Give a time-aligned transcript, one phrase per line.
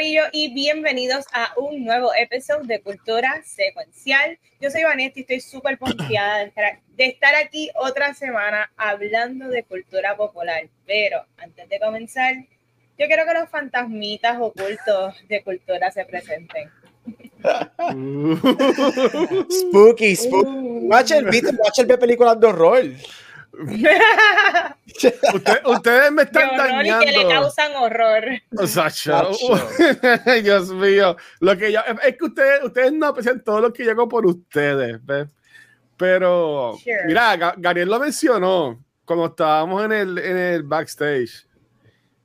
[0.00, 4.38] Corillo y bienvenidos a un nuevo episodio de Cultura Secuencial.
[4.58, 9.48] Yo soy Vanessa y estoy súper confiada de estar, de estar aquí otra semana hablando
[9.48, 10.62] de cultura popular.
[10.86, 12.34] Pero antes de comenzar,
[12.98, 16.70] yo quiero que los fantasmitas ocultos de cultura se presenten.
[19.52, 20.86] spooky, spooky.
[20.86, 22.84] Watch el, watch el películas de horror.
[25.64, 27.04] ustedes me están dañando.
[27.04, 28.24] que le causan horror.
[30.42, 31.16] Dios mío.
[31.40, 35.00] Lo que yo, es que ustedes, ustedes no aprecian todo lo que llegó por ustedes.
[35.96, 41.46] Pero, mira, Gabriel lo mencionó cuando estábamos en el, en el backstage.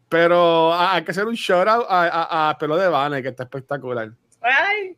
[0.08, 4.12] Pero hay que hacer un shout out a, a, Pelo de Vane, que está espectacular.
[4.42, 4.96] Ay.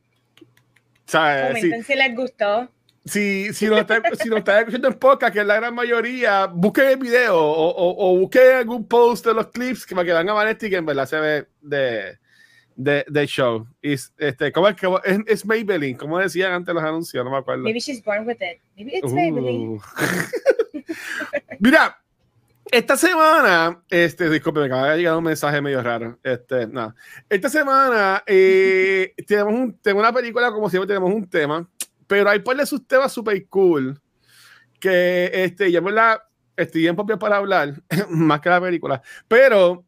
[1.09, 2.69] Comenten si les gustó
[3.07, 6.97] si, si nos está, si escuchando en podcast, que es la gran mayoría, busquen el
[6.97, 10.33] video o, o, o busquen algún post de los clips que, para que vean a
[10.33, 12.17] Vanetti que en verdad se ve de,
[12.75, 13.67] de, de show.
[13.81, 17.37] Es, este, ¿cómo es, que, es, es, Maybelline, como decían antes los anuncios, no me
[17.37, 17.63] acuerdo.
[17.63, 18.59] Maybe she's born with it.
[18.75, 19.15] Maybe it's uh.
[19.15, 19.79] Maybelline.
[21.59, 21.97] Mira,
[22.71, 26.19] esta semana, este, disculpe, me acaba de llegar un mensaje medio raro.
[26.21, 26.93] Este, no.
[27.29, 31.67] Esta semana eh, tenemos, un, tenemos una película, como siempre, tenemos un tema
[32.07, 33.99] pero hay de sus temas super cool
[34.79, 36.23] que este, ya la
[36.55, 37.73] estoy bien propio para hablar,
[38.09, 39.01] más que la película.
[39.27, 39.85] Pero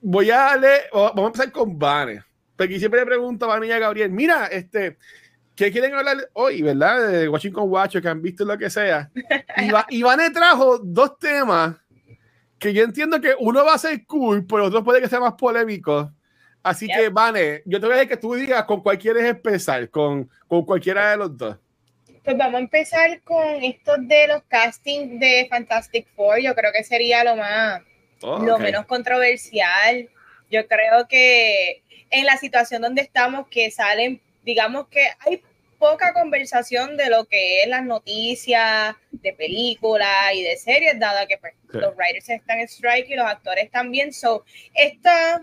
[0.00, 2.22] voy a darle, vamos a empezar con Vane.
[2.56, 4.98] Porque siempre le pregunto a Vane y a Gabriel, mira, este,
[5.56, 7.08] ¿qué quieren hablar hoy, verdad?
[7.08, 9.10] De Washington Watch, que han visto lo que sea.
[9.90, 11.76] Y, Vane trajo dos temas
[12.58, 15.34] que yo entiendo que uno va a ser cool, pero otro puede que sea más
[15.34, 16.12] polémico.
[16.64, 19.90] Así que, Vane, yo te voy a decir que tú digas con cuál quieres empezar,
[19.90, 21.58] con, con cualquiera de los dos.
[22.24, 26.40] Pues vamos a empezar con estos de los castings de Fantastic Four.
[26.40, 27.82] Yo creo que sería lo más,
[28.22, 30.08] oh, lo menos controversial.
[30.50, 35.42] Yo creo que en la situación donde estamos, que salen, digamos que hay
[35.78, 41.36] poca conversación de lo que es las noticias de películas y de series, dada que
[41.36, 44.14] pues, los writers están en strike y los actores también.
[44.14, 45.42] So, esta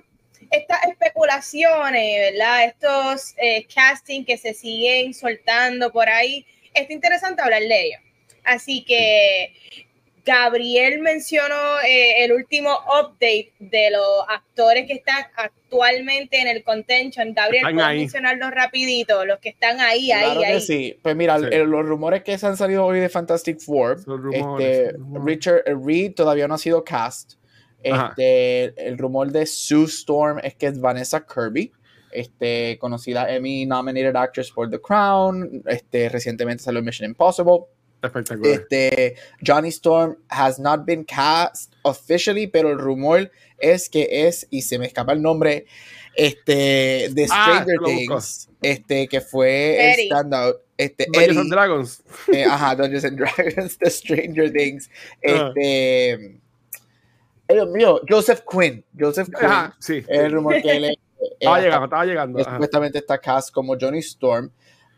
[0.50, 2.66] estas especulaciones, ¿verdad?
[2.66, 8.02] Estos eh, castings que se siguen soltando por ahí, es interesante hablar de ellos.
[8.44, 9.53] Así que
[10.25, 17.34] Gabriel mencionó eh, el último update de los actores que están actualmente en el contention.
[17.34, 19.25] Gabriel, ¿puedes mencionarlos rapidito?
[19.25, 20.62] Los que están ahí, ahí, ahí.
[20.62, 24.00] Sí, pues mira, los rumores que se han salido hoy de Fantastic Four,
[24.34, 24.94] este,
[25.25, 27.34] Richard Reed todavía no ha sido cast.
[27.84, 31.72] Este, el rumor de Sue Storm es que es Vanessa Kirby,
[32.12, 35.64] este, conocida Emmy nominated actress for The Crown.
[35.66, 37.68] Este, recientemente salió Mission Impossible.
[38.44, 39.16] Este,
[39.46, 44.80] Johnny Storm has not been cast officially, pero el rumor es que es, y se
[44.80, 45.66] me escapa el nombre,
[46.16, 50.58] este, de ah, Stranger Things, este, que fue el standout.
[50.78, 52.03] Este, Dungeons and Dragons.
[52.34, 54.90] Eh, ajá, Dungeons and Dragons, The Stranger Things.
[55.24, 55.53] Ah.
[57.54, 58.84] Dios mío, Joseph Quinn.
[58.98, 59.50] Joseph Quinn.
[59.80, 60.04] sí.
[60.08, 60.86] El rumor que él
[61.40, 62.44] estaba llegando, estaba llegando.
[62.44, 64.52] Supuestamente está cast como Johnny Storm.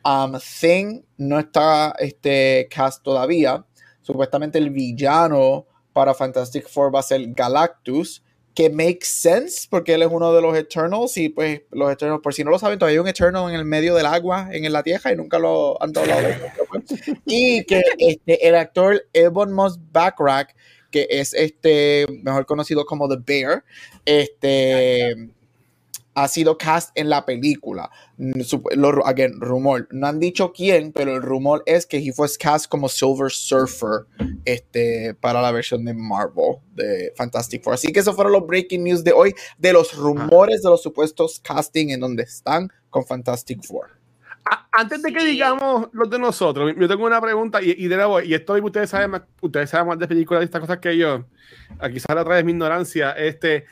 [0.06, 3.66] Um, Thing no está este, cast todavía.
[4.02, 8.22] Supuestamente el villano para Fantastic Four va a ser Galactus,
[8.53, 12.34] que makes sense porque él es uno de los Eternals y pues los Eternals, por
[12.34, 14.84] si no lo saben, todavía hay un Eternal en el medio del agua, en la
[14.84, 16.28] Tierra y nunca lo han hablado
[17.25, 20.56] Y que este, el actor Ebon Moss Backrack
[20.93, 23.65] que es este, mejor conocido como The Bear,
[24.05, 25.31] este,
[26.13, 27.89] ha sido cast en la película.
[28.17, 29.87] Lo, again, rumor.
[29.91, 34.05] No han dicho quién, pero el rumor es que he fue cast como Silver Surfer
[34.45, 37.73] este, para la versión de Marvel de Fantastic Four.
[37.73, 41.39] Así que esos fueron los breaking news de hoy de los rumores de los supuestos
[41.39, 44.03] casting en donde están con Fantastic Four
[44.72, 48.34] antes de que digamos los de nosotros, yo tengo una pregunta y, de nuevo, y
[48.34, 51.25] esto ustedes saben más, ustedes saben más de películas y estas cosas que yo.
[51.79, 53.11] Aquí sale otra vez mi ignorancia.
[53.11, 53.66] Este,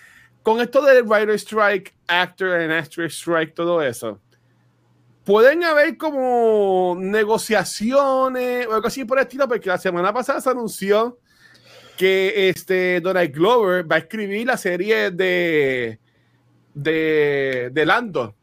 [0.44, 4.20] con esto del writer strike, actor and actress strike, todo eso,
[5.26, 10.50] pueden haber como negociaciones o algo así por el estilo, porque la semana pasada se
[10.50, 11.20] anunció
[11.98, 16.00] que este Donald Glover va a escribir la serie de
[16.74, 18.36] de, de Lando.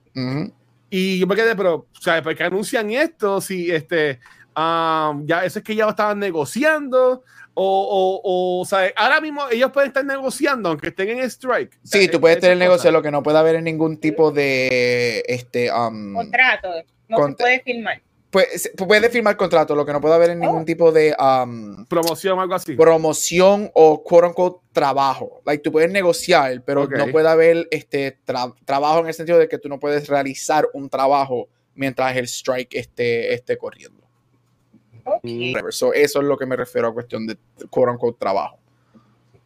[0.90, 2.22] Y yo me quedé, pero, ¿sabes?
[2.22, 3.40] ¿Por qué anuncian esto?
[3.40, 4.20] Si este,
[4.56, 7.22] ya, eso es que ya estaban negociando,
[7.60, 11.76] O, o, o, sea, ahora mismo ellos pueden estar negociando aunque estén en strike.
[11.82, 15.68] Sí, tú puedes tener negocio, lo que no puede haber en ningún tipo de este
[15.72, 16.68] um, contrato,
[17.08, 18.00] no se puede firmar.
[18.30, 20.64] Pues puede firmar contrato, lo que no puede haber en ningún oh.
[20.64, 22.74] tipo de um, promoción o algo así.
[22.74, 25.40] Promoción o quote unquote trabajo.
[25.46, 28.18] Like tú puedes negociar, pero no puede haber este
[28.66, 32.74] trabajo en el sentido de que tú no puedes realizar un trabajo mientras el strike
[32.74, 34.02] esté, esté corriendo.
[35.22, 37.38] eso es lo que me refiero a cuestión de
[37.70, 38.58] quote unquote trabajo.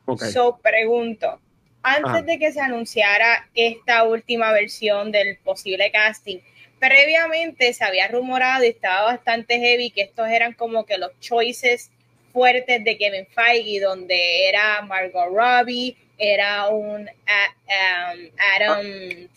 [0.06, 0.32] Okay.
[0.32, 1.38] So pregunto,
[1.85, 6.38] antes de que se anunciara esta última versión del posible casting,
[6.82, 11.93] previamente se había rumorado y estaba bastante heavy que estos eran como que los choices
[12.32, 19.29] fuertes de Kevin Feige, donde era Margot Robbie, era un um, Adam.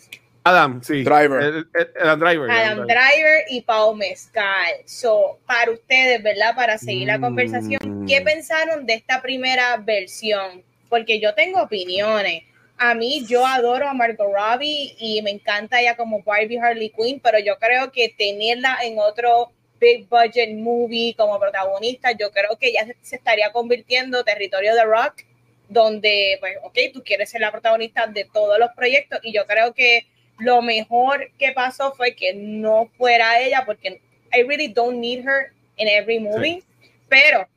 [0.42, 1.04] Adam, sí.
[1.04, 1.66] Driver.
[2.00, 2.50] Adam Driver.
[2.50, 4.74] Adam Driver y Paul Mezcal.
[4.84, 6.56] So, para ustedes, ¿verdad?
[6.56, 8.24] Para seguir la conversación, ¿qué mm.
[8.24, 10.64] pensaron de esta primera versión?
[10.88, 12.42] Porque yo tengo opiniones
[12.78, 17.20] a mí yo adoro a Margot Robbie y me encanta ella como Barbie Harley Quinn,
[17.20, 22.72] pero yo creo que tenerla en otro big budget movie como protagonista, yo creo que
[22.72, 25.22] ya se, estaría convirtiendo territorio de rock,
[25.68, 29.74] donde, pues, ok, tú quieres ser la protagonista de todos los proyectos y yo creo
[29.74, 30.06] que
[30.38, 34.00] lo mejor que pasó fue que no fuera ella, porque
[34.32, 36.62] I really don't need her in every movie,
[37.08, 37.48] pero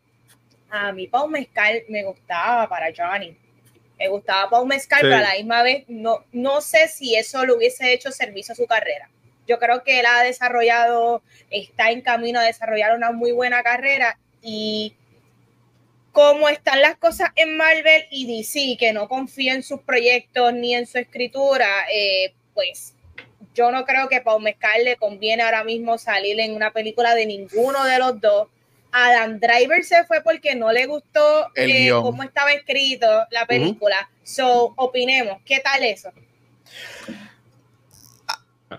[0.70, 3.38] a mí Paul Mescal me gustaba para Johnny
[4.00, 7.54] me gustaba Paul Mezcal, pero a la misma vez no, no sé si eso le
[7.54, 9.10] hubiese hecho servicio a su carrera.
[9.46, 14.18] Yo creo que él ha desarrollado, está en camino a desarrollar una muy buena carrera
[14.42, 14.96] y
[16.12, 20.76] como están las cosas en Marvel y DC, que no confía en sus proyectos ni
[20.76, 22.94] en su escritura, eh, pues
[23.54, 27.26] yo no creo que Paul Mezcal le conviene ahora mismo salir en una película de
[27.26, 28.48] ninguno de los dos
[28.92, 34.10] Adam Driver se fue porque no le gustó eh, cómo estaba escrito la película.
[34.24, 36.12] So, opinemos, ¿qué tal eso?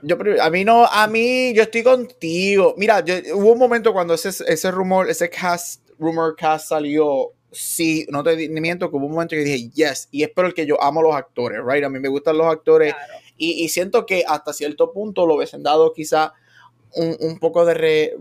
[0.03, 2.75] Yo, a mí no, a mí, yo estoy contigo.
[2.77, 3.05] Mira,
[3.35, 8.49] hubo un momento cuando ese, ese rumor, ese cast, rumor cast salió, sí, no te
[8.49, 11.03] miento, que hubo un momento que dije, yes, y es por el que yo amo
[11.03, 11.85] los actores, right?
[11.85, 12.95] A mí me gustan los actores
[13.37, 16.35] y, siento que hasta cierto punto lo hubiesen dado quizá
[16.95, 18.13] un, poco de re,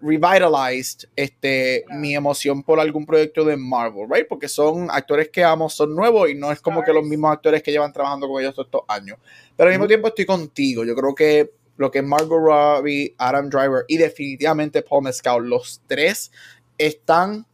[0.00, 4.26] revitalized este, mi emoción por algún proyecto de Marvel, right?
[4.28, 7.62] Porque son actores que amo, son nuevos y no es como que los mismos actores
[7.62, 9.18] que llevan trabajando con ellos todos estos años.
[9.56, 10.84] Pero al mismo tiempo estoy contigo.
[10.84, 15.80] Yo creo que lo que es Margot Robbie, Adam Driver y definitivamente Paul Mescal, los
[15.86, 16.30] tres
[16.76, 17.46] están.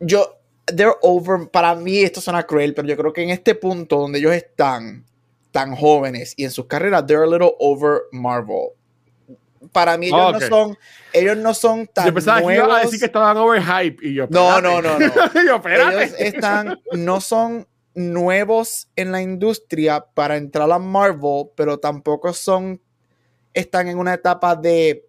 [0.00, 1.48] Yo, they're over.
[1.48, 5.04] Para mí esto suena cruel, pero yo creo que en este punto donde ellos están
[5.50, 8.72] tan jóvenes y en sus carreras, they're a little over Marvel
[9.72, 10.78] para mí ellos no son
[11.12, 12.62] ellos no son tan yo pensaba nuevos.
[12.62, 16.80] que iba a decir que estaban overhype y yo no no no no ellos están
[16.92, 22.80] no son nuevos en la industria para entrar a Marvel pero tampoco son
[23.52, 25.06] están en una etapa de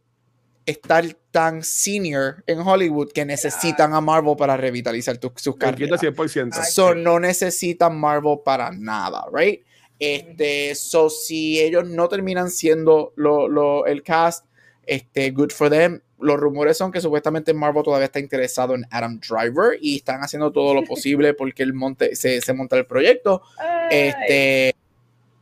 [0.65, 6.01] estar tan senior en Hollywood que necesitan a Marvel para revitalizar sus carreras.
[6.01, 6.63] 100%.
[6.65, 9.63] So, no necesitan Marvel para nada, right?
[9.99, 14.45] Este, so si ellos no terminan siendo lo, lo, el cast,
[14.85, 16.01] este, good for them.
[16.19, 20.51] Los rumores son que supuestamente Marvel todavía está interesado en Adam Driver y están haciendo
[20.51, 23.41] todo lo posible porque el monte, se, se monta el proyecto.
[23.89, 24.75] Este,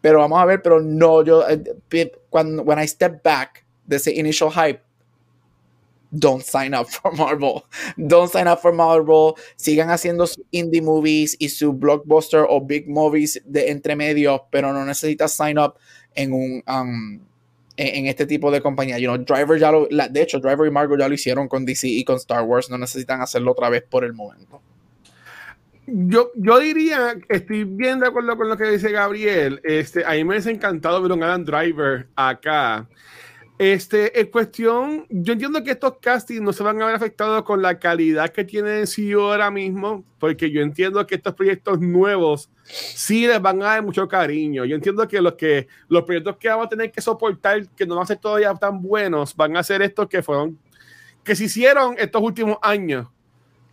[0.01, 4.12] pero vamos a ver, pero no, yo, eh, cuando, when I step back de ese
[4.13, 4.82] initial hype,
[6.13, 7.65] don't sign up for Marvel.
[7.98, 9.36] Don't sign up for Marvel.
[9.55, 14.72] Sigan haciendo sus indie movies y su blockbuster o big movies de entre medios, pero
[14.72, 15.75] no necesitas sign up
[16.15, 17.20] en un um,
[17.77, 19.00] en, este tipo de compañía.
[19.00, 21.88] You know, Driver ya lo, de hecho, Driver y Margot ya lo hicieron con DC
[21.88, 22.70] y con Star Wars.
[22.70, 24.62] No necesitan hacerlo otra vez por el momento.
[25.86, 29.60] Yo, yo diría, estoy bien de acuerdo con lo que dice Gabriel.
[29.63, 32.88] Este, a mí me ha encantado ver un Adam Driver acá.
[33.63, 37.62] Este, en cuestión, yo entiendo que estos castings no se van a ver afectados con
[37.62, 42.50] la calidad que tiene el CEO ahora mismo, porque yo entiendo que estos proyectos nuevos
[42.65, 44.65] sí les van a dar mucho cariño.
[44.65, 47.96] Yo entiendo que los, que los proyectos que vamos a tener que soportar, que no
[47.96, 50.60] van a ser todavía tan buenos, van a ser estos que fueron,
[51.24, 53.08] que se hicieron estos últimos años,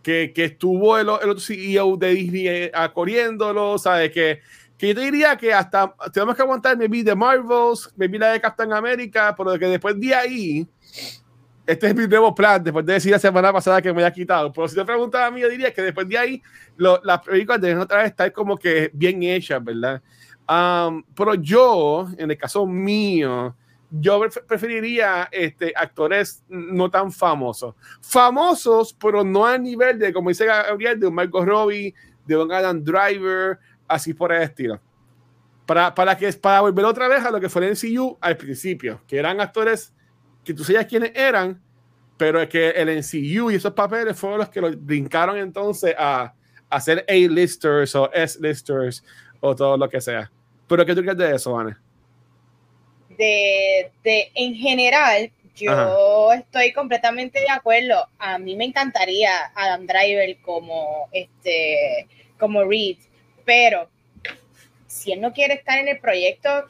[0.03, 4.09] que, que estuvo el, el, CEO de Disney eh, corriéndolo, ¿sabes?
[4.11, 4.39] Que
[4.81, 8.41] que yo te diría que hasta tenemos que aguantar maybe de Marvels, maybe la de
[8.41, 10.67] Captain America, pero que después de ahí,
[11.67, 14.51] este es mi nuevo plan, después de decir la semana pasada que me había quitado.
[14.51, 16.41] Pero si te preguntas a mí, yo diría que después de ahí,
[16.77, 20.01] las películas deben otra vez estar como que bien hechas, ¿verdad?
[20.49, 23.55] Um, pero yo, en el caso mío,
[23.91, 27.75] yo preferiría este, actores no tan famosos.
[28.01, 31.93] Famosos, pero no a nivel de, como dice Gabriel, de un Michael Robbie,
[32.25, 33.59] de un Adam Driver,
[33.91, 34.79] así por el estilo.
[35.65, 39.01] Para, para, que, para volver otra vez a lo que fue el NCU al principio,
[39.07, 39.93] que eran actores
[40.43, 41.61] que tú sabías quiénes eran,
[42.17, 46.33] pero es que el NCU y esos papeles fueron los que lo brincaron entonces a,
[46.69, 49.03] a ser A-listers o S-listers
[49.39, 50.31] o todo lo que sea.
[50.67, 51.79] Pero ¿qué tú crees de eso, Ana?
[53.09, 58.07] De, de, en general, yo estoy completamente de acuerdo.
[58.17, 62.07] A mí me encantaría Adam Driver como este
[62.39, 62.97] como Reed,
[63.45, 63.89] pero
[64.87, 66.65] si él no quiere estar en el proyecto,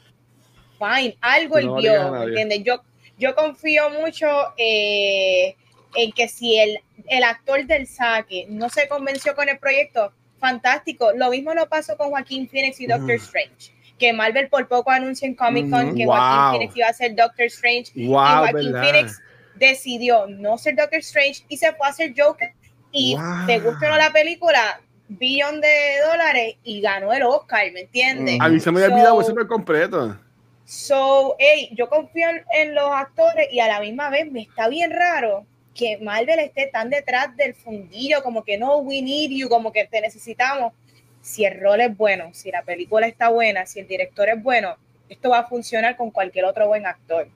[0.78, 2.62] fine, algo él vio, ¿entiendes?
[2.64, 2.82] Yo,
[3.18, 4.26] yo confío mucho
[4.56, 5.56] eh,
[5.94, 10.12] en que si el, el actor del saque no se convenció con el proyecto,
[10.42, 11.12] fantástico.
[11.14, 13.72] Lo mismo no pasó con Joaquín Phoenix y Doctor Strange.
[13.98, 17.46] Que Marvel por poco anunció en Comic Con que Joaquín Phoenix iba a ser Doctor
[17.46, 17.92] Strange.
[17.94, 19.22] y Joaquín Phoenix
[19.54, 22.52] decidió no ser Doctor Strange y se fue a hacer Joker.
[22.90, 24.80] Y te gustó la película,
[25.16, 28.38] billón de dólares y ganó el Oscar, ¿me entiendes?
[28.40, 30.16] A mí se me había olvidado eso por completo.
[30.64, 34.90] So, hey, yo confío en, los actores y a la misma vez me está bien
[34.90, 39.72] raro que Marvel esté tan detrás del fundillo, como que no, we need you, como
[39.72, 40.72] que te necesitamos.
[41.20, 44.76] Si el rol es bueno, si la película está buena, si el director es bueno,
[45.08, 47.28] esto va a funcionar con cualquier otro buen actor.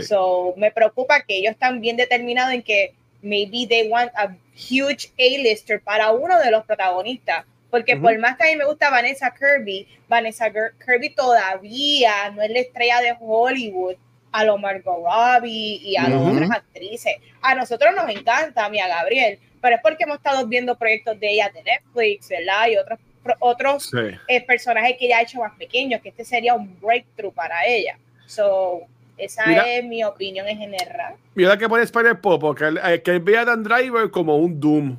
[0.00, 5.12] So, me preocupa que ellos están bien determinados en que maybe they want a huge
[5.18, 7.44] A-lister para uno de los protagonistas.
[7.70, 12.50] Porque por más que a mí me gusta Vanessa Kirby, Vanessa Kirby todavía no es
[12.50, 13.96] la estrella de Hollywood
[14.32, 17.16] a lo Margot Robbie y a las otras actrices.
[17.42, 21.18] A nosotros nos encanta, a mí, a Gabriel, pero es porque hemos estado viendo proyectos
[21.18, 22.68] de ella de Netflix, ¿verdad?
[22.68, 22.98] Y otros,
[23.40, 23.90] otros
[24.28, 27.98] eh, personajes que ella ha hecho más pequeños, que este sería un breakthrough para ella.
[28.26, 31.14] So, esa es mi opinión en general.
[31.34, 34.98] Mira que pone Spider Pop, porque eh, que ve a Dan Driver como un Doom.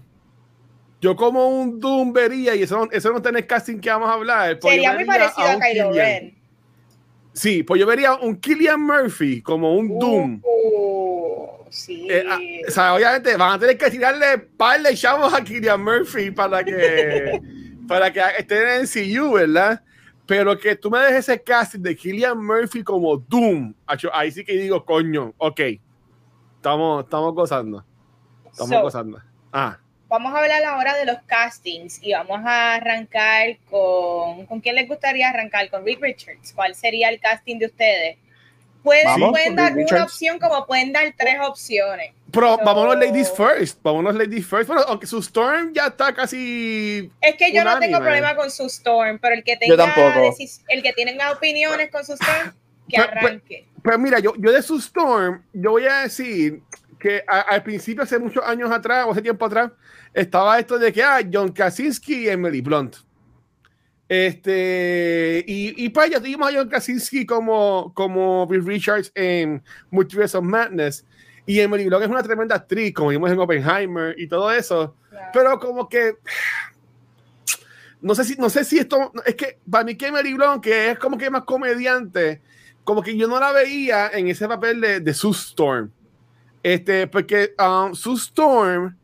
[0.99, 4.13] Yo como un Doom vería, y eso no, eso no tiene casting que vamos a
[4.13, 4.59] hablar.
[4.59, 6.35] Pues sería muy parecido a, Kylo Ren.
[7.33, 10.41] Sí, pues yo vería un Killian Murphy como un uh, Doom.
[11.69, 12.07] sí.
[12.09, 15.83] Eh, ah, o sea, obviamente van a tener que tirarle par de chavos a Killian
[15.83, 17.39] Murphy para que,
[17.87, 19.83] para que estén en CU, ¿verdad?
[20.27, 23.73] Pero que tú me dejes ese casting de Killian Murphy como Doom,
[24.11, 25.61] ahí sí que digo, coño, ok.
[26.57, 27.85] Estamos, estamos gozando.
[28.51, 29.21] Estamos gozando.
[29.53, 29.77] Ah.
[30.09, 34.45] Vamos a hablar ahora de los castings y vamos a arrancar con.
[34.45, 35.69] ¿Con quién les gustaría arrancar?
[35.69, 36.53] Con Rick Richards.
[36.53, 38.17] ¿Cuál sería el casting de ustedes?
[38.87, 42.11] Pueden, dar una opción como pueden dar tres opciones.
[42.31, 44.67] Pero vámonos ladies first, vámonos ladies first.
[44.67, 47.11] Bueno, aunque su Storm ya está casi.
[47.21, 49.93] Es que yo no tengo problema con su Storm, pero el que tenga
[50.67, 52.53] el que tenga opiniones con su Storm,
[52.87, 53.67] que arranque.
[53.83, 56.61] Pero, mira, yo, yo de su Storm, yo voy a decir
[56.99, 59.71] que al principio, hace muchos años atrás, o hace tiempo atrás,
[60.13, 62.95] estaba esto de que ah, John Krasinski y Emily Blunt.
[64.09, 69.61] Este, y, y pues ya tuvimos a John Krasinski como, como Bill Richards en
[69.91, 71.05] Multiverse of Madness.
[71.45, 74.95] Y Emily Blunt es una tremenda actriz, como vimos en Oppenheimer y todo eso.
[75.33, 76.15] Pero como que
[78.01, 80.91] no sé si no sé si esto es que para mí que Emily Blunt que
[80.91, 82.41] es como que más comediante,
[82.83, 85.91] como que yo no la veía en ese papel de, de Sue Storm.
[86.63, 88.97] Este, porque um, Sue Storm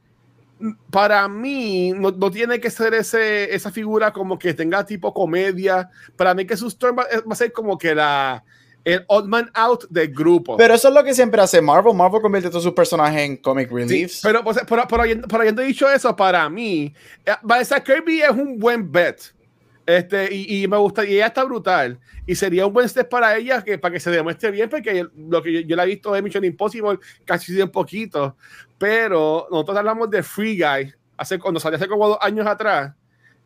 [0.89, 5.89] para mí no, no, tiene que ser ese, esa figura como que tenga tipo comedia.
[6.15, 8.43] Para mí que su story va, va, a ser como que la
[8.83, 10.57] el odd man out del grupo.
[10.57, 11.93] Pero eso es lo que siempre hace Marvel.
[11.93, 14.15] Marvel convierte a todos sus personajes en comic reliefs.
[14.15, 16.93] Sí, pero por, por, por, por, habiendo dicho eso, para mí,
[17.25, 19.21] eh, Vanessa Kirby es un buen bet.
[19.85, 21.99] Este, y, y, me gusta, y ella está brutal.
[22.25, 25.43] Y sería un buen step para ella que, para que se demuestre bien, porque lo
[25.43, 28.37] que yo, yo la he visto de Mission Impossible casi un poquito.
[28.77, 32.93] Pero nosotros hablamos de Free Guy hace, cuando salió hace como dos años atrás.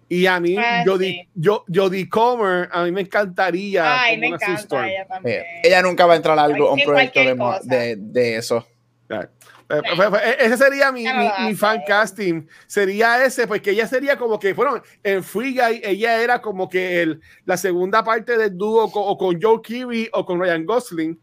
[0.09, 1.27] Y a mí, ah, yo, sí.
[1.35, 4.03] yo, Jodie Comer, a mí me encantaría.
[4.03, 5.43] Ay, me encanta ella, también.
[5.63, 8.65] ella nunca va a entrar a algo, un proyecto de, de, de, eso.
[9.09, 9.29] Yeah.
[9.69, 12.47] Eh, pues, pues, ese sería mi, mi, mi, fan casting.
[12.67, 17.01] Sería ese, porque ella sería como que, bueno, en Free Guy, ella era como que
[17.01, 21.19] el, la segunda parte del dúo con, o con Joe Kirby o con Ryan Gosling.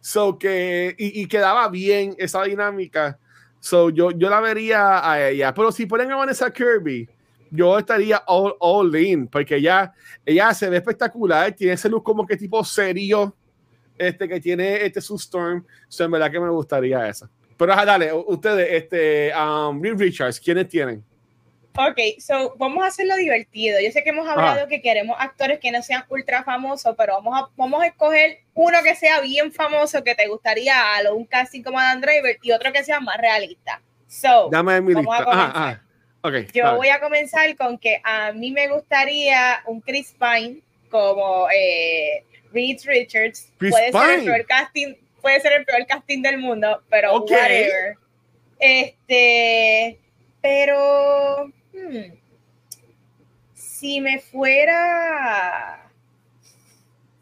[0.00, 3.18] So que, y, y, quedaba bien esa dinámica.
[3.60, 5.52] So yo, yo la vería a ella.
[5.54, 7.08] Pero si ponen a Vanessa Kirby,
[7.50, 9.92] yo estaría all, all in, porque ella,
[10.24, 13.34] ella se ve espectacular, tiene ese look como que tipo serio,
[13.96, 15.64] este que tiene este su Storm.
[15.88, 17.30] So en verdad que me gustaría esa.
[17.56, 21.04] Pero dale, ustedes, este, um, Richards, ¿quiénes tienen?
[21.76, 23.80] Ok, so vamos a hacerlo divertido.
[23.80, 27.40] Yo sé que hemos hablado que queremos actores que no sean ultra famosos, pero vamos
[27.40, 31.62] a, vamos a escoger uno que sea bien famoso que te gustaría, a un casting
[31.62, 33.82] como Adam Driver, y otro que sea más realista.
[34.06, 35.80] So, Dame mi vamos a comenzar.
[36.22, 41.48] Okay, Yo voy a comenzar con que a mí me gustaría un Chris Pine como
[41.50, 43.52] eh, Reed Richards.
[43.58, 44.94] puede ser el casting,
[45.24, 47.96] puede ser el peor casting del mundo, pero whatever.
[48.60, 49.98] Este,
[50.42, 52.12] pero hmm,
[53.54, 55.80] si me fuera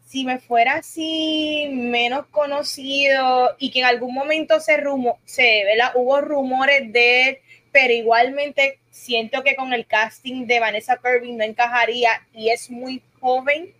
[0.05, 5.93] si me fuera así menos conocido y que en algún momento se rumo, se, ¿verdad?
[5.95, 7.41] hubo rumores de
[7.71, 13.01] pero igualmente siento que con el casting de Vanessa Kirby no encajaría y es muy
[13.19, 13.73] joven.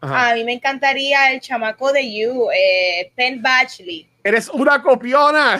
[0.00, 4.06] A mí me encantaría el chamaco de You, eh, Penn Badgley.
[4.22, 5.58] Eres una copiona.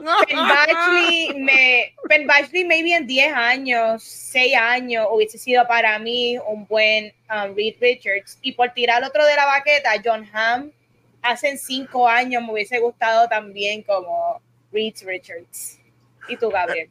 [0.00, 0.16] No.
[0.28, 6.38] Penn Badgley, me, Penn Badgley maybe en 10 años, 6 años, hubiese sido para mí
[6.46, 8.38] un buen um, Reed Richards.
[8.42, 10.70] Y por tirar otro de la baqueta, John Hamm,
[11.22, 14.40] hace 5 años me hubiese gustado también como
[14.72, 15.80] Reed Richards.
[16.28, 16.90] ¿Y tú, Gabriel?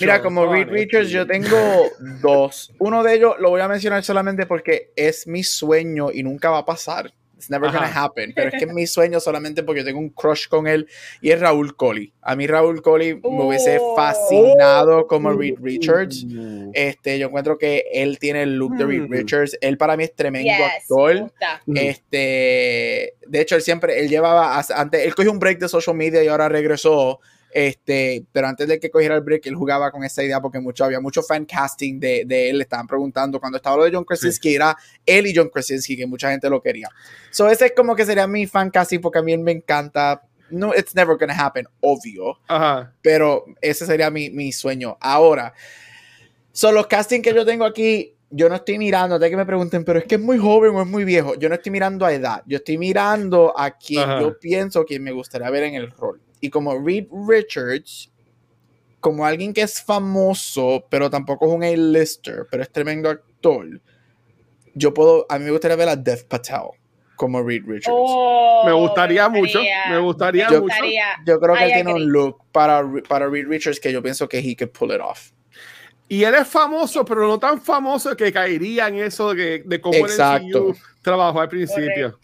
[0.00, 1.56] Mira, como Reed Richards, yo tengo
[2.22, 2.72] dos.
[2.78, 6.58] Uno de ellos lo voy a mencionar solamente porque es mi sueño y nunca va
[6.58, 7.12] a pasar.
[7.36, 8.32] It's never gonna happen.
[8.34, 10.88] Pero es que es mi sueño solamente porque tengo un crush con él
[11.20, 12.12] y es Raúl Coley.
[12.22, 13.94] A mí Raúl Coley me hubiese oh.
[13.96, 16.24] fascinado como Reed Richards.
[16.72, 19.12] Este, yo encuentro que él tiene el look de Reed mm.
[19.12, 19.58] Richards.
[19.60, 21.32] Él para mí es tremendo actor.
[21.66, 26.22] Este, de hecho, él siempre, él llevaba, antes, él cogió un break de social media
[26.24, 27.20] y ahora regresó
[27.54, 30.84] este, pero antes de que cogiera el break, él jugaba con esa idea porque mucho,
[30.84, 32.58] había mucho fan casting de, de él.
[32.58, 36.04] Le estaban preguntando cuando estaba lo de John Krasinski, era él y John Krasinski, que
[36.04, 36.88] mucha gente lo quería.
[37.30, 40.20] So, ese es como que sería mi fan casting porque a mí me encanta.
[40.50, 42.40] No, it's never gonna happen, obvio.
[43.00, 44.98] Pero ese sería mi, mi sueño.
[45.00, 45.54] Ahora,
[46.50, 49.84] son los castings que yo tengo aquí yo no estoy mirando, de que me pregunten,
[49.84, 51.36] pero es que es muy joven o es muy viejo.
[51.36, 55.12] Yo no estoy mirando a edad, yo estoy mirando a quien yo pienso que me
[55.12, 56.20] gustaría ver en el rol.
[56.44, 58.12] Y como Reed Richards,
[59.00, 63.80] como alguien que es famoso, pero tampoco es un A-lister, pero es tremendo actor,
[64.74, 66.68] yo puedo, a mí me gustaría ver a Dev Patel
[67.16, 67.96] como Reed Richards.
[67.98, 70.74] Oh, me gustaría mucho, me gustaría yo, mucho.
[71.24, 74.38] Yo creo que él tiene un look para, para Reed Richards que yo pienso que
[74.40, 75.30] he could pull it off.
[76.08, 79.96] Y él es famoso, pero no tan famoso que caería en eso de, de cómo
[79.96, 80.68] Exacto.
[80.68, 82.18] el trabajó al principio.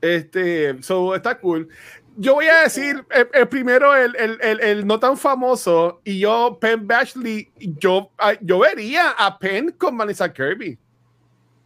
[0.00, 1.68] Este, so está cool
[2.16, 6.86] yo voy a decir el, primero, el, el, el, no tan famoso, y yo, Penn
[6.86, 10.78] Bashley, yo, ah, yo vería a Penn con Vanessa Kirby.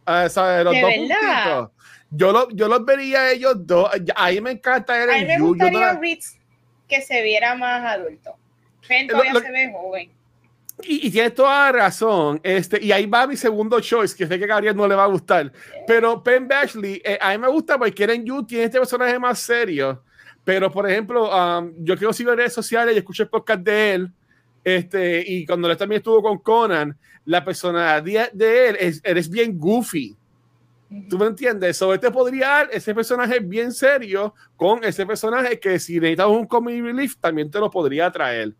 [0.07, 1.71] Uh, los dos puntitos.
[2.11, 3.91] Yo, lo, yo los vería a ellos dos.
[4.15, 5.99] Ahí me encanta A mí me gustaría no
[6.87, 8.35] que se viera más adulto.
[8.87, 10.11] Penn todavía se ve joven.
[10.81, 12.39] Y, y, tienes toda razón.
[12.41, 15.03] Este, y ahí va mi segundo choice, que sé que a Gabriel no le va
[15.03, 15.51] a gustar.
[15.85, 19.37] Pero Penn Bashley, eh, a mí me gusta porque en You tiene este personaje más
[19.37, 20.01] serio
[20.49, 24.11] pero, por ejemplo, um, yo quiero seguir redes sociales y escuché el podcast de él.
[24.63, 29.59] Este, y cuando él también estuvo con Conan, la personalidad de él es, eres bien
[29.59, 30.17] goofy.
[31.07, 31.77] ¿Tú me entiendes?
[31.77, 36.47] Sobre este podría dar ese personaje bien serio con ese personaje que si necesitas un
[36.47, 38.55] comedy relief también te lo podría traer.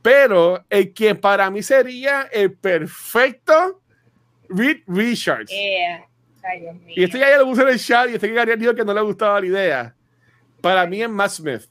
[0.00, 3.82] Pero el que para mí sería el perfecto
[4.48, 5.50] Reed Richards.
[5.50, 8.94] y este ya lo puse en el chat y este que Gary dijo que no
[8.94, 9.96] le gustaba la idea.
[10.62, 11.62] Para mí es Matt Smith.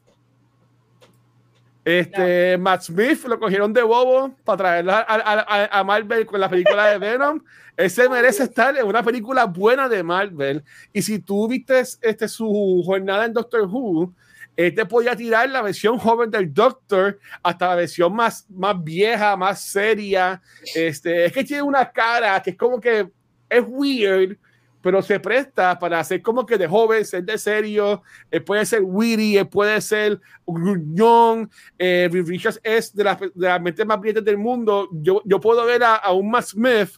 [1.84, 7.00] Este, Matt Smith lo cogieron de bobo para traerlo a, Marvel con la película de
[7.00, 7.42] Venom.
[7.76, 10.64] Ese merece estar en una película buena de Marvel.
[10.94, 14.14] Y si tú viste este, su jornada en Doctor Who,
[14.56, 19.62] este podía tirar la versión joven del Doctor hasta la versión más, más vieja, más
[19.62, 20.42] seria.
[20.76, 23.10] Este, es que tiene una cara que es como que
[23.50, 24.38] es weird,
[24.82, 28.82] pero se presta para hacer como que de joven, ser de serio, eh, puede ser
[28.84, 34.38] witty, puede ser gruñón, eh, Richards es de las, de las mentes más brillantes del
[34.38, 36.90] mundo, yo, yo puedo ver a, a, un Matt Smith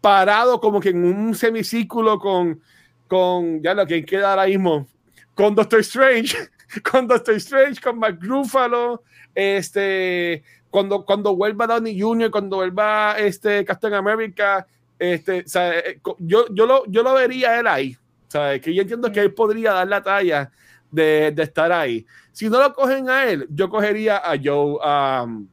[0.00, 2.60] parado como que en un semicírculo con,
[3.06, 4.86] con ya lo que queda ahora mismo,
[5.34, 6.36] con Doctor Strange,
[6.90, 9.02] con Doctor Strange, con Mark Ruffalo,
[9.34, 14.66] este, cuando, cuando vuelva Downey Jr., cuando vuelva este Captain America,
[14.98, 17.96] este, eh, yo, yo, lo, yo lo vería él ahí.
[18.28, 18.60] ¿sabes?
[18.60, 20.50] Que yo entiendo que él podría dar la talla
[20.90, 22.06] de, de, estar ahí.
[22.32, 24.78] Si no lo cogen a él, yo cogería a Joe.
[25.24, 25.48] Um,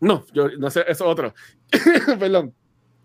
[0.00, 1.34] no, yo no sé, es otro.
[2.18, 2.54] Perdón.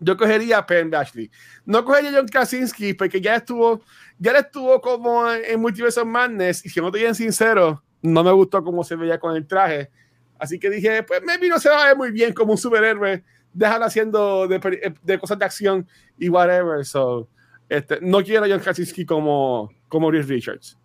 [0.00, 1.30] Yo cogería a Penn Ashley.
[1.64, 3.80] No cogería a John Krasinski porque ya estuvo,
[4.18, 6.66] ya le estuvo como en Multiverse of Madness.
[6.66, 9.90] Y si no te bien sincero, no me gustó cómo se veía con el traje.
[10.38, 13.24] Así que dije, pues maybe no se va a ver muy bien como un superhéroe,
[13.54, 15.88] déjalo haciendo de, de cosas de acción
[16.18, 16.84] y whatever.
[16.84, 17.28] So,
[17.68, 20.78] este, no quiero a John Krasinski como, como Reed Richards.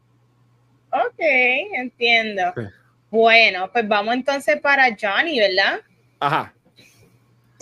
[0.92, 2.54] Ok, entiendo.
[3.12, 5.82] Bueno, pues vamos entonces para Johnny, ¿verdad?
[6.20, 6.54] Ajá.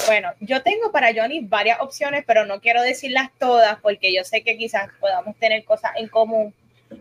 [0.06, 4.44] Bueno, yo tengo para Johnny varias opciones, pero no quiero decirlas todas porque yo sé
[4.44, 6.54] que quizás podamos tener cosas en común.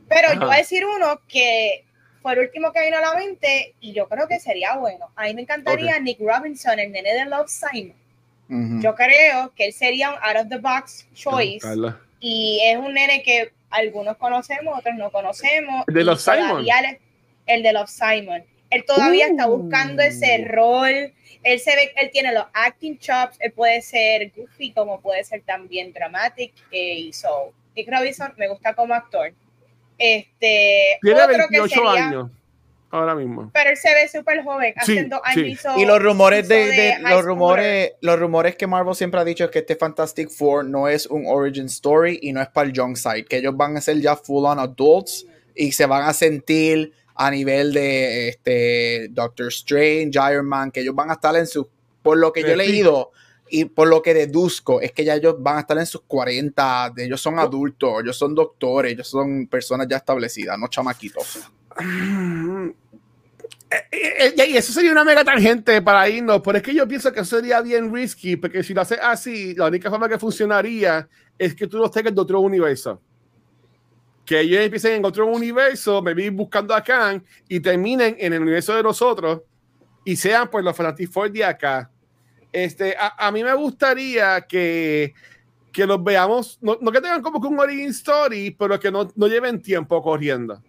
[0.09, 1.85] Pero yo voy a decir uno que
[2.27, 5.13] fue el último que vino a la mente y yo creo que sería bueno.
[5.15, 8.83] A mí me encantaría Nick Robinson, el nene de Love Simon.
[8.83, 11.65] Yo creo que él sería un out of the box choice.
[12.19, 15.85] y es un nene que algunos conocemos, otros no conocemos.
[15.87, 16.67] El de Love Simon.
[17.47, 18.45] el de Love Simon.
[18.71, 20.53] Él todavía está buscando ese uh.
[20.53, 21.13] rol
[21.45, 25.43] él se ve, él tiene los acting chops, él puede ser goofy como puede ser
[25.43, 27.53] también dramatic eh, y so.
[27.77, 29.33] Nick Robinson me gusta como actor.
[29.99, 32.31] Este, tiene otro 28 que sería, años
[32.91, 33.51] ahora mismo.
[33.53, 35.61] Pero él se ve súper joven, haciendo años.
[35.77, 39.61] y los rumores de, los rumores, los rumores que Marvel siempre ha dicho es que
[39.61, 43.25] este Fantastic Four no es un origin story y no es para el young side,
[43.25, 47.31] que ellos van a ser ya full on adults y se van a sentir a
[47.31, 51.69] nivel de este, Doctor Strange, Iron Man, que ellos van a estar en su,
[52.03, 53.11] por lo que yo he leído
[53.51, 56.93] y por lo que deduzco, es que ya ellos van a estar en sus 40,
[56.97, 61.49] ellos son adultos, ellos son doctores, ellos son personas ya establecidas, no chamaquitos.
[63.71, 66.87] Eh, eh, eh, y eso sería una mega tangente para irnos, pero es que yo
[66.87, 70.19] pienso que eso sería bien risky, porque si lo haces así, la única forma que
[70.19, 73.01] funcionaría es que tú los tengas de otro universo
[74.27, 78.43] que ellos empiecen en otro universo, me vi buscando a Khan y terminen en el
[78.43, 79.43] universo de nosotros
[80.05, 81.91] y sean pues los Fantastic Four de acá.
[82.57, 85.13] Este, a, mí me gustaría que,
[85.73, 89.27] que los veamos, no, que tengan como que un origin story, pero que no, no
[89.27, 90.63] lleven tiempo corriendo.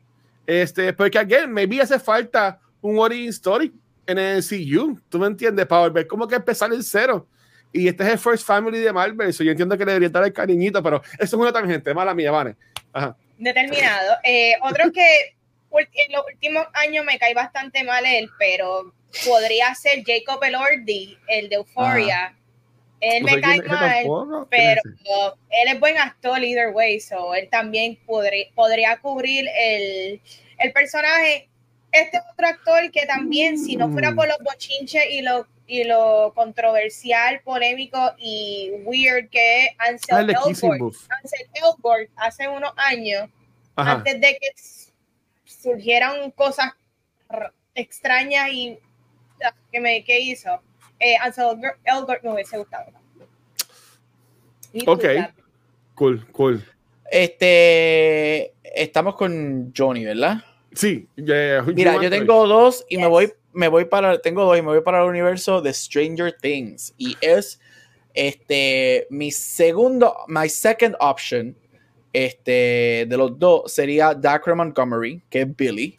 [0.46, 3.74] Este, porque, again, vi hace falta un origin story
[4.06, 5.66] en el CU, ¿tú me entiendes?
[5.66, 7.26] Para volver como que empezar en cero.
[7.72, 10.34] Y este es el First Family de Marvel, yo entiendo que le debería dar el
[10.34, 12.56] cariñito, pero eso es una tangente, mala mía, vale.
[12.92, 14.18] Ajá determinado.
[14.24, 15.36] Eh, otro que
[15.72, 18.94] en los últimos años me cae bastante mal él, pero
[19.26, 22.36] podría ser Jacob Elordi, el de Euphoria.
[23.00, 24.82] Él me cae mal, pero
[25.50, 30.20] él es buen actor either way, so él también podría, podría cubrir el,
[30.58, 31.48] el personaje.
[31.92, 36.34] Este otro actor que también, si no fuera por los bochinches y lo, y lo
[36.36, 43.30] controversial, polémico y weird que es Ansel Elgort, Ansel Elgort hace unos años,
[43.76, 44.52] antes de que
[45.46, 46.72] surgieran cosas
[47.76, 48.87] extrañas y ah,
[49.72, 50.50] que me que hizo,
[51.00, 52.92] eh, Ansel Elgort me hubiese gustado.
[54.86, 55.06] Ok,
[55.96, 56.64] cool, cool.
[57.10, 60.44] Este, estamos con Johnny, ¿verdad?
[60.74, 61.08] Sí.
[61.16, 64.82] Mira, yo tengo dos y me voy, me voy para, tengo dos y me voy
[64.82, 67.60] para el universo de Stranger Things y es,
[68.14, 71.56] este, mi segundo, my second option
[72.14, 75.96] este, de los dos sería Dacre Montgomery, que es Billy.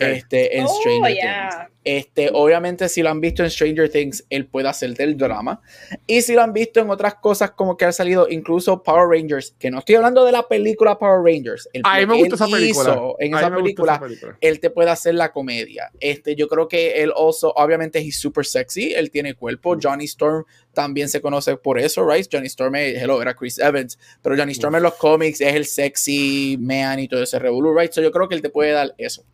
[0.00, 1.68] Este, en oh, Stranger Things.
[1.84, 5.62] Este, obviamente, si lo han visto en Stranger Things, él puede hacer del drama.
[6.06, 9.54] Y si lo han visto en otras cosas, como que ha salido incluso Power Rangers,
[9.58, 11.66] que no estoy hablando de la película Power Rangers.
[11.72, 13.00] El, a mí me gusta esa película.
[13.18, 14.02] en esa película,
[14.40, 15.90] él te puede hacer la comedia.
[15.98, 18.92] Este, yo creo que él also, obviamente, es super sexy.
[18.92, 19.76] Él tiene cuerpo.
[19.80, 22.26] Johnny Storm también se conoce por eso, right?
[22.30, 26.58] Johnny Storm, hello, era Chris Evans, pero Johnny Storm en los cómics es el sexy
[26.60, 27.92] man y todo ese revolú, right?
[27.92, 29.24] So yo creo que él te puede dar eso.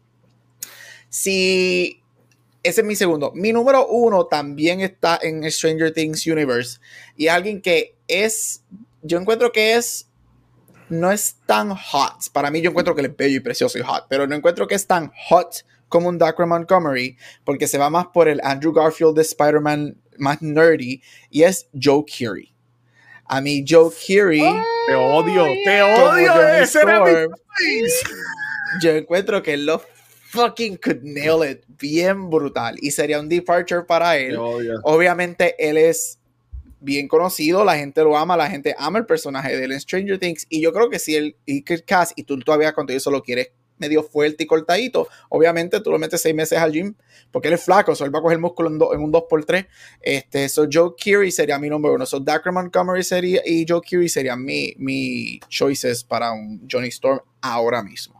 [1.14, 2.02] Si
[2.64, 3.30] ese es mi segundo.
[3.36, 6.80] Mi número uno también está en Stranger Things Universe
[7.16, 8.64] y alguien que es,
[9.02, 10.08] yo encuentro que es,
[10.88, 12.30] no es tan hot.
[12.32, 14.66] Para mí yo encuentro que él es bello y precioso y hot, pero no encuentro
[14.66, 18.72] que es tan hot como un Dacre Montgomery porque se va más por el Andrew
[18.72, 21.00] Garfield de Spider-Man más nerdy
[21.30, 22.52] y es Joe Keery.
[23.26, 24.42] A mí Joe Keery...
[24.88, 26.48] te odio, te odio.
[26.54, 26.80] Ese
[28.82, 29.80] yo encuentro que él lo
[30.34, 34.36] fucking could nail it bien brutal y sería un departure para él.
[34.82, 36.18] Obviamente él es
[36.80, 40.18] bien conocido, la gente lo ama, la gente ama el personaje de él en Stranger
[40.18, 43.22] Things y yo creo que si él y Cass y tú todavía cuando eso lo
[43.22, 46.94] quieres medio fuerte y cortadito, obviamente tú lo metes seis meses al gym
[47.30, 49.66] porque él es flaco, so él va a coger músculo en, en un 2x3.
[50.00, 52.06] Este, so Joe Keery sería mi número uno.
[52.06, 57.20] So Dacre Montgomery sería y Joe Keery serían mi, mi choices para un Johnny Storm
[57.40, 58.13] ahora mismo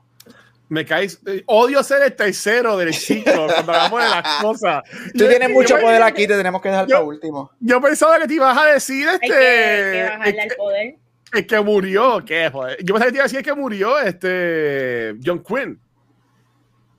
[0.74, 1.20] me caes.
[1.26, 4.82] Eh, odio ser el tercero del ciclo cuando hablamos de las cosas.
[5.12, 7.50] Tú tienes mucho poder aquí, te tenemos que dejar para último.
[7.60, 9.26] Yo pensaba que te ibas a decir este.
[9.26, 10.94] que, bajarle el, poder.
[11.32, 12.50] El que murió, ¿qué?
[12.52, 15.80] Yo pensaba que te iba a decir que murió este John Quinn.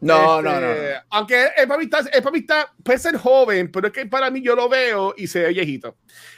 [0.02, 4.06] No, no, no, este, Aunque el para, mí está, puede ser joven, pero es que
[4.06, 5.96] para mí yo lo veo y se ve viejito.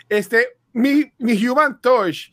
[0.07, 2.31] Este, mi, mi Human Torch,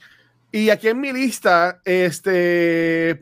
[0.53, 3.19] y aquí en mi lista, este,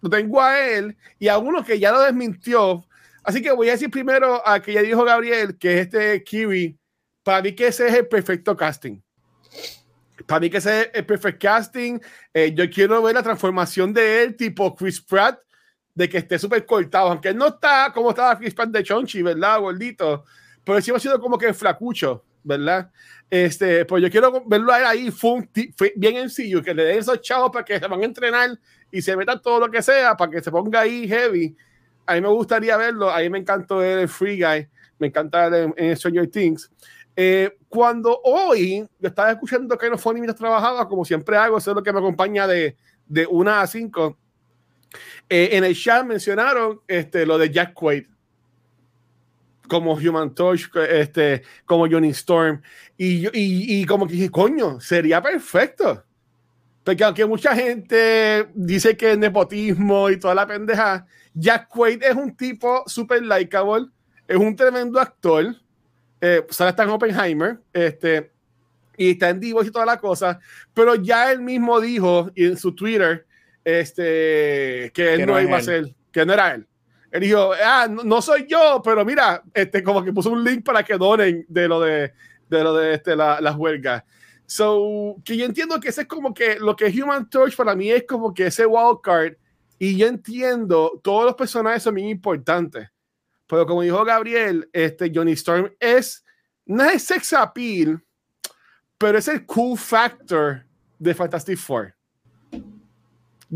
[0.00, 2.86] lo tengo a él y a uno que ya lo desmintió.
[3.22, 6.78] Así que voy a decir primero a que ya dijo Gabriel, que es este Kiwi.
[7.22, 9.00] Para mí que ese es el perfecto casting.
[10.26, 11.98] Para mí que ese es el perfecto casting.
[12.32, 15.38] Eh, yo quiero ver la transformación de él, tipo Chris Pratt,
[15.94, 17.10] de que esté súper cortado.
[17.10, 19.60] Aunque él no está como estaba Chris Pratt de Chonchi, ¿verdad?
[19.60, 20.24] Gordito.
[20.64, 22.90] Pero sí ha sido como que flacucho, ¿verdad?
[23.28, 25.48] Este, pues yo quiero verlo ahí fue,
[25.94, 28.58] bien sencillo, que le den esos chavos para que se van a entrenar
[28.90, 31.56] y se metan todo lo que sea para que se ponga ahí heavy.
[32.06, 33.10] A mí me gustaría verlo.
[33.10, 36.70] A mí me encantó el Free Guy, me encanta en, en Stranger Things.
[37.16, 41.70] Eh, cuando hoy yo estaba escuchando que no fue mientras trabajaba, como siempre hago, eso
[41.70, 42.76] es lo que me acompaña de,
[43.06, 44.18] de una a cinco.
[45.28, 48.06] Eh, en el chat mencionaron este, lo de Jack Quaid
[49.68, 52.60] como Human Torch, este, como Johnny Storm.
[52.96, 56.04] Y, y, y como que dije, coño, sería perfecto.
[56.84, 62.14] Porque aunque mucha gente dice que es nepotismo y toda la pendeja, Jack Quaid es
[62.14, 63.86] un tipo súper likable,
[64.26, 65.54] es un tremendo actor.
[66.20, 68.30] Eh, sale está en Oppenheimer, este,
[68.96, 70.38] y está en Divo y toda la cosa,
[70.74, 73.26] pero ya él mismo dijo en su Twitter
[73.64, 76.66] este, que él no, iba a ser, que no era él.
[77.10, 80.82] Él dijo, ah, no, soy yo, pero mira, este, como que puso un link para
[80.82, 82.12] que donen de lo de,
[82.48, 84.04] de lo de este, la, las huelgas.
[84.50, 87.88] So, que yo entiendo que ese es como que lo que Human Torch para mí
[87.88, 89.34] es como que ese wildcard.
[89.78, 92.88] Y yo entiendo, todos los personajes son bien importantes.
[93.46, 96.24] Pero como dijo Gabriel, este Johnny Storm es,
[96.66, 98.02] no es sex appeal,
[98.98, 100.64] pero es el cool factor
[100.98, 101.94] de Fantastic Four.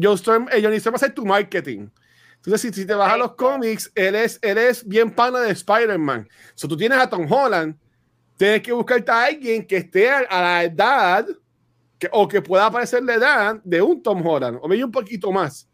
[0.00, 1.88] Johnny Storm, eh, Johnny Storm va a ser tu marketing.
[2.36, 6.28] Entonces, si, te vas a los cómics, él es, él es bien pana de Spider-Man.
[6.54, 7.76] So, tú tienes a Tom Holland,
[8.36, 11.26] tienes que buscarte a alguien que esté a, la edad
[11.98, 15.30] que, o que pueda aparecer la edad de un Tom Holland, o medio un poquito
[15.32, 15.68] más.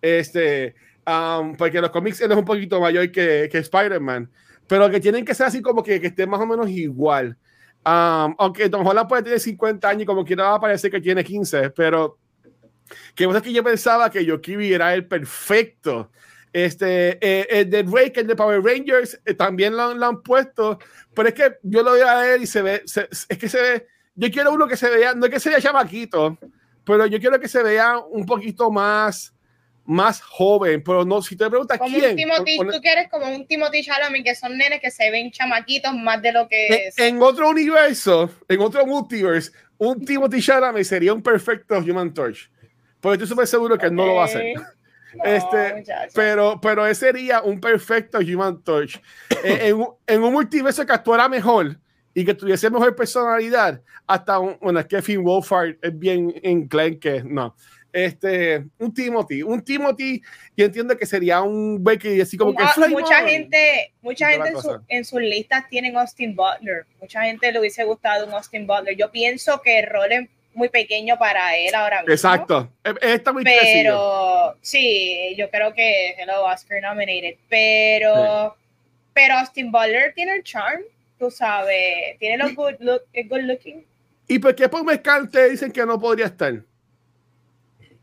[0.00, 0.74] Este,
[1.06, 4.30] um, porque los cómics él es un poquito mayor que, que Spider-Man,
[4.66, 7.36] pero que tienen que ser así como que, que esté más o menos igual.
[7.84, 11.00] Um, aunque Tom Holland puede tener 50 años y como quiera va a parecer que
[11.00, 12.18] tiene 15, pero
[13.14, 16.10] que es que yo pensaba que Yokibi era el perfecto.
[16.64, 20.78] Este, eh, el de Drake, el de Power Rangers, eh, también lo, han puesto,
[21.14, 23.86] pero es que yo lo veo a él y se ve, es que se ve,
[24.16, 26.36] yo quiero uno que se vea, no es que se vea chamaquito,
[26.84, 29.32] pero yo quiero que se vea un poquito más,
[29.84, 32.10] más joven, pero no, si te preguntas como quién.
[32.10, 35.94] Un Timothy, tú quieres como un Timothy Chalamet, que son nenes que se ven chamaquitos
[35.94, 36.98] más de lo que en, es.
[36.98, 42.50] En otro universo, en otro multiverse, un Timothy Chalamet sería un perfecto Human Torch.
[43.00, 44.54] Porque estoy súper seguro que él no lo va a hacer.
[45.24, 49.00] Este, pero, pero ese sería un perfecto Human Torch.
[49.44, 51.78] Eh, en, en, un multiverso que actuara mejor
[52.14, 56.32] y que tuviese mejor personalidad, hasta un, bueno, es que Finn Wolfhard es bien
[57.00, 57.54] que no.
[57.90, 60.20] Este, un Timothy, un Timothy,
[60.54, 62.64] y entiendo que sería un Becky así como que.
[62.88, 66.84] mucha gente, mucha gente en, su, en, sus listas tienen Austin Butler.
[67.00, 68.94] Mucha gente le hubiese gustado un Austin Butler.
[68.96, 72.12] Yo pienso que el rol en muy pequeño para él ahora mismo.
[72.12, 72.70] Exacto.
[73.00, 78.54] Está muy Pero sí, yo creo que hello Oscar nominated, pero
[79.14, 80.82] pero Austin Butler tiene el charm,
[81.18, 83.84] tú sabes, tiene los good look, good looking.
[84.28, 86.62] ¿Y por qué Paul Mezcal te dicen que no podría estar?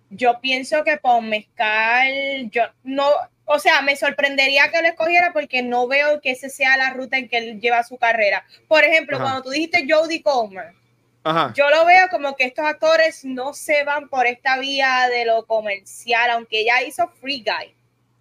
[0.09, 3.07] Yo pienso que Paul Mezcal, yo no,
[3.45, 7.17] o sea, me sorprendería que lo escogiera porque no veo que esa sea la ruta
[7.17, 8.45] en que él lleva su carrera.
[8.67, 10.73] Por ejemplo, cuando tú dijiste Jodie Comer,
[11.55, 15.45] yo lo veo como que estos actores no se van por esta vía de lo
[15.45, 17.73] comercial, aunque ya hizo Free Guy,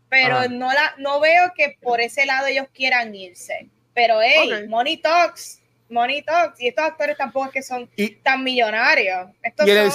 [0.08, 3.68] pero no, la, no veo que por ese lado ellos quieran irse.
[3.92, 7.90] Pero hey, Money Talks, Money Talks, y estos actores tampoco es que son
[8.22, 9.28] tan millonarios.
[9.64, 9.92] y, en el,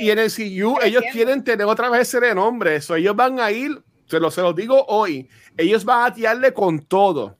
[0.00, 3.50] y, en el, CU ellos quieren tener otra vez ese nombre, eso ellos van a
[3.50, 7.36] ir, se lo, se lo digo hoy, ellos van a tirarle con todo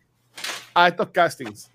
[0.74, 1.70] a estos castings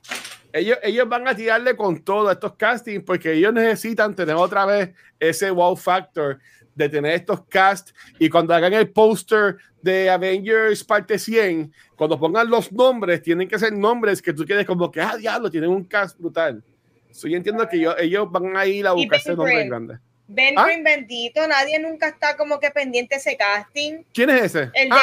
[0.54, 4.66] ellos, ellos van a tirarle con todo a estos castings porque ellos necesitan tener otra
[4.66, 6.40] vez ese wow factor
[6.78, 12.50] de tener estos cast y cuando hagan el póster de Avengers parte 100, cuando pongan
[12.50, 15.84] los nombres, tienen que ser nombres que tú quieres como que, ah, diablo, tienen un
[15.84, 16.64] cast brutal.
[17.12, 19.98] So, yo entiendo que ellos, van a ir a buscar ese nombre grande.
[20.28, 20.68] Ben ¿Ah?
[20.84, 24.04] bendito, nadie nunca está como que pendiente ese casting.
[24.14, 24.70] ¿Quién es ese?
[24.74, 25.00] El ah,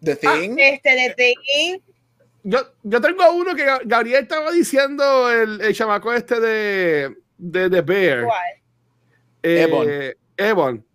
[0.00, 0.56] de, The Thing.
[0.58, 1.93] este de The Thing
[2.44, 7.80] yo, yo tengo uno que Gabriel estaba diciendo, el, el chamaco este de, de, de
[7.80, 8.24] Bear.
[8.24, 8.62] ¿Cuál?
[9.42, 10.86] Eh, Ebon.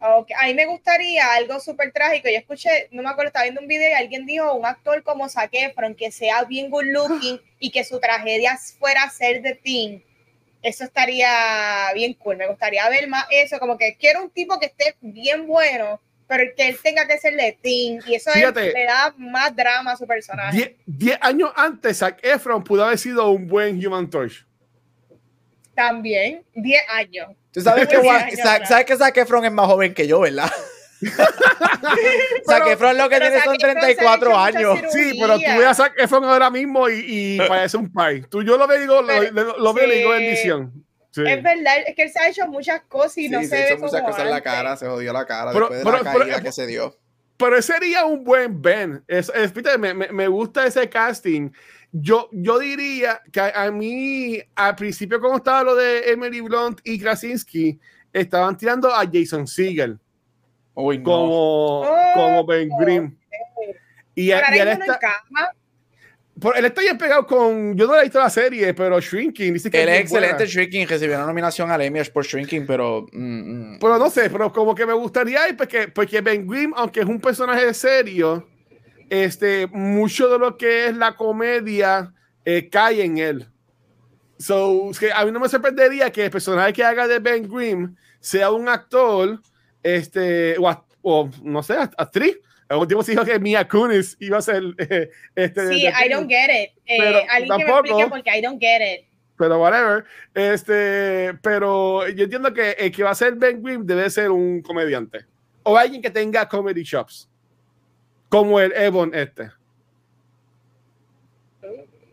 [0.00, 0.36] Okay.
[0.40, 2.28] A mí me gustaría algo súper trágico.
[2.28, 5.28] Yo escuché, no me acuerdo, estaba viendo un video y alguien dijo un actor como
[5.28, 10.00] Zac Efron que sea bien good looking y que su tragedia fuera ser de Thing.
[10.62, 12.36] Eso estaría bien cool.
[12.36, 13.58] Me gustaría ver más eso.
[13.58, 17.34] Como que quiero un tipo que esté bien bueno, pero que él tenga que ser
[17.34, 18.00] de Thing.
[18.06, 20.76] Y eso le da más drama a su personaje.
[20.86, 24.46] Diez años antes, Zac Efron pudo haber sido un buen Human Torch.
[25.74, 27.28] También, 10 años.
[27.52, 27.96] Tú sabes que,
[28.66, 30.50] sabes que Zac Efron es más joven que yo, ¿verdad?
[32.48, 34.80] Zac Efron lo que tiene son 34 años.
[34.90, 38.22] Sí, pero tú ves a Zac Efron ahora mismo y, parece un pai.
[38.22, 40.84] Tú, yo lo veo, digo, lo, lo, veo y digo bendición.
[41.16, 43.76] Es verdad, es que él se ha hecho muchas cosas y no se, se ve
[43.78, 46.66] muchas cosas en la cara, se jodió la cara después de la caída que se
[46.66, 46.96] dio.
[47.38, 49.02] Pero ese sería un buen Ben.
[49.06, 51.50] Es, es, me, me, gusta ese casting.
[51.92, 56.98] Yo, yo diría que a, mí, al principio, como estaba lo de Emily Blunt y
[56.98, 57.78] Krasinski,
[58.12, 60.00] estaban tirando a Jason Segel
[60.74, 63.16] como, como Ben Grimm.
[64.14, 64.98] Y, él está,
[66.56, 67.76] él está bien pegado con.
[67.76, 69.82] Yo no he visto la serie, pero Shrinking dice que.
[69.82, 73.06] Él es, excelente Shrinking, recibió una nominación al Emmy por Shrinking, pero.
[73.12, 73.78] Mm, mm.
[73.80, 77.20] Pero no sé, pero como que me gustaría, porque, porque Ben Grimm, aunque es un
[77.20, 78.46] personaje serio,
[79.10, 82.12] este, mucho de lo que es la comedia
[82.44, 83.46] eh, cae en él.
[84.38, 87.96] So, que a mí no me sorprendería que el personaje que haga de Ben Grimm
[88.20, 89.40] sea un actor,
[89.82, 90.56] este,
[91.02, 92.38] o, no sé, actriz.
[92.68, 95.68] El último se dijo que Mia Kunis iba a ser eh, este.
[95.68, 96.70] Sí, I don't get it.
[96.86, 99.06] Eh, alguien que me explique porque I don't get it.
[99.38, 100.04] Pero whatever.
[100.34, 104.60] Este, pero yo entiendo que el que va a ser Ben Grimm debe ser un
[104.62, 105.24] comediante
[105.62, 107.28] o alguien que tenga comedy shops
[108.28, 109.50] como el Ebon este.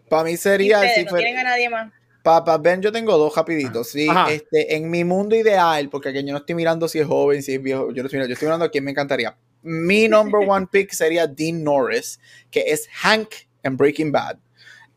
[0.10, 0.82] Para mí sería.
[0.94, 1.91] Si no tienen a nadie más.
[2.22, 3.89] Papá, Ben, yo tengo dos rapiditos.
[3.91, 7.44] Sí, este, en mi mundo ideal, porque aquí yo no estoy mirando si es joven,
[7.44, 9.38] si es viejo, yo no estoy mirando, yo estoy mirando a quién me encantaría.
[9.65, 12.19] Mi number one pick sería Dean Norris,
[12.51, 13.30] que es Hank
[13.63, 14.38] en Breaking Bad.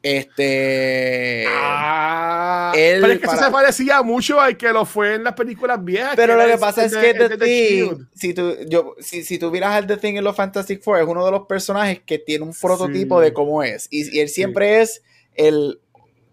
[0.02, 1.44] Este.
[1.48, 5.82] Ah, él pero es que se parecía mucho al que lo fue en las películas
[5.82, 6.14] viejas.
[6.14, 9.74] Pero lo que pasa es que The, Thing, si tú, yo, si, si tú miras
[9.74, 12.52] al The Thing en los Fantastic Four, es uno de los personajes que tiene un
[12.52, 13.88] prototipo de cómo es.
[13.90, 15.02] Y, él siempre es
[15.34, 15.80] el,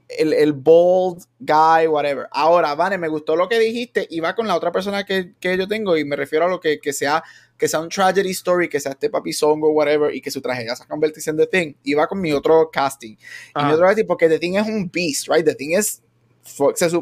[0.09, 2.27] el, el, bold guy, whatever.
[2.31, 5.57] Ahora, Vane, me gustó lo que dijiste y va con la otra persona que, que
[5.57, 7.23] yo tengo y me refiero a lo que, que sea
[7.57, 10.41] que sea un tragedy story, que sea este papi song o whatever, y que su
[10.41, 11.73] tragedia se convertirse en The Thing.
[11.83, 13.15] Y va con mi otro casting.
[13.55, 15.45] Y mi otro casting, porque The Thing es un beast, right?
[15.45, 16.01] The Thing es.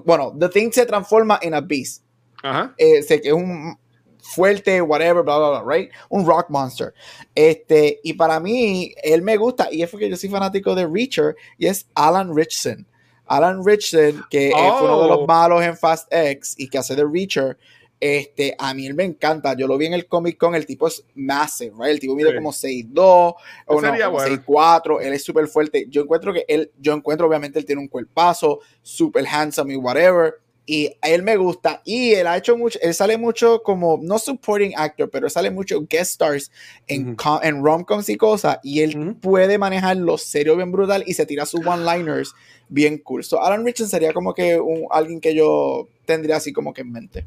[0.05, 2.03] bueno, The Thing se transforma en a beast.
[2.43, 2.73] Ajá.
[2.77, 3.77] Eh, es un
[4.23, 5.91] fuerte, whatever, bla, bla, bla, right?
[6.09, 6.93] Un rock monster.
[7.35, 11.35] Este, y para mí, él me gusta, y es porque yo soy fanático de Reacher,
[11.57, 12.87] y es Alan Richson.
[13.25, 15.27] Alan Richson, que es uno de los oh.
[15.27, 17.57] malos en Fast X y que hace de Reacher,
[18.05, 19.55] este, a mí él me encanta.
[19.55, 20.55] Yo lo vi en el Comic Con.
[20.55, 21.91] El tipo es massive, right?
[21.91, 25.01] El tipo mide como 6'2 o no, 6'4.
[25.01, 25.85] Él es súper fuerte.
[25.87, 30.33] Yo encuentro que él, yo encuentro obviamente él tiene un cuerpazo, súper handsome y whatever.
[30.65, 31.81] Y a él me gusta.
[31.85, 35.79] Y él ha hecho mucho, él sale mucho como, no supporting actor, pero sale mucho
[35.89, 36.51] guest stars
[36.87, 38.57] en, en rom-coms y cosas.
[38.63, 42.33] Y él puede manejar lo serio bien brutal y se tira sus one-liners
[42.67, 43.23] bien cool.
[43.23, 46.91] So Alan Richardson sería como que un, alguien que yo tendría así como que en
[46.91, 47.25] mente.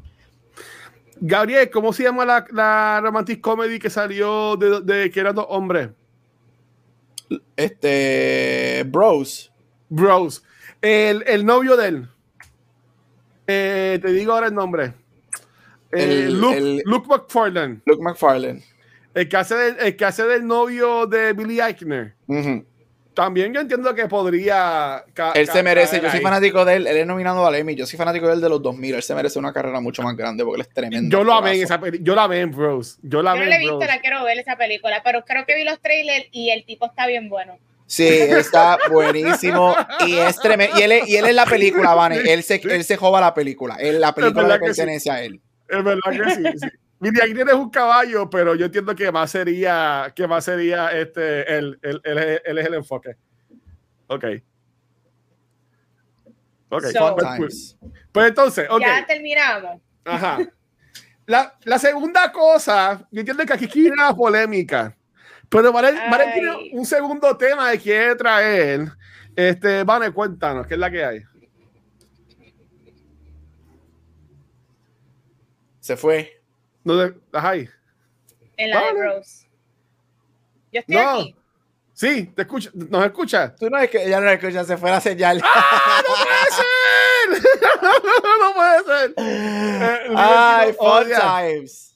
[1.19, 5.45] Gabriel, ¿cómo se llama la, la romantic comedy que salió de, de que eran dos
[5.49, 5.89] hombres?
[7.55, 8.83] Este.
[8.87, 9.51] Bros.
[9.89, 10.43] Bros.
[10.81, 12.09] El, el novio de él.
[13.47, 14.93] Eh, te digo ahora el nombre.
[15.91, 17.81] Eh, Luke, Luke, McFarlane.
[17.85, 18.63] Luke McFarlane.
[19.13, 22.13] El que hace del, el que hace del novio de Billy Eichner
[23.17, 25.03] también yo entiendo que podría.
[25.33, 27.97] Él se merece, yo soy fanático de él, él es nominado al Emmy, yo soy
[27.97, 30.61] fanático de él de los 2000, él se merece una carrera mucho más grande porque
[30.61, 31.17] él es tremendo.
[31.17, 32.99] Yo lo amé en esa película, yo la vi en Bros.
[33.01, 35.55] Yo la yo no la he visto, la quiero ver esa película, pero creo que
[35.55, 37.57] vi los trailers y el tipo está bien bueno.
[37.87, 39.75] Sí, está buenísimo
[40.05, 40.79] y es tremendo.
[40.79, 42.17] Y él, es, y él es la película, Vane.
[42.31, 43.77] Él se, él se joba la película.
[43.79, 45.41] Él, la película le pertenece a él.
[45.67, 46.43] Es verdad que sí.
[46.61, 46.67] sí.
[46.99, 51.57] Mira, aquí tienes un caballo, pero yo entiendo que más sería, que más sería este,
[51.57, 53.15] él, él, él, él es el enfoque.
[54.07, 54.25] Ok.
[56.69, 56.83] Ok.
[57.37, 57.77] pues,
[58.11, 58.87] pues, entonces, okay.
[58.87, 59.81] Ya terminamos.
[60.05, 60.39] Ajá.
[61.25, 64.95] La, la, segunda cosa, yo entiendo que aquí quiere una polémica,
[65.49, 65.93] pero Vale,
[66.33, 68.87] tiene un segundo tema que quiere traer.
[69.35, 71.21] Este, Vale, cuéntanos, ¿qué es la que hay?
[75.79, 76.36] Se fue.
[76.87, 77.19] ¿Dónde?
[77.33, 77.55] Ajá.
[77.55, 79.47] En la de Rose.
[80.71, 81.09] Yo estoy no.
[81.09, 81.35] aquí.
[81.93, 83.55] Sí, te escucha, nos escucha.
[83.55, 85.41] Tú no es que ya no escucha, se fue la señal.
[85.43, 87.57] ¡Ah, no puede ser!
[88.39, 89.13] no puede ser.
[89.79, 91.95] Eh, Ay, fun times.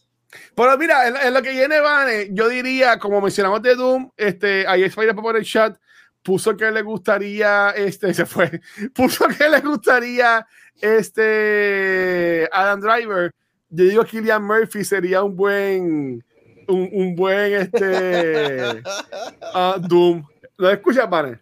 [0.55, 4.83] Pero mira, en, lo que viene, Vane, yo diría, como mencionamos de Doom, este, ahí
[4.83, 5.77] es para por el chat,
[6.21, 8.61] puso que le gustaría, este, se fue,
[8.93, 10.45] puso que le gustaría,
[10.79, 13.31] este, Adam Driver.
[13.73, 16.23] Yo digo que Killian Murphy sería un buen,
[16.67, 18.81] un, un buen, este,
[19.55, 20.27] uh, Doom.
[20.57, 21.39] ¿Lo escuchas, Vane?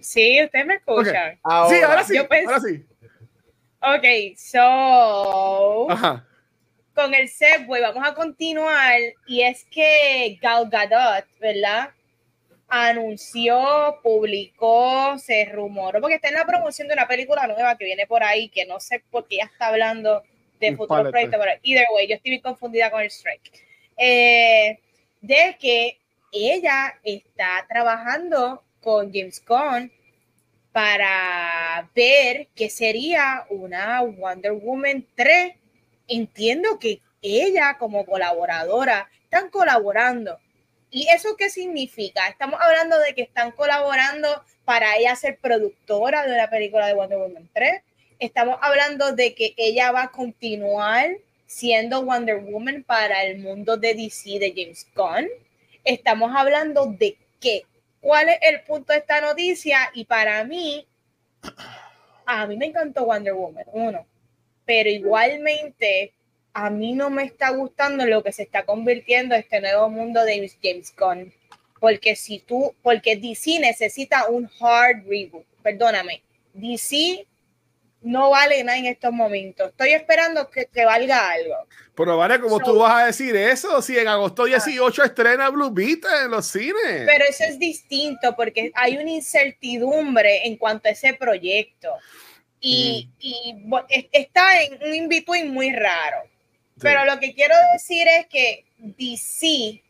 [0.00, 1.32] Sí, usted me escucha.
[1.32, 2.86] Sí, ahora sí, ahora sí.
[3.80, 5.88] Ok, so.
[6.94, 8.98] Con el Segway vamos a continuar.
[9.26, 11.90] Y es que Gal Gadot, ¿verdad?
[12.68, 18.06] Anunció, publicó, se rumoró, porque está en la promoción de una película nueva que viene
[18.06, 20.22] por ahí, que no sé por qué ya está hablando
[20.60, 23.52] de futuros proyectos, pero either way, yo estoy muy confundida con el strike.
[23.96, 24.78] Eh,
[25.20, 25.98] de que
[26.32, 29.90] ella está trabajando con James Gunn
[30.72, 35.54] para ver qué sería una Wonder Woman 3.
[36.08, 40.38] Entiendo que ella como colaboradora están colaborando.
[40.90, 42.28] ¿Y eso qué significa?
[42.28, 44.28] Estamos hablando de que están colaborando
[44.64, 47.82] para ella ser productora de la película de Wonder Woman 3.
[48.18, 53.94] Estamos hablando de que ella va a continuar siendo Wonder Woman para el mundo de
[53.94, 55.28] DC de James Gunn.
[55.84, 57.64] Estamos hablando de qué
[58.00, 60.86] cuál es el punto de esta noticia y para mí,
[62.24, 64.06] a mí me encantó Wonder Woman, uno,
[64.64, 66.14] pero igualmente
[66.54, 70.50] a mí no me está gustando lo que se está convirtiendo este nuevo mundo de
[70.62, 71.32] James Gunn.
[71.80, 76.22] Porque si tú, porque DC necesita un hard reboot, perdóname,
[76.54, 77.26] DC
[78.02, 79.70] no vale nada en estos momentos.
[79.70, 81.66] Estoy esperando que, que valga algo.
[81.94, 85.06] Pero vale, como tú vas a decir eso, si en agosto 18 ah.
[85.06, 87.04] estrena Blue Beat en los cines.
[87.06, 91.90] Pero eso es distinto porque hay una incertidumbre en cuanto a ese proyecto.
[92.60, 93.74] Y, mm.
[93.88, 96.18] y está en un in-between muy raro.
[96.78, 99.82] Pero lo que quiero decir es que DC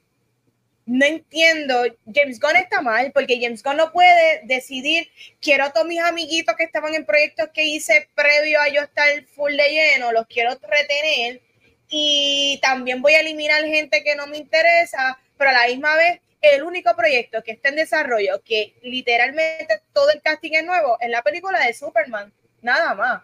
[0.86, 1.82] no entiendo,
[2.14, 5.10] James Gunn está mal porque James Gunn no puede decidir,
[5.40, 9.24] quiero a todos mis amiguitos que estaban en proyectos que hice previo a yo estar
[9.34, 11.42] full de lleno, los quiero retener
[11.88, 16.20] y también voy a eliminar gente que no me interesa, pero a la misma vez
[16.40, 21.10] el único proyecto que está en desarrollo, que literalmente todo el casting es nuevo, es
[21.10, 22.32] la película de Superman,
[22.62, 23.22] nada más.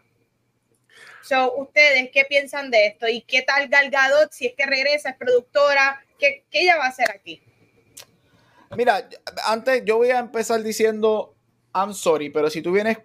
[1.22, 3.06] So, ¿ustedes qué piensan de esto?
[3.06, 6.04] ¿Y qué tal Gal Gadot, si es que regresa, es productora?
[6.18, 7.40] ¿Qué, qué ella va a hacer aquí?
[8.76, 9.08] Mira,
[9.46, 11.34] antes yo voy a empezar diciendo
[11.74, 12.98] I'm sorry, pero si tú vienes.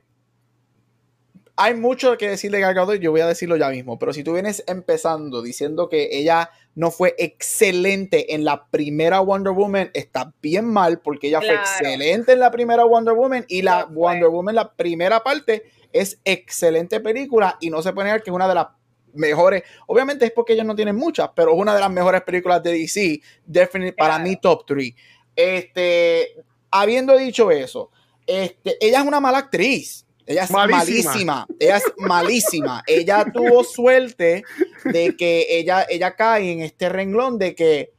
[1.60, 3.98] Hay mucho que decir de Gal y yo voy a decirlo ya mismo.
[3.98, 9.54] Pero si tú vienes empezando diciendo que ella no fue excelente en la primera Wonder
[9.54, 13.86] Woman, está bien mal porque ella fue excelente en la primera Wonder Woman y la
[13.86, 18.36] Wonder Woman, la primera parte, es excelente película y no se puede negar que es
[18.36, 18.68] una de las
[19.14, 19.64] mejores.
[19.88, 22.74] Obviamente es porque ellos no tienen muchas, pero es una de las mejores películas de
[22.74, 23.20] DC.
[23.46, 24.94] Definitely para mí, top 3.
[25.38, 26.36] Este,
[26.72, 27.92] habiendo dicho eso,
[28.26, 30.06] este, ella es una mala actriz.
[30.26, 31.48] Ella es malísima.
[31.58, 32.84] Ella es malísima.
[32.86, 34.44] ella tuvo suerte
[34.84, 37.94] de que ella, ella cae en este renglón de que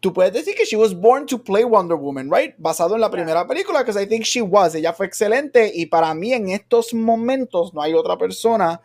[0.00, 2.54] tú puedes decir que she was born to play Wonder Woman, right?
[2.56, 4.74] Basado en la primera película, que I think she was.
[4.74, 8.80] Ella fue excelente y para mí en estos momentos no hay otra persona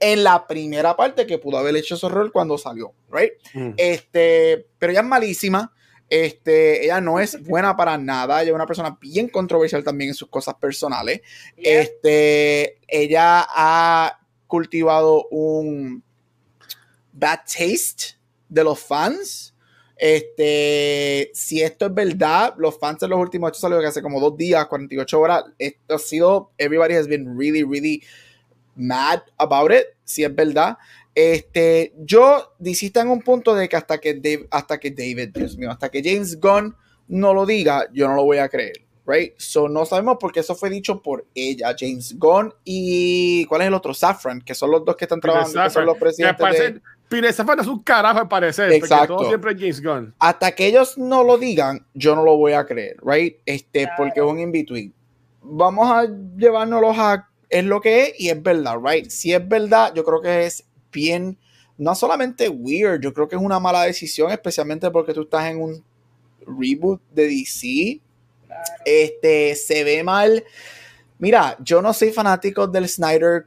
[0.00, 3.32] en la primera parte que pudo haber hecho ese rol cuando salió, right?
[3.52, 3.74] Mm.
[3.76, 5.72] Este, pero ella es malísima.
[6.10, 8.42] Este, ella no es buena para nada.
[8.42, 11.20] Ella es una persona bien controversial también en sus cosas personales.
[11.56, 16.02] Este, ella ha cultivado un
[17.12, 18.16] bad taste
[18.48, 19.54] de los fans.
[19.96, 24.20] Este, si esto es verdad, los fans en los últimos, esto salió que hace como
[24.20, 28.02] dos días, 48 horas, esto ha sido, everybody has been really, really
[28.74, 30.76] mad about it, si es verdad.
[31.14, 35.70] Este, yo disista en un punto de que hasta que, hasta que David, Dios mío,
[35.70, 36.74] hasta que James Gunn
[37.08, 38.84] no lo diga, yo no lo voy a creer.
[39.06, 39.34] Right?
[39.36, 43.74] So no sabemos porque eso fue dicho por ella, James Gunn y ¿cuál es el
[43.74, 43.92] otro?
[43.92, 46.80] Safran, que son los dos que están trabajando, que son los presidentes.
[47.10, 49.16] Pine Safran es un carajo al parecer, Exacto.
[49.16, 50.14] todo siempre James Gunn.
[50.18, 53.36] Hasta que ellos no lo digan, yo no lo voy a creer, right?
[53.44, 54.94] Este, porque es un in-between.
[55.42, 56.06] Vamos a
[56.36, 59.10] llevárnoslos a es lo que es y es verdad, right?
[59.10, 60.64] Si es verdad, yo creo que es
[60.94, 61.36] bien,
[61.76, 65.60] no solamente weird, yo creo que es una mala decisión, especialmente porque tú estás en
[65.60, 65.84] un
[66.46, 68.00] reboot de DC.
[68.84, 70.44] Este, se ve mal.
[71.18, 73.46] Mira, yo no soy fanático del Snyder,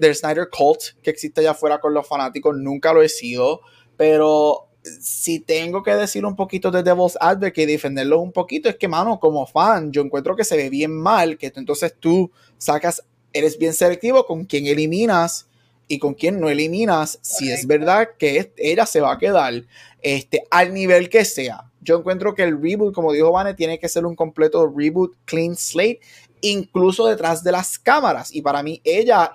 [0.00, 3.60] del Snyder Cult que existe allá afuera con los fanáticos, nunca lo he sido,
[3.96, 8.76] pero si tengo que decir un poquito de Devil's Advocate y defenderlo un poquito, es
[8.76, 13.04] que, mano, como fan, yo encuentro que se ve bien mal que entonces tú sacas,
[13.32, 15.48] eres bien selectivo con quien eliminas
[15.88, 19.64] y con quién no eliminas si es verdad que ella se va a quedar
[20.00, 21.70] este, al nivel que sea.
[21.80, 25.56] Yo encuentro que el reboot, como dijo Vane, tiene que ser un completo reboot, clean
[25.56, 26.00] slate,
[26.40, 28.34] incluso detrás de las cámaras.
[28.34, 29.32] Y para mí, ella,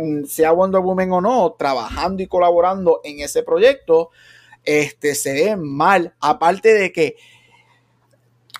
[0.00, 4.10] mm, sea Wonder Woman o no, trabajando y colaborando en ese proyecto,
[4.64, 6.14] este, se ve mal.
[6.20, 7.16] Aparte de que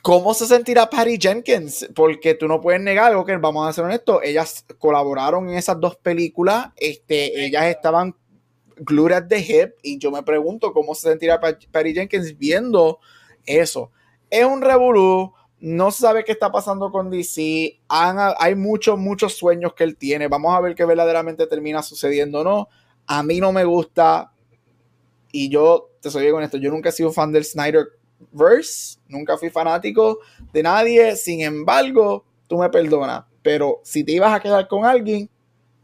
[0.02, 1.88] ¿Cómo se sentirá Patty Jenkins?
[1.94, 5.78] Porque tú no puedes negar algo que vamos a ser honestos, ellas colaboraron en esas
[5.78, 8.14] dos películas, este, ellas estaban
[8.76, 12.98] glued at the hip y yo me pregunto cómo se sentirá Patty Jenkins viendo
[13.44, 13.90] eso.
[14.30, 19.74] Es un revolú, no se sabe qué está pasando con DC, hay muchos, muchos sueños
[19.74, 22.68] que él tiene, vamos a ver qué verdaderamente termina sucediendo o no.
[23.06, 24.32] A mí no me gusta
[25.30, 27.99] y yo te soy con esto, yo nunca he sido fan del Snyder
[28.32, 30.18] verse, nunca fui fanático
[30.52, 35.28] de nadie, sin embargo, tú me perdonas, pero si te ibas a quedar con alguien,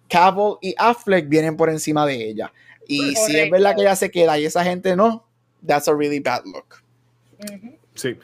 [0.09, 2.53] Cavill y Affleck vienen por encima de ella.
[2.87, 5.27] Y si es verdad que ella se queda y esa gente no,
[5.67, 6.83] that's a really bad look.
[7.95, 8.17] Sí.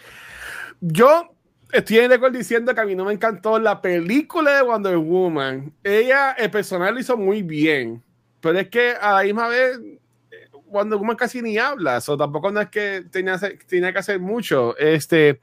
[0.80, 1.34] Yo
[1.72, 5.72] estoy en acuerdo diciendo que a mí no me encantó la película de Wonder Woman.
[5.82, 8.02] Ella, el personal lo hizo muy bien,
[8.40, 9.78] pero es que a la misma vez
[10.73, 14.77] cuando Woman casi ni habla, o tampoco no es que tenía, tenía que hacer mucho.
[14.77, 15.39] Este,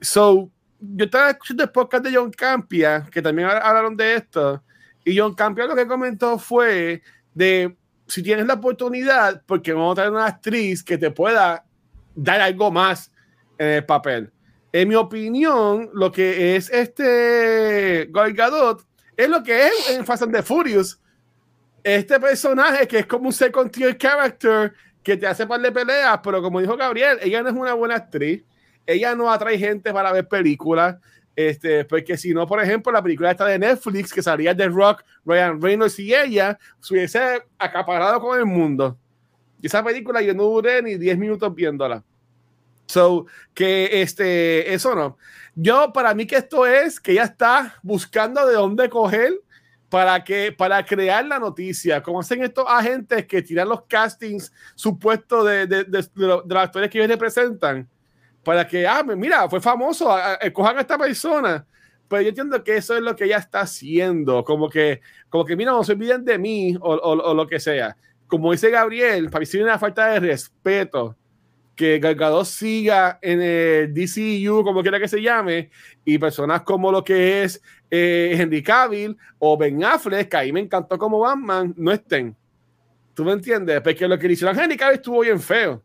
[0.00, 4.62] so, yo estaba escuchando el podcast de John Campia, que también hablaron de esto,
[5.04, 7.02] y John Campia lo que comentó fue
[7.32, 11.64] de si tienes la oportunidad, porque vamos a traer una actriz que te pueda
[12.14, 13.10] dar algo más
[13.58, 14.30] en el papel.
[14.72, 18.84] En mi opinión, lo que es este Gal Gadot
[19.16, 21.00] es lo que es en Fast and the Furious
[21.84, 24.72] este personaje que es como un second tier character
[25.02, 27.96] que te hace par de peleas, pero como dijo Gabriel, ella no es una buena
[27.96, 28.42] actriz,
[28.86, 30.96] ella no atrae gente para ver películas,
[31.36, 35.04] este, porque si no, por ejemplo, la película esta de Netflix que salía de Rock,
[35.26, 38.96] Ryan Reynolds y ella, se hubiese acaparado con el mundo.
[39.60, 42.02] Y esa película yo no duré ni 10 minutos viéndola.
[42.86, 45.18] So, que este, eso no.
[45.54, 49.32] Yo, para mí que esto es que ella está buscando de dónde coger
[49.94, 55.46] para, que, para crear la noticia, como hacen estos agentes que tiran los castings supuestos
[55.46, 57.88] de, de, de, los actores que ellos representan,
[58.42, 60.12] para que, ah, mira, fue famoso,
[60.52, 61.64] cojan a esta persona.
[62.08, 65.54] Pero yo entiendo que eso es lo que ella está haciendo, como que, como que
[65.54, 67.96] mira, no se olviden de mí o, o, lo que sea.
[68.26, 71.16] Como dice Gabriel, para mí una falta de respeto
[71.76, 75.70] que Gal siga en el DCU, como quiera que se llame,
[76.04, 77.62] y personas como lo que es
[77.96, 82.34] eh, Henry Cavill o Ben Affleck, que ahí me encantó como Batman, no estén.
[83.14, 83.80] ¿Tú me entiendes?
[83.82, 85.80] Porque lo que le hicieron Henry Cavill estuvo bien feo.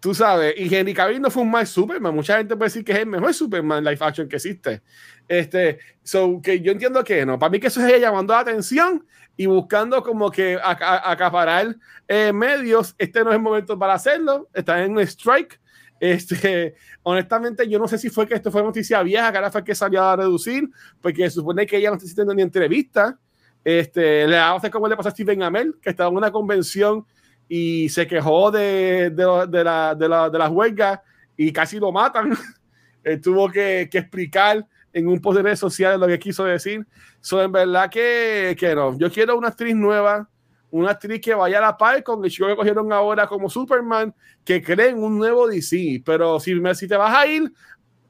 [0.00, 2.14] Tú sabes, y Henry Cavill no fue un mal Superman.
[2.14, 4.80] Mucha gente puede decir que es el mejor Superman live action que existe.
[5.28, 7.38] Este, so, que yo entiendo que no.
[7.38, 9.06] Para mí que eso es ella llamando la atención
[9.36, 11.76] y buscando como que acaparar
[12.08, 12.94] eh, medios.
[12.96, 14.48] Este no es el momento para hacerlo.
[14.54, 15.60] Está en un strike.
[16.02, 16.74] Este,
[17.04, 19.72] honestamente, yo no sé si fue que esto fue noticia vieja, que ahora fue que
[19.72, 20.68] salió a reducir,
[21.00, 23.16] porque supone que ella no está haciendo ni entrevista.
[23.62, 27.06] Este, le hace como le pasó a Steven Amell, que estaba en una convención
[27.48, 30.98] y se quejó de, de, de, la, de, la, de las huelgas
[31.36, 32.36] y casi lo matan.
[33.22, 36.84] Tuvo que, que explicar en un post de redes sociales lo que quiso decir.
[37.20, 38.98] So, en verdad que, que no.
[38.98, 40.28] Yo quiero una actriz nueva,
[40.72, 44.12] una actriz que vaya a la par con el chico que cogieron ahora como Superman,
[44.42, 46.02] que creen un nuevo DC.
[46.04, 47.52] Pero si, si te vas a ir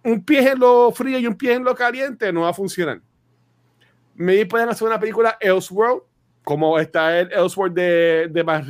[0.05, 3.01] un pie en lo frío y un pie en lo caliente, no va a funcionar.
[4.15, 6.03] Me pueden hacer una película Elseworld,
[6.45, 8.65] como está el Elseworld de, de Matt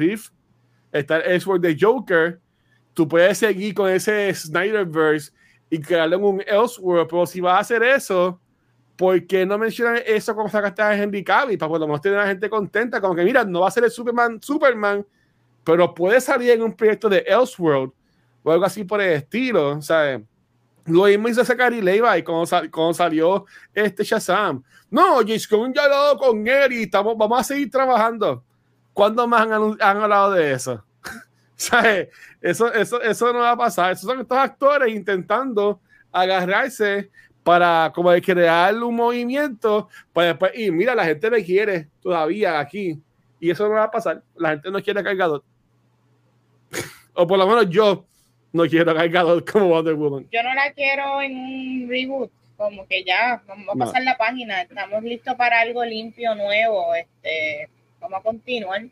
[0.90, 2.40] está el Elseworld de Joker.
[2.94, 5.32] Tú puedes seguir con ese Snyderverse
[5.68, 7.08] y crearlo un Elseworld.
[7.10, 8.40] Pero si vas a hacer eso,
[9.02, 11.58] ¿por qué no mencionan eso como sacaste a Henry Cavill?
[11.58, 13.82] Para por lo menos a la gente contenta, como que mira, no va a ser
[13.82, 15.04] el Superman, Superman,
[15.64, 17.90] pero puede salir en un proyecto de Elseworld
[18.44, 20.20] o algo así por el estilo, ¿sabes?
[20.84, 23.44] Lo mismo hizo Zachary Levi cuando, cuando salió
[23.74, 24.62] este Shazam.
[24.88, 28.44] No, James Gunn ya hablado con él y estamos, vamos a seguir trabajando.
[28.92, 30.84] ¿Cuándo más han, hablado de eso?
[32.40, 33.92] Eso, eso, eso no va a pasar.
[33.92, 35.80] Esos son estos actores intentando
[36.12, 37.10] agarrarse
[37.42, 42.98] para como crear un movimiento para después, y mira, la gente me quiere todavía aquí.
[43.40, 44.22] Y eso no va a pasar.
[44.36, 45.42] La gente no quiere cargador.
[47.14, 48.06] o por lo menos yo
[48.52, 50.28] no quiero cargador como Wonder Woman.
[50.30, 52.30] Yo no la quiero en un reboot.
[52.56, 54.62] Como que ya, vamos a pasar la página.
[54.62, 56.94] Estamos listos para algo limpio, nuevo.
[56.94, 57.68] Este,
[57.98, 58.82] vamos a continuar.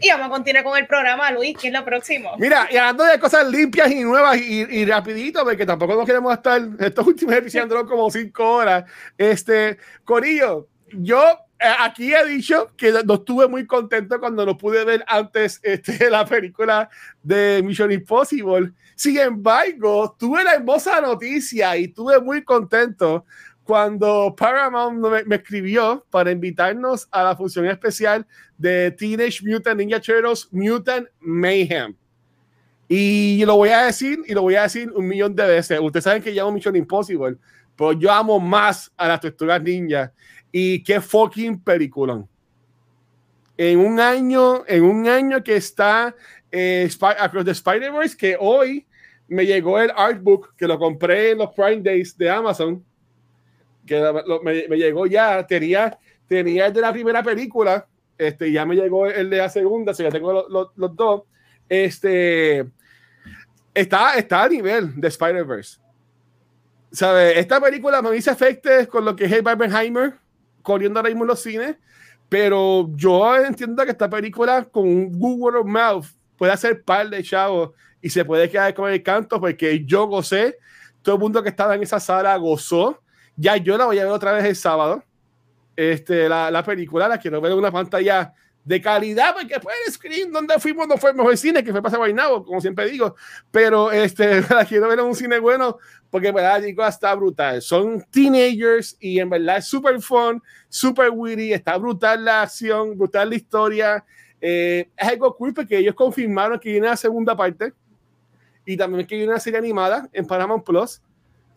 [0.00, 2.32] Y vamos a continuar con el programa, Luis, que es lo próximo.
[2.38, 6.32] Mira, y hablando de cosas limpias y nuevas y, y rapidito, porque tampoco nos queremos
[6.32, 8.84] estar estos últimos episodios como cinco horas.
[9.16, 11.22] Este, Corillo, yo
[11.60, 16.24] aquí he dicho que no estuve muy contento cuando lo pude ver antes este, la
[16.24, 16.88] película
[17.22, 18.72] de Mission Impossible.
[18.94, 23.24] Sin embargo, tuve la hermosa noticia y estuve muy contento
[23.70, 24.98] cuando Paramount
[25.28, 28.26] me, escribió para invitarnos a la función especial
[28.58, 31.94] de Teenage Mutant Ninja Turtles Mutant Mayhem.
[32.88, 35.78] Y lo voy a decir, y lo voy a decir un millón de veces.
[35.78, 37.36] Ustedes saben que llamo Mission Impossible,
[37.76, 40.12] pero yo amo más a las tortugas ninja.
[40.50, 42.24] Y qué fucking película.
[43.56, 46.12] En un año, en un año que está
[46.50, 48.84] eh, Across the Spider-Verse, que hoy
[49.28, 52.84] me llegó el artbook, que lo compré en los Prime Days de Amazon,
[53.90, 59.06] que me, llegó ya, tenía, tenía el de la primera película, este, ya me llegó
[59.06, 61.22] el de la segunda, si ya tengo los dos.
[61.68, 62.66] Este,
[63.74, 65.80] está, está a nivel de Spider-Verse.
[66.92, 67.38] ¿Sabe?
[67.38, 70.14] Esta película me dice efectos con lo que es el Barbenheimer
[70.62, 71.76] corriendo ahora mismo en los cines,
[72.28, 77.22] pero yo entiendo que esta película con un Google of Mouth puede hacer par de
[77.24, 77.70] chavos
[78.00, 80.58] y se puede quedar con el canto porque yo gocé,
[81.02, 83.00] todo el mundo que estaba en esa sala gozó.
[83.40, 85.02] Ya yo la voy a ver otra vez el sábado.
[85.74, 89.92] Este, la, la película la quiero ver en una pantalla de calidad, porque fue el
[89.92, 93.16] screen donde fuimos, no fue el mejor cine, que fue para Guaynabo, como siempre digo,
[93.50, 95.78] pero este, la quiero ver en un cine bueno,
[96.10, 97.62] porque verdad, chicos, está brutal.
[97.62, 103.30] Son teenagers y en verdad es súper fun, súper witty, está brutal la acción, brutal
[103.30, 104.04] la historia.
[104.38, 107.72] Eh, es algo cool porque ellos confirmaron que viene la segunda parte
[108.66, 111.00] y también que viene una serie animada en Paramount Plus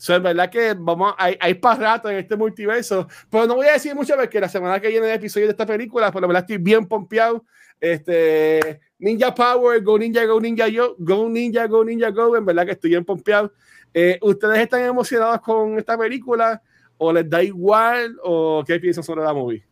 [0.03, 3.67] So, es verdad que vamos, hay, hay para rato en este multiverso, pero no voy
[3.67, 6.27] a decir mucho porque la semana que viene el episodio de esta película, por lo
[6.27, 7.45] verdad estoy bien pompeado.
[7.79, 12.65] Este, Ninja Power, Go Ninja, Go Ninja, Yo, Go Ninja, Go Ninja, Go, en verdad
[12.65, 13.53] que estoy bien pompeado.
[13.93, 16.61] Eh, ¿Ustedes están emocionados con esta película
[16.97, 19.63] o les da igual o qué piensan sobre la movie?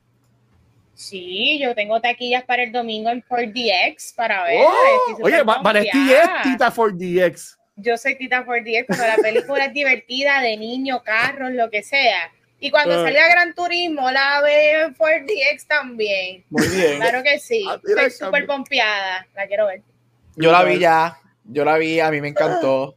[0.93, 4.63] Sí, yo tengo taquillas para el domingo en 4DX para ver.
[4.65, 9.73] Oh, oye, Vanesti es Tita 4DX yo soy Tita for 10 cuando la película es
[9.73, 12.31] divertida, de niño, carros, lo que sea.
[12.59, 16.45] Y cuando uh, salga Gran Turismo, la veo en 4DX también.
[16.49, 16.97] Muy bien.
[16.97, 17.65] Claro que sí.
[17.67, 19.27] Ah, Estoy súper pompeada.
[19.35, 19.81] La quiero ver.
[20.35, 21.17] Yo la vi ya.
[21.43, 22.95] Yo la vi, a mí me encantó.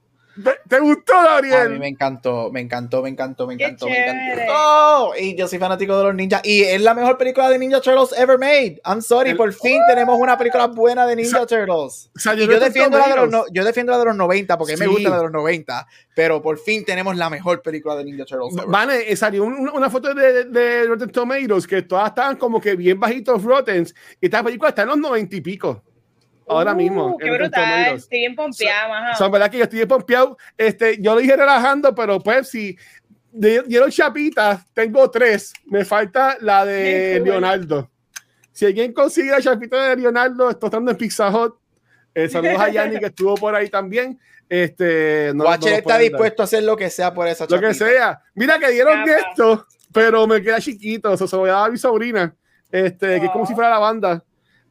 [0.68, 1.66] ¿Te gustó, Gabriel?
[1.66, 5.12] A mí me encantó, me encantó, me encantó, me encantó, me encantó.
[5.18, 6.40] Y yo soy fanático de los ninjas.
[6.44, 8.80] Y es la mejor película de Ninja Turtles ever made.
[8.84, 12.10] I'm sorry, por fin tenemos una película buena de Ninja Turtles.
[12.14, 15.10] y yo defiendo, la de los, yo defiendo la de los 90 porque me gusta
[15.10, 15.86] la de los 90.
[16.16, 18.54] Pero por fin tenemos la mejor película de Ninja Turtles.
[18.54, 18.68] Ever.
[18.68, 22.98] Vale, eh, salió una foto de, de, Rotten Tomatoes que todas estaban como que bien
[22.98, 23.94] bajitos Rottens.
[24.20, 25.82] Y esta película está en los 90 y pico
[26.46, 27.16] ahora uh, mismo.
[27.18, 29.16] Qué brutal, estoy bien pompeado.
[29.16, 30.36] Son, verdad que yo estoy bien pompeado.
[30.56, 32.76] Este, yo lo dije relajando, pero pues si
[33.32, 35.52] dieron chapitas, tengo tres.
[35.66, 37.90] Me falta la de Leonardo.
[38.52, 41.56] Si alguien consigue la chapita de Leonardo, estoy estando en Pizza Hut.
[42.14, 44.18] Eh, saludos a Yanni que estuvo por ahí también.
[44.48, 47.60] Este, no, está dispuesto a hacer lo que sea por esa chapita.
[47.60, 48.22] Lo que sea.
[48.34, 51.12] Mira que dieron esto, pero me queda chiquito.
[51.12, 52.34] Eso se lo voy a dar a mi sobrina.
[52.70, 54.24] Este, que es como si fuera la banda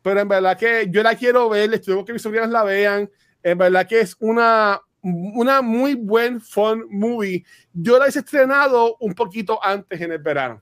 [0.04, 3.10] pero en verdad que yo la quiero ver, les tengo que mis sobrinas la vean.
[3.42, 7.44] En verdad que es una, una muy buen fun movie.
[7.74, 10.62] Yo la he estrenado un poquito antes en el verano.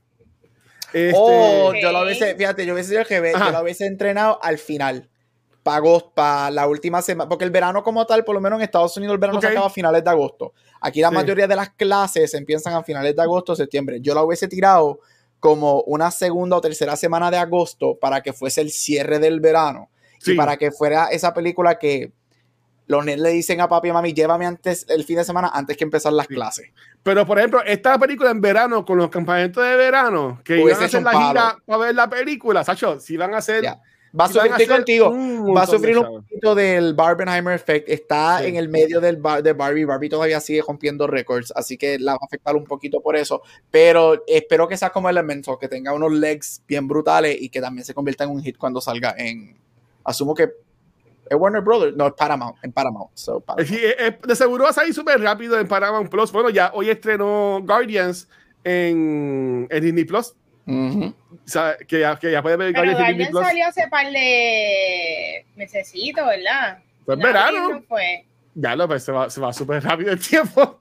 [0.92, 1.12] Este...
[1.16, 5.08] Oh, yo la hubiese, fíjate, yo hubiese, yo la hubiese entrenado al final.
[5.62, 8.64] Para agosto, para la última semana, porque el verano como tal, por lo menos en
[8.64, 10.54] Estados Unidos, el verano se acaba a finales de agosto.
[10.80, 13.98] Aquí la mayoría de las clases empiezan a finales de agosto, septiembre.
[14.00, 14.98] Yo la hubiese tirado
[15.42, 19.90] como una segunda o tercera semana de agosto para que fuese el cierre del verano
[20.24, 22.12] y para que fuera esa película que
[22.86, 25.76] los niños le dicen a papi y mami, llévame antes el fin de semana antes
[25.76, 26.70] que empezar las clases.
[27.02, 30.84] Pero, por ejemplo, esta película en verano, con los campamentos de verano, que iban a
[30.84, 33.64] hacer la gira para ver la película, Sacho, si van a hacer
[34.18, 35.12] Va a sufrir contigo.
[35.54, 37.88] Va a sufrir un poquito del Barbenheimer effect.
[37.88, 39.84] Está en el medio del de Barbie.
[39.84, 43.42] Barbie todavía sigue rompiendo récords, así que la va a afectar un poquito por eso.
[43.70, 47.84] Pero espero que sea como Elemental, que tenga unos legs bien brutales y que también
[47.84, 49.56] se convierta en un hit cuando salga en.
[50.04, 50.50] Asumo que
[51.30, 53.10] es Warner Brothers, no, es Paramount, en Paramount.
[53.14, 56.32] de seguro va a salir súper rápido en Paramount Plus.
[56.32, 58.28] Bueno, ya hoy estrenó Guardians
[58.64, 60.34] en, en Disney Plus
[60.64, 66.78] que, ya, que ya puede ver Pero Guardian salió hace par de necesito, ¿verdad?
[67.04, 67.82] Pues verano.
[67.88, 68.26] fue.
[68.54, 70.80] Ya lo pues se va, se va súper rápido el tiempo.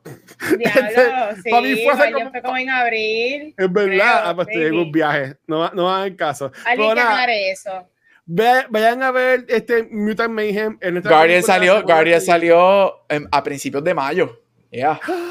[0.58, 0.90] Diablo,
[1.30, 3.56] este, sí, para mí fue, como, fue como en abril.
[3.58, 5.36] Es verdad, pues en un viaje.
[5.48, 6.52] No, no hagan caso.
[6.66, 7.88] Alguien que eso.
[8.26, 10.78] Ve, vayan a ver este Mutant Mayhem.
[10.82, 14.42] En Guardian salió, Guardian salió a principios de mayo.
[14.70, 15.00] Ya.
[15.08, 15.12] Uh.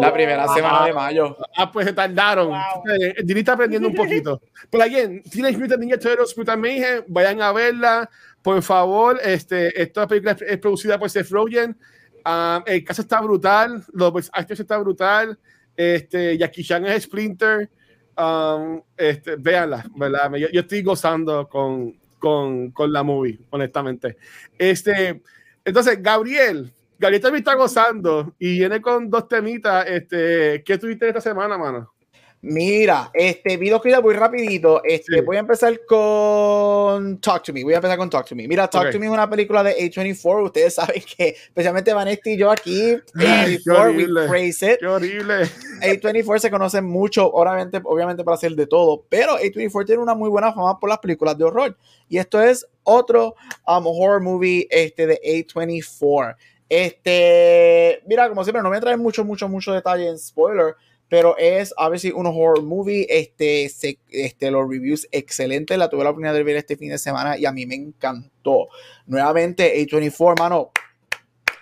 [0.00, 1.36] la primera semana de mayo.
[1.56, 2.48] Ah, pues se tardaron.
[2.48, 2.82] Wow.
[3.00, 4.40] Eh, está aprendiendo un poquito.
[4.70, 8.10] Pero alguien, Teenage Mutant Ninja Turtles Mutant Mayhem, vayan a verla.
[8.42, 11.76] Por favor, este, esta película es, producida por Seth Rogen.
[12.24, 15.38] Ah, el caso está brutal, los actores está brutal.
[15.76, 17.70] Este, Jackie Chan es Splinter.
[18.16, 20.34] Um, este, véanla, ¿verdad?
[20.34, 24.16] Yo, yo, estoy gozando con, con, con, la movie, honestamente.
[24.58, 25.22] Este,
[25.64, 29.86] entonces, Gabriel, Gabriel también está gozando y viene con dos temitas.
[29.86, 31.92] Este, ¿Qué tuviste esta semana, mano?
[32.40, 34.80] Mira, este video que muy rapidito.
[34.84, 37.64] Este, voy a empezar con Talk to Me.
[37.64, 38.46] Voy a empezar con Talk to Me.
[38.46, 40.44] Mira, Talk to Me es una película de A24.
[40.44, 44.78] Ustedes saben que, especialmente Vanessa y yo aquí, A24, we praise it.
[44.78, 45.48] Qué horrible.
[45.82, 50.30] A24 se conoce mucho, obviamente, obviamente para hacer de todo, pero A24 tiene una muy
[50.30, 51.76] buena fama por las películas de horror.
[52.08, 53.34] Y esto es otro
[53.66, 56.36] um, horror movie este, de A24.
[56.68, 60.74] Este, mira, como siempre, no me trae mucho, mucho, mucho detalle en spoiler
[61.08, 63.06] pero es a ver si un horror movie.
[63.08, 65.78] Este, este, los reviews excelentes.
[65.78, 68.68] La tuve la oportunidad de ver este fin de semana y a mí me encantó.
[69.06, 70.70] Nuevamente, A24, mano,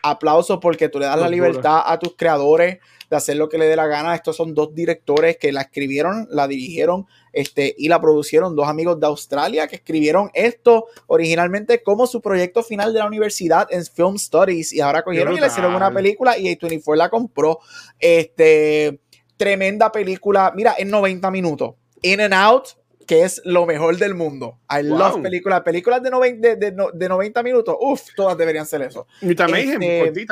[0.02, 2.78] aplauso porque tú le das la libertad a tus creadores
[3.10, 4.14] de hacer lo que le dé la gana.
[4.14, 8.98] Estos son dos directores que la escribieron, la dirigieron este, y la producieron, dos amigos
[9.00, 14.18] de Australia que escribieron esto originalmente como su proyecto final de la universidad en Film
[14.18, 17.58] Studies y ahora cogieron y le hicieron una película y A24 la compró.
[17.98, 19.00] Este,
[19.36, 20.52] Tremenda película.
[20.54, 21.74] Mira, en 90 minutos.
[22.02, 22.68] In and Out,
[23.06, 24.58] que es lo mejor del mundo.
[24.68, 25.62] I love películas.
[25.62, 27.76] Películas de, 90, de, de, 90 minutos.
[27.80, 29.06] Uf, todas deberían ser eso.
[29.20, 30.26] Y también este,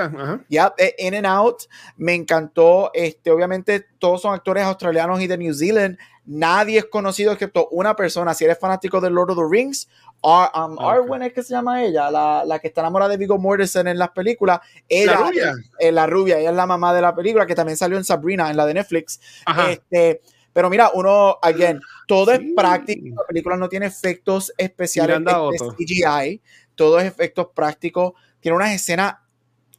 [0.49, 1.63] Ya, eh, In and Out.
[1.97, 2.91] Me encantó.
[2.93, 5.97] Este, obviamente, todos son actores australianos y de New Zealand.
[6.27, 8.35] Nadie es conocido excepto una persona.
[8.35, 9.89] Si eres fanático de Lord of the Rings,
[10.23, 13.89] um, Arwen es que se llama ella, la, la, que está enamorada de Viggo Mortensen
[13.89, 14.61] en las películas.
[14.89, 15.55] Ella, la rubia.
[15.79, 18.51] Es, la rubia, ella es la mamá de la película, que también salió en Sabrina,
[18.51, 19.21] en la de Netflix.
[19.69, 20.23] Este,
[20.55, 23.17] pero mira, uno, again, todo es práctico.
[23.17, 26.41] La película no tiene efectos especiales de CGI,
[26.77, 28.13] todo es efectos prácticos.
[28.41, 29.17] Tiene unas escenas.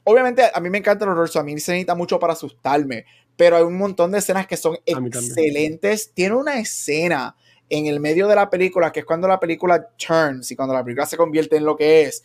[0.04, 3.06] Obviamente, a mí me encanta el horror, a mí se necesita mucho para asustarme,
[3.38, 6.12] pero hay un montón de escenas que son excelentes.
[6.14, 7.38] Tiene una escena
[7.70, 10.84] en el medio de la película, que es cuando la película turns y cuando la
[10.84, 12.22] película se convierte en lo que es,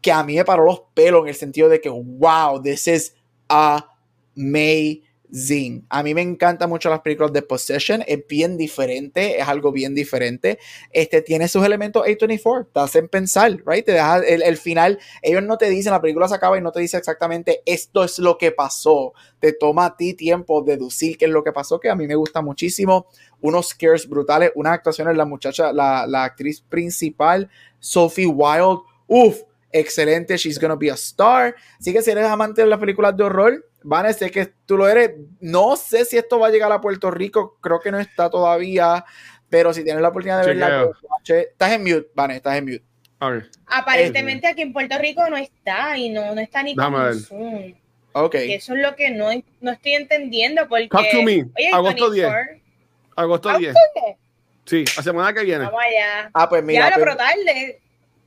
[0.00, 3.16] que a mí me paró los pelos en el sentido de que, wow, this is
[3.48, 5.02] amazing.
[5.34, 5.84] Zing.
[5.88, 9.94] A mí me encantan mucho las películas de Possession, es bien diferente, es algo bien
[9.94, 10.58] diferente.
[10.90, 13.84] Este tiene sus elementos A24, te hacen pensar, right?
[13.84, 16.80] Te deja el, final, ellos no te dicen, la película se acaba y no te
[16.80, 19.12] dice exactamente esto es lo que pasó.
[19.40, 22.14] Te toma a ti tiempo deducir qué es lo que pasó, que a mí me
[22.14, 23.06] gusta muchísimo.
[23.40, 30.36] Unos scares brutales, unas actuaciones, la muchacha, la, la actriz principal, Sophie Wilde, uff, excelente,
[30.36, 31.56] she's gonna be a star.
[31.80, 34.88] Así que si eres amante de las películas de horror, Van, sé que tú lo
[34.88, 35.12] eres.
[35.40, 39.04] No sé si esto va a llegar a Puerto Rico, creo que no está todavía,
[39.48, 40.90] pero si tienes la oportunidad de verla,
[41.22, 42.84] estás en mute, Van, estás en mute.
[43.66, 47.74] Aparentemente aquí en Puerto Rico no está y no, no está ni con Zoom.
[48.12, 48.34] Ok.
[48.36, 49.30] eso es lo que no,
[49.60, 50.88] no estoy entendiendo porque...
[50.88, 51.46] Talk to me.
[51.72, 52.32] Agosto 10.
[53.16, 53.74] Agosto 10.
[54.64, 55.64] Sí, la semana que viene.
[55.64, 56.30] Vamos allá.
[56.32, 56.90] Ah, pues mira.
[56.90, 57.80] Ya, pero tarde.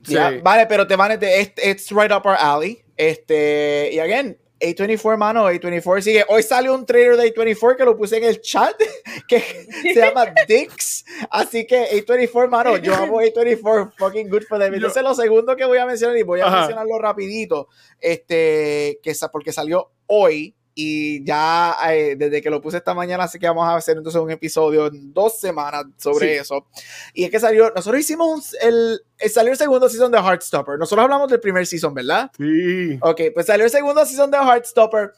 [0.03, 0.15] Sí.
[0.43, 1.13] vale, pero te van a...
[1.15, 2.83] It's right up our alley.
[2.95, 6.25] Este, y again, a24, mano, A24 sigue.
[6.27, 8.75] Hoy salió un trailer de A24 que lo puse en el chat,
[9.27, 11.05] que se llama Dix.
[11.29, 14.73] Así que A24, mano, yo amo A24, fucking good for them.
[14.73, 17.67] Entonces, lo segundo que voy a mencionar, y voy a mencionarlo rapidito,
[17.99, 23.39] este, que porque salió hoy, y ya eh, desde que lo puse esta mañana, así
[23.39, 26.67] que vamos a hacer entonces un episodio en dos semanas sobre eso.
[27.15, 30.77] Y es que salió, nosotros hicimos el, eh, salió el segundo season de Heartstopper.
[30.77, 32.29] Nosotros hablamos del primer season, ¿verdad?
[32.37, 32.95] Sí.
[33.01, 35.13] Ok, pues salió el segundo season de Heartstopper.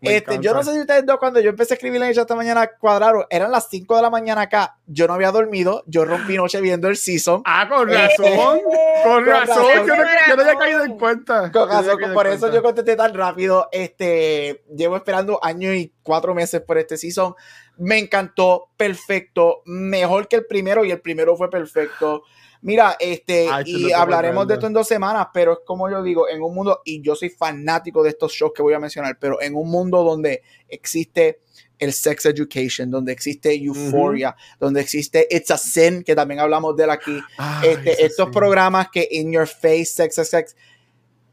[0.00, 2.34] Este, yo no sé si ustedes dos, cuando yo empecé a escribir en ella esta
[2.34, 6.36] mañana, cuadraron, eran las 5 de la mañana acá, yo no había dormido, yo rompí
[6.36, 7.42] noche viendo el season.
[7.44, 8.60] Ah, con razón,
[9.04, 9.96] con, razón, yo,
[10.36, 11.52] no, había caído en cuenta.
[11.52, 16.62] Con razón, por eso yo contesté tan rápido, este, llevo esperando años y cuatro meses
[16.62, 17.34] por este season,
[17.76, 22.22] me encantó, perfecto, mejor que el primero y el primero fue perfecto.
[22.62, 26.28] Mira, este, ah, y hablaremos de esto en dos semanas, pero es como yo digo,
[26.28, 29.40] en un mundo, y yo soy fanático de estos shows que voy a mencionar, pero
[29.40, 31.40] en un mundo donde existe
[31.78, 36.84] el sex education, donde existe euphoria, donde existe It's a Sin, que también hablamos de
[36.84, 37.18] él aquí,
[37.64, 40.56] este, estos programas que in your face, sex, sex, sex,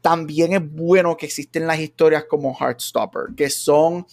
[0.00, 4.06] también es bueno que existen las historias como Heartstopper, que son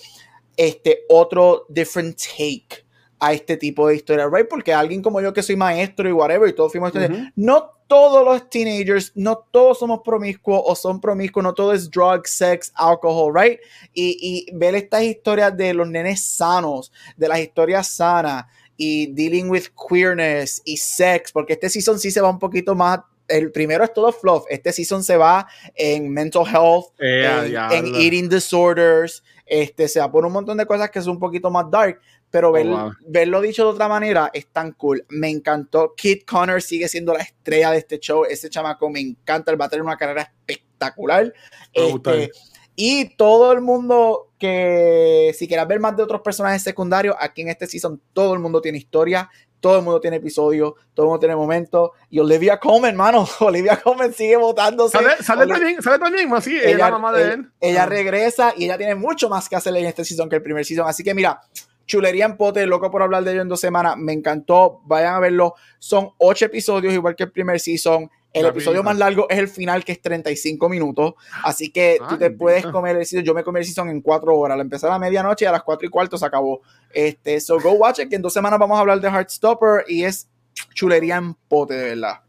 [0.57, 2.84] este otro different take
[3.19, 4.47] a este tipo de historia, right?
[4.47, 6.91] Porque alguien como yo que soy maestro y whatever y todos fuimos
[7.35, 12.25] no todos los teenagers, no todos somos promiscuos o son promiscuos, no todo es drug,
[12.25, 13.59] sex, alcohol, right?
[13.93, 18.45] Y, y ver estas historias de los nenes sanos, de las historias sanas
[18.75, 22.99] y dealing with queerness y sex, porque este season sí se va un poquito más
[23.27, 24.45] el primero es todo fluff.
[24.49, 29.23] Este season se va en mental health, eh, en, eating disorders.
[29.45, 31.99] Este se va por un montón de cosas que son un poquito más dark.
[32.29, 35.05] Pero oh, verlo dicho de otra manera es tan cool.
[35.09, 35.93] Me encantó.
[35.95, 38.25] Kit Connor sigue siendo la estrella de este show.
[38.25, 39.51] Ese chamaco me encanta.
[39.51, 41.33] Él va a tener una carrera espectacular.
[41.73, 42.31] Este,
[42.75, 47.49] y todo el mundo que, si quieras ver más de otros personajes secundarios, aquí en
[47.49, 49.29] este season todo el mundo tiene historia,
[49.61, 51.93] todo el mundo tiene episodio, todo el mundo tiene momento.
[52.09, 54.97] Y Olivia Colman, mano, Olivia Colman sigue votándose.
[54.97, 57.51] Sale, sale también, sale también, sí, ella, la mamá de él.
[57.61, 57.85] Ella ah.
[57.87, 60.85] regresa y ella tiene mucho más que hacer en este season que el primer season.
[60.87, 61.41] Así que mira,
[61.85, 63.95] chulería en pote, loco por hablar de ello en dos semanas.
[63.97, 65.55] Me encantó, vayan a verlo.
[65.79, 68.09] Son ocho episodios, igual que el primer season.
[68.33, 71.13] El episodio más largo es el final, que es 35 minutos.
[71.43, 73.25] Así que tú te puedes comer el season.
[73.25, 74.57] Yo me comí el season en cuatro horas.
[74.57, 76.61] La empecé a la medianoche y a las cuatro y cuarto se acabó.
[76.93, 80.03] Este, so go watch it, que en dos semanas vamos a hablar de Heartstopper y
[80.03, 80.27] es
[80.73, 82.19] chulería en pote, de verdad.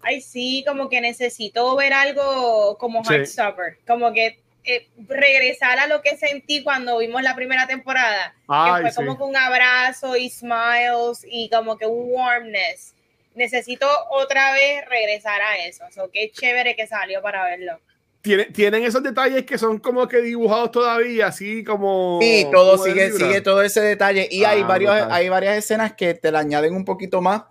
[0.00, 3.78] Ay, sí, como que necesito ver algo como Heartstopper.
[3.86, 8.34] Como que eh, regresar a lo que sentí cuando vimos la primera temporada.
[8.46, 12.94] que fue como que un abrazo y smiles y como que un warmness
[13.34, 15.84] necesito otra vez regresar a eso.
[15.94, 17.80] So, qué chévere que salió para verlo.
[18.22, 22.18] tienen esos detalles que son como que dibujados todavía, así como.
[22.20, 24.28] Sí, todo sigue, sigue todo ese detalle.
[24.30, 27.44] Y hay, ah, varios, hay varias escenas que te la añaden un poquito más,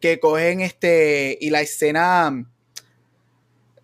[0.00, 1.38] que cogen este.
[1.40, 2.46] Y la escena.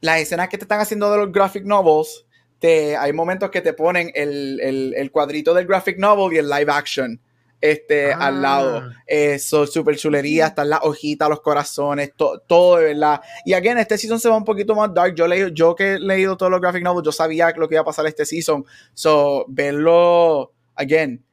[0.00, 2.26] Las escenas que te están haciendo de los graphic novels,
[2.62, 6.48] te, hay momentos que te ponen el, el, el cuadrito del graphic novel y el
[6.48, 7.20] live action
[7.60, 8.90] este, al lado.
[9.06, 13.20] Eso, super chulería, están las hojitas, los corazones, todo de verdad.
[13.44, 15.14] Y again, este season se va un poquito más dark.
[15.14, 17.82] Yo, leí, yo que he leído todos los graphic novels, yo sabía lo que iba
[17.82, 18.64] a pasar este season.
[18.94, 21.24] So, verlo, again,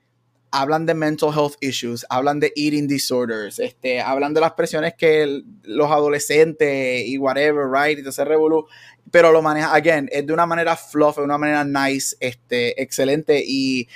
[0.51, 5.43] hablan de mental health issues, hablan de eating disorders, este, hablan de las presiones que
[5.63, 8.67] los adolescentes y whatever, right, y se revolú,
[9.12, 13.43] pero lo maneja, again, es de una manera fluff, de una manera nice, este, excelente
[13.45, 13.88] y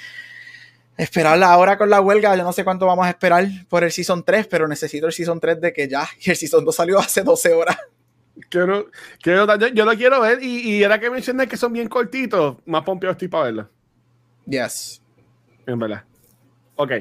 [0.97, 4.23] esperarla ahora con la huelga, yo no sé cuánto vamos a esperar por el Season
[4.23, 7.23] 3, pero necesito el Season 3 de que ya, y el Season 2 salió hace
[7.23, 7.77] 12 horas.
[8.49, 8.89] Quiero,
[9.21, 12.83] quiero, yo, lo quiero ver y, y era que mencioné que son bien cortitos, más
[12.83, 13.69] pompeado estoy para verlo.
[14.47, 15.01] Yes.
[15.67, 16.03] En verdad.
[16.75, 16.91] Ok,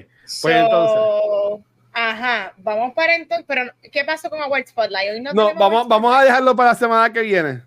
[0.42, 1.64] pues entonces.
[1.94, 5.22] Ajá, vamos para entonces, pero ¿qué pasó con Award Spotlight?
[5.22, 7.62] no, no vamos, vamos a dejarlo para la semana que viene.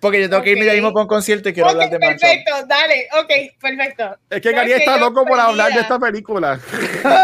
[0.00, 2.52] Porque yo tengo que irme ya mismo para un concierto y quiero hablar de Perfecto,
[2.66, 4.16] dale, ok, perfecto.
[4.30, 6.58] Es que Gary está loco por hablar de esta película.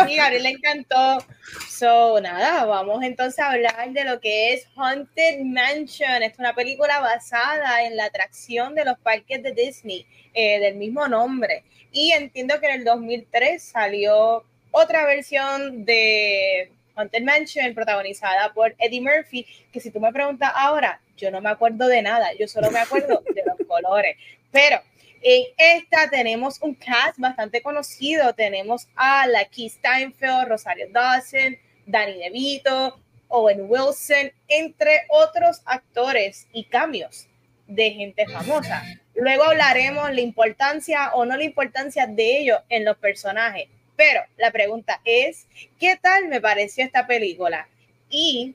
[0.06, 1.24] Sí, Gary le encantó.
[1.70, 6.22] So, nada, vamos entonces a hablar de lo que es Haunted Mansion.
[6.22, 11.08] Es una película basada en la atracción de los parques de Disney, eh, del mismo
[11.08, 11.64] nombre.
[11.92, 19.00] Y entiendo que en el 2003 salió otra versión de Haunted Mansion, protagonizada por Eddie
[19.00, 22.70] Murphy, que si tú me preguntas ahora, yo no me acuerdo de nada, yo solo
[22.70, 24.16] me acuerdo de los colores.
[24.50, 24.80] Pero
[25.22, 31.56] en esta tenemos un cast bastante conocido, tenemos a la Keith Steinfeld, Rosario Dawson,
[31.86, 37.26] Danny DeVito, Owen Wilson, entre otros actores y cambios
[37.66, 38.82] de gente famosa.
[39.14, 43.68] Luego hablaremos la importancia o no la importancia de ellos en los personajes.
[43.96, 45.46] Pero la pregunta es,
[45.80, 47.66] ¿qué tal me pareció esta película?
[48.10, 48.54] Y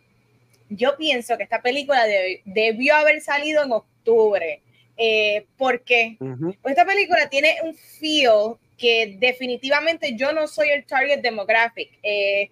[0.72, 2.06] yo pienso que esta película
[2.46, 4.62] debió haber salido en octubre.
[4.98, 6.16] Eh, ¿Por qué?
[6.20, 11.92] Pues esta película tiene un feel que definitivamente yo no soy el target demographic.
[12.04, 12.50] Eh,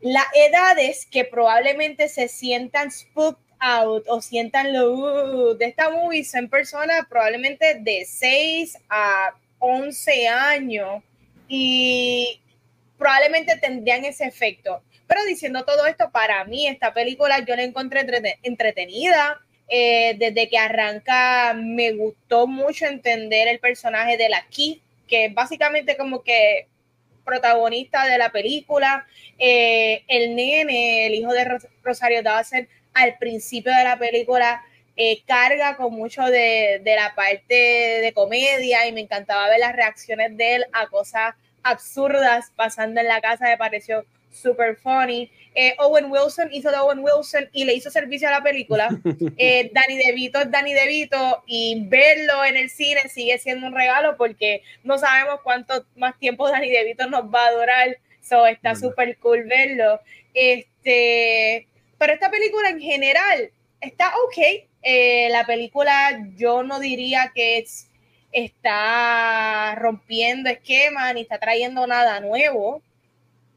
[0.00, 6.24] las edades que probablemente se sientan spooked out o sientan lo uh, de esta movie
[6.24, 11.02] son personas probablemente de 6 a 11 años
[11.48, 12.40] y
[12.98, 14.82] probablemente tendrían ese efecto.
[15.06, 18.06] Pero diciendo todo esto, para mí esta película yo la encontré
[18.42, 19.40] entretenida.
[19.68, 25.96] Eh, desde que arranca me gustó mucho entender el personaje de la Key, que básicamente
[25.96, 26.68] como que
[27.24, 29.06] protagonista de la película.
[29.38, 34.62] Eh, el nene, el hijo de Rosario Dawson, al principio de la película
[34.96, 39.74] eh, carga con mucho de, de, la parte de comedia y me encantaba ver las
[39.74, 41.34] reacciones de él a cosas
[41.64, 44.04] absurdas pasando en la casa, me pareció
[44.34, 45.30] super funny.
[45.54, 48.88] Eh, Owen Wilson hizo de Owen Wilson y le hizo servicio a la película.
[49.36, 54.16] Eh, Danny DeVito es Danny DeVito y verlo en el cine sigue siendo un regalo
[54.16, 57.98] porque no sabemos cuánto más tiempo Danny DeVito nos va a durar.
[58.22, 60.00] So está súper cool verlo.
[60.32, 61.66] Este,
[61.98, 64.66] pero esta película en general está ok.
[64.82, 67.88] Eh, la película yo no diría que es,
[68.32, 72.82] está rompiendo esquemas ni está trayendo nada nuevo,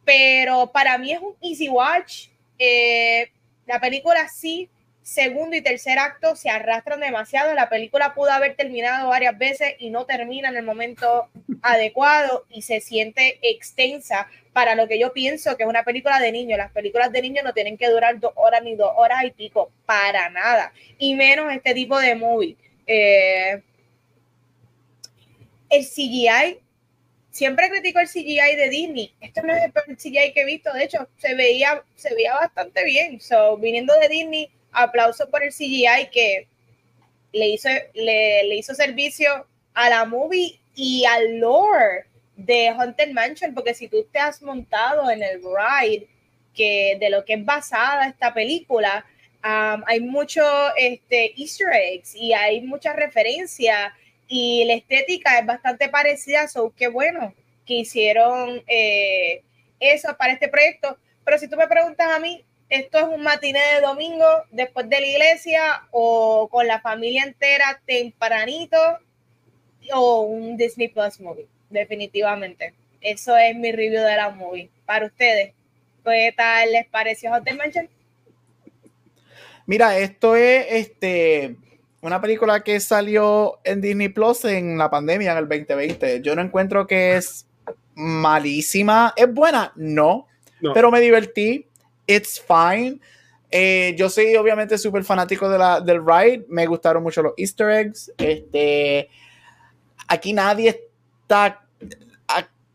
[0.08, 2.28] pero para mí es un easy watch.
[2.58, 3.30] Eh,
[3.66, 4.70] la película sí
[5.02, 7.54] segundo y tercer acto se arrastran demasiado.
[7.54, 11.28] La película pudo haber terminado varias veces y no termina en el momento
[11.62, 16.32] adecuado y se siente extensa para lo que yo pienso que es una película de
[16.32, 16.58] niños.
[16.58, 19.72] Las películas de niños no tienen que durar dos horas ni dos horas y pico,
[19.86, 20.72] para nada.
[20.98, 22.56] Y menos este tipo de movie.
[22.86, 23.62] Eh,
[25.70, 26.60] el CGI,
[27.38, 29.14] siempre critico el CGI de Disney.
[29.22, 32.84] Esto no es el CGI que he visto, de hecho, se veía, se veía bastante
[32.84, 33.22] bien.
[33.22, 36.48] So, viniendo de Disney, aplauso por el CGI que
[37.34, 43.76] le hizo, le, hizo servicio a la movie y al lore de Haunted Mansion, porque
[43.76, 46.08] si tú te has montado en el ride
[46.56, 49.06] que de lo que es basada esta película,
[49.44, 50.42] um, hay mucho
[50.76, 53.94] este, easter eggs y hay muchas referencias
[54.28, 57.34] y la estética es bastante parecida, so qué bueno
[57.66, 59.44] que hicieron eh,
[59.80, 60.98] eso para este proyecto.
[61.24, 65.00] Pero si tú me preguntas a mí, esto es un matiné de domingo después de
[65.00, 68.78] la iglesia o con la familia entera tempranito
[69.94, 72.74] o un Disney Plus movie, definitivamente.
[73.00, 74.70] Eso es mi review de la movie.
[74.86, 75.54] Para ustedes,
[76.04, 77.90] ¿qué tal les pareció Hotel Mansion?
[79.66, 81.56] Mira, esto es este
[82.02, 86.22] una película que salió en Disney Plus en la pandemia en el 2020.
[86.22, 87.48] Yo no encuentro que es
[87.96, 89.14] malísima.
[89.16, 89.72] ¿Es buena?
[89.76, 90.28] no.
[90.74, 91.68] pero me divertí
[92.08, 93.00] it's fine.
[93.50, 96.46] Eh, yo soy obviamente súper fanático de la, del ride.
[96.50, 98.12] Me gustaron mucho los easter eggs.
[98.18, 99.10] Este,
[100.08, 100.82] aquí nadie
[101.22, 101.67] está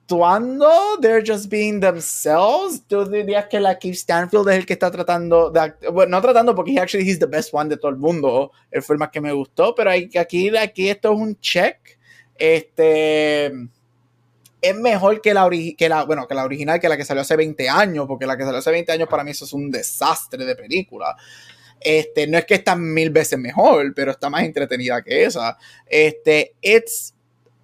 [0.03, 0.98] actuando.
[1.00, 2.82] They're just being themselves.
[2.86, 6.55] Tú dirías que la Keith Stanfield es el que está tratando de bueno, no tratando
[6.55, 8.53] porque actually he's the best one de todo el mundo.
[8.70, 9.74] Él fue el más que me gustó.
[9.74, 11.76] Pero aquí, aquí esto es un check.
[12.36, 13.46] Este
[14.61, 17.36] es mejor que la, que la, bueno, que la original, que la que salió hace
[17.36, 20.44] 20 años, porque la que salió hace 20 años para mí eso es un desastre
[20.44, 21.16] de película.
[21.80, 25.59] Este, no es que está mil veces mejor, pero está más entretenida que esa.
[25.86, 27.12] Este, it's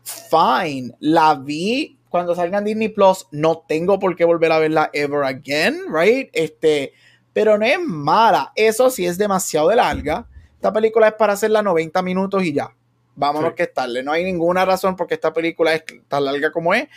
[0.03, 0.93] fine.
[0.99, 5.25] La vi cuando salga en Disney Plus, no tengo por qué volver a verla ever
[5.25, 6.31] again, right?
[6.33, 6.93] Este,
[7.33, 8.53] pero no es mala.
[8.55, 10.27] Eso sí es demasiado de larga.
[10.55, 12.73] Esta película es para hacerla 90 minutos y ya
[13.19, 14.03] vámonos que estarle.
[14.03, 16.89] No hay ninguna razón porque esta película es tan larga como es.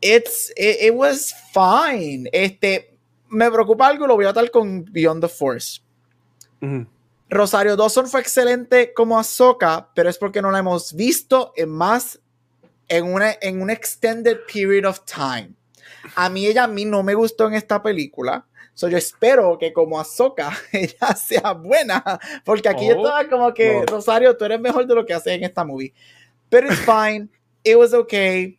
[0.00, 2.28] It's, it, was fine.
[2.32, 2.96] Este,
[3.28, 5.80] me preocupa algo, lo voy a tal con Beyond the Force.
[7.28, 12.19] Rosario Dawson fue excelente como Ahsoka, pero es porque no la hemos visto en más,
[12.90, 15.52] en una, en un extended period of time.
[16.16, 18.44] A mí ella a mí no me gustó en esta película.
[18.74, 22.02] So, yo espero que como Ahsoka ella sea buena,
[22.44, 25.34] porque aquí yo oh, estaba como que, Rosario, tú eres mejor de lo que haces
[25.34, 25.94] en esta movie.
[26.48, 27.28] Pero it's fine,
[27.62, 28.58] it was okay,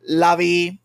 [0.00, 0.80] la vi.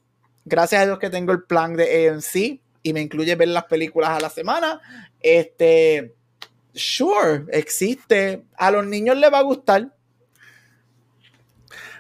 [0.46, 4.12] Gracias a Dios que tengo el plan de AMC y me incluye ver las películas
[4.12, 4.80] a la semana.
[5.20, 6.16] Este,
[6.74, 8.46] sure, existe.
[8.56, 9.94] A los niños les va a gustar.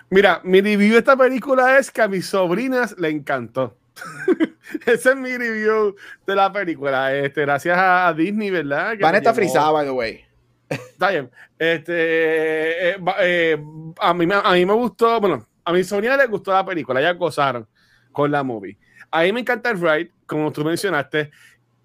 [0.09, 3.77] Mira, mi review de esta película es que a mis sobrinas le encantó.
[4.85, 5.95] Ese es mi review
[6.25, 7.13] de la película.
[7.13, 8.95] Este, gracias a Disney, ¿verdad?
[9.01, 10.25] Van está frisada, by the way.
[10.69, 11.29] Está bien.
[11.57, 13.63] Este, eh, eh,
[13.99, 17.13] a, mí, a mí me gustó, bueno, a mi sobrina le gustó la película, ya
[17.13, 17.67] gozaron
[18.11, 18.77] con la movie.
[19.11, 21.31] A mí me encanta el ride, como tú mencionaste.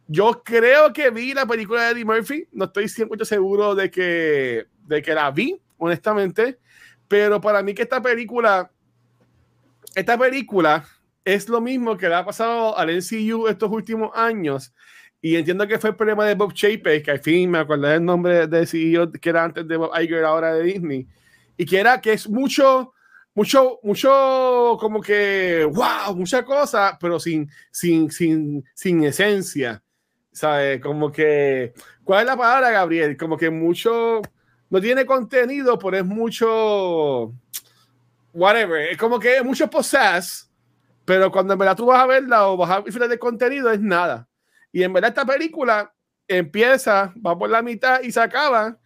[0.07, 4.67] Yo creo que vi la película de Eddie Murphy, no estoy 100% seguro de que,
[4.87, 6.59] de que la vi, honestamente,
[7.13, 8.71] pero para mí que esta película,
[9.95, 10.83] esta película
[11.27, 14.73] es lo mismo que le ha pasado al NCU estos últimos años.
[15.21, 18.05] Y entiendo que fue el problema de Bob Chapek, que al fin me acordé del
[18.07, 21.07] nombre de CEO que era antes de Bob Iger, ahora de Disney.
[21.59, 22.95] Y que era que es mucho,
[23.35, 29.83] mucho, mucho como que, wow, mucha cosa, pero sin, sin, sin, sin esencia.
[30.33, 30.81] ¿Sabes?
[30.81, 33.19] Como que, ¿cuál es la palabra, Gabriel?
[33.19, 34.23] Como que mucho,
[34.73, 37.33] no tiene contenido, pero es mucho,
[38.33, 38.91] whatever.
[38.91, 40.49] Es como que mucho possess
[41.05, 43.81] pero cuando en verdad tú vas a verla o vas a ver de contenido, es
[43.81, 44.29] nada.
[44.73, 45.93] Y en verdad esta película
[46.29, 48.79] empieza, va por la mitad y se acaba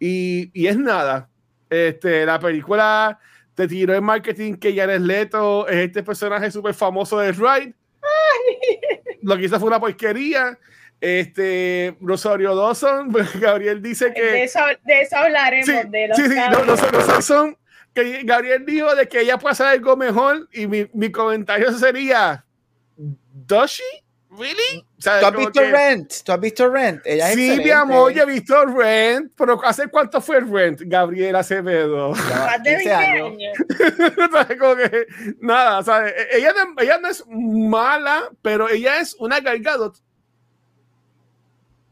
[0.00, 1.28] y, y es nada.
[1.68, 3.18] Este, la película
[3.54, 7.74] te tiró en marketing que Jared Leto es este personaje súper famoso de Ride.
[9.22, 10.58] Lo que hizo fue una porquería.
[11.00, 14.22] Este, Rosario Dawson, Gabriel dice que.
[14.22, 15.66] De eso, de eso hablaremos.
[15.66, 17.56] Sí, de los sí, sí,
[17.94, 22.44] que Gabriel dijo de que ella puede hacer algo mejor y mi, mi comentario sería,
[22.96, 23.82] ¿Doshi?
[24.30, 24.84] ¿really?
[25.02, 26.12] ¿Tú has visto Rent?
[26.24, 27.00] ¿Tú has visto Rent?
[27.04, 32.10] Ella sí, mi amor, yo he visto Rent, pero ¿hace cuánto fue Rent, Gabriela Acevedo?
[32.10, 33.32] Más de 20 años.
[34.48, 35.06] que,
[35.40, 36.14] nada, ¿sabes?
[36.32, 39.96] Ella, ella no es mala, pero ella es una Galgadot.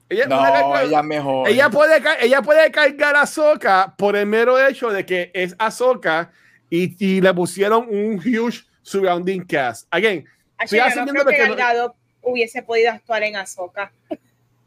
[0.09, 1.49] Ella, no, ella mejor.
[1.49, 6.31] Ella puede, ella puede cargar a Ahsoka por el mero hecho de que es Ahsoka
[6.71, 9.89] y, y le pusieron un huge surrounding cast.
[9.91, 10.25] Again,
[10.61, 11.89] estoy asumiendo no creo que, que
[12.23, 13.93] hubiese podido actuar en Ahsoka.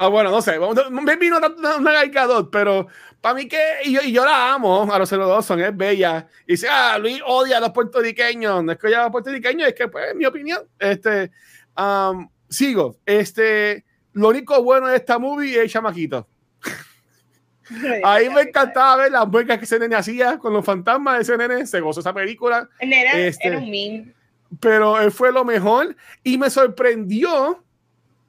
[0.01, 0.57] Ah, bueno, no sé.
[0.91, 2.87] Me vino una, una pero
[3.19, 3.59] para mí que.
[3.83, 5.09] Y yo, y yo, la amo a los
[5.45, 6.25] son es bella.
[6.47, 8.63] Y dice, ah, Luis odia a los puertorriqueños.
[8.63, 10.65] No es que odia a los puertorriqueños, es que, pues, mi opinión.
[10.79, 11.31] Este.
[11.77, 12.95] Um, sigo.
[13.05, 13.83] Este.
[14.19, 16.27] Lo único bueno de esta movie es el chamaquito.
[18.03, 21.37] Ahí me encantaba ver las muecas que ese nene hacía con los fantasmas de ese
[21.37, 21.65] nene.
[21.65, 22.67] Se gozó esa película.
[22.79, 24.13] Era, este, era un meme
[24.59, 27.63] pero él fue lo mejor y me sorprendió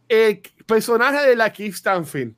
[0.09, 2.35] el personaje de la Keith Stanfield.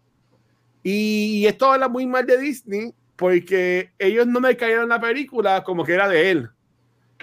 [0.83, 5.63] Y esto habla muy mal de Disney porque ellos no me cayeron en la película
[5.65, 6.51] como que era de él.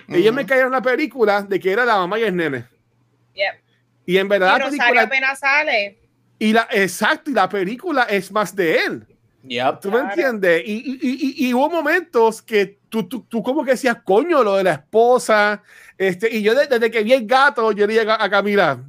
[0.08, 2.66] Ellos me cayeron en la película de que era la mamá y el nene.
[4.06, 5.99] Y en verdad la película, apenas sale.
[6.40, 9.08] Y la, exacto, y la película es más de él.
[9.82, 10.64] ¿Tú me entiendes?
[10.66, 14.64] Y, y, y, hubo momentos que tú, tú, tú, como que decías, coño, lo de
[14.64, 15.62] la esposa.
[15.98, 18.84] Este, y yo desde, que vi el gato, yo le dije a, Camila,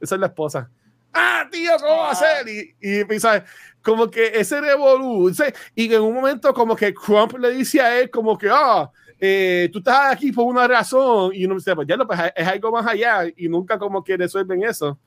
[0.00, 0.70] esa es la esposa.
[1.12, 2.48] Ah, tío, ¿cómo va a ser?
[2.48, 3.42] Y, y, ¿sabes?
[3.82, 5.32] como que ese revolú.
[5.74, 9.68] Y en un momento como que Trump le dice a él como que, ah, eh,
[9.72, 11.32] tú estás aquí por una razón.
[11.34, 13.24] Y uno dice, pues ya no, pues es algo más allá.
[13.36, 14.98] Y nunca como que resuelven eso.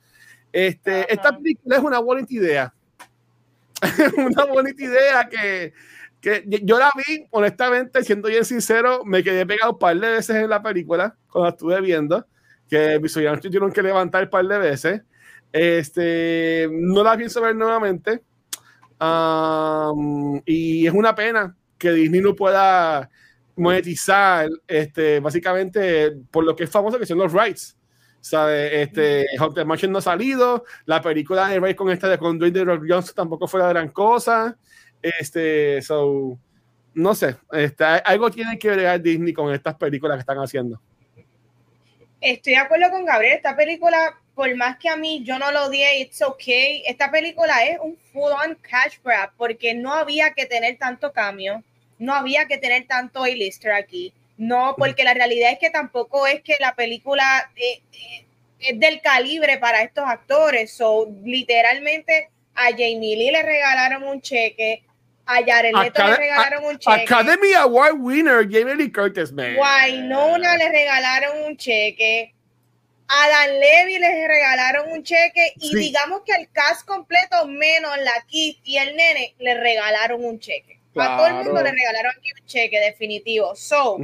[0.53, 2.73] Este, esta película es una buena idea
[4.17, 5.73] una bonita idea que,
[6.21, 10.35] que, yo la vi, honestamente, siendo bien sincero, me quedé pegado un par de veces
[10.37, 12.25] en la película cuando estuve viendo,
[12.69, 15.01] que mis oyentes tuvieron que levantar un par de veces.
[15.51, 18.21] Este, no la pienso ver nuevamente.
[20.45, 23.09] y es una pena que Disney no pueda
[23.55, 27.77] monetizar, este, básicamente, por lo que es famoso, que son los rights.
[28.23, 28.81] ¿Sabe?
[28.81, 30.63] Este, Haunted Mansion no ha salido.
[30.85, 33.89] La película de Ray con esta de con Dwayne Rock Johnson tampoco fue la gran
[33.89, 34.57] cosa.
[35.01, 36.39] Este, so,
[36.93, 37.35] no sé.
[37.51, 40.79] Este, algo tiene que ver Disney con estas películas que están haciendo.
[42.21, 43.35] Estoy de acuerdo con Gabriel.
[43.35, 46.81] Esta película, por más que a mí yo no lo odié, it's okay.
[46.87, 51.61] Esta película es un full on cash grab porque no había que tener tanto cambio,
[51.99, 56.41] no había que tener tanto A-lister aquí no, porque la realidad es que tampoco es
[56.41, 58.25] que la película eh, eh,
[58.59, 60.71] es del calibre para estos actores.
[60.71, 64.83] So, literalmente a Jamie Lee le regalaron un cheque,
[65.25, 67.03] a Jared Leto le regalaron un cheque.
[67.03, 69.55] Academy Award winner Jamie Lee Curtis, man.
[69.57, 72.33] Wynonna le regalaron un cheque.
[73.07, 78.13] A Dan Levy les regalaron un cheque y digamos que el cast completo menos la
[78.27, 80.79] Keith y el nene le regalaron un cheque.
[80.95, 83.55] A todo el mundo le regalaron un cheque definitivo.
[83.55, 83.97] So,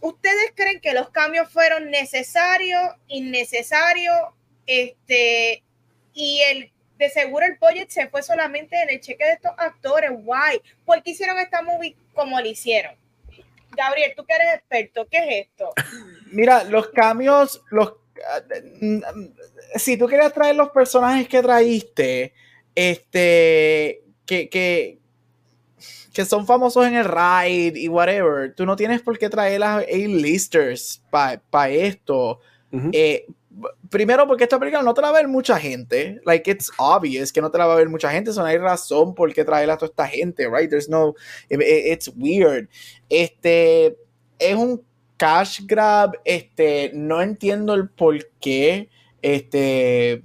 [0.00, 4.16] ¿ustedes creen que los cambios fueron necesarios, innecesarios?
[4.66, 5.62] Este,
[6.14, 10.10] y el de seguro el budget se fue solamente en el cheque de estos actores.
[10.12, 10.60] Why?
[10.84, 12.94] ¿Por qué hicieron esta movie como lo hicieron?
[13.70, 15.72] Gabriel, tú que eres experto, ¿qué es esto?
[16.32, 17.94] Mira, los cambios, los
[19.76, 22.34] si tú querías traer los personajes que traíste,
[22.74, 25.00] este, que, que,
[26.12, 29.78] que son famosos en el ride y whatever, tú no tienes por qué traer a
[29.78, 32.38] A-listers para esto.
[32.92, 33.26] Eh,
[33.90, 36.20] primero, porque esta película no te la va a ver mucha gente.
[36.24, 38.32] Like, it's obvious que no te la va a ver mucha gente.
[38.32, 40.70] So no hay razón por qué traer a toda esta gente, right?
[40.70, 41.16] There's no.
[41.48, 42.68] It's weird.
[43.08, 43.96] Este.
[44.38, 44.80] Es un
[45.16, 46.12] cash grab.
[46.24, 46.92] Este.
[46.94, 48.88] No entiendo el por qué.
[49.22, 50.22] Este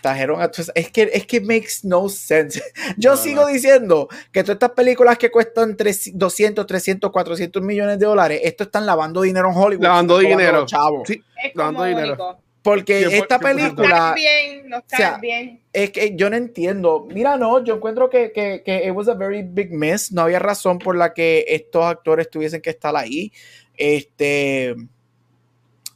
[0.00, 2.62] trajeron a es que es que makes no sense.
[2.96, 8.40] Yo sigo diciendo que todas estas películas que cuestan 200, 300, 400 millones de dólares,
[8.44, 9.82] esto están lavando dinero en Hollywood.
[9.82, 10.66] Lavando dinero.
[10.66, 11.08] Chavos.
[11.08, 11.22] Sí,
[11.54, 12.38] lavando dinero.
[12.62, 14.12] Porque esta película.
[14.14, 14.82] bien, no
[15.20, 15.62] bien.
[15.72, 17.06] Es que yo no entiendo.
[17.10, 20.12] Mira, no, yo encuentro que, que, que it was a very big miss.
[20.12, 23.32] No había razón por la que estos actores tuviesen que estar ahí.
[23.76, 24.74] Este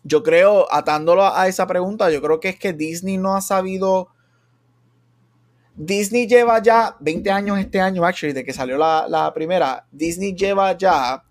[0.05, 4.09] yo creo, atándolo a esa pregunta, yo creo que es que Disney no ha sabido.
[5.75, 9.87] Disney lleva ya 20 años este año, actually, de que salió la, primera.
[9.91, 11.23] Disney lleva ya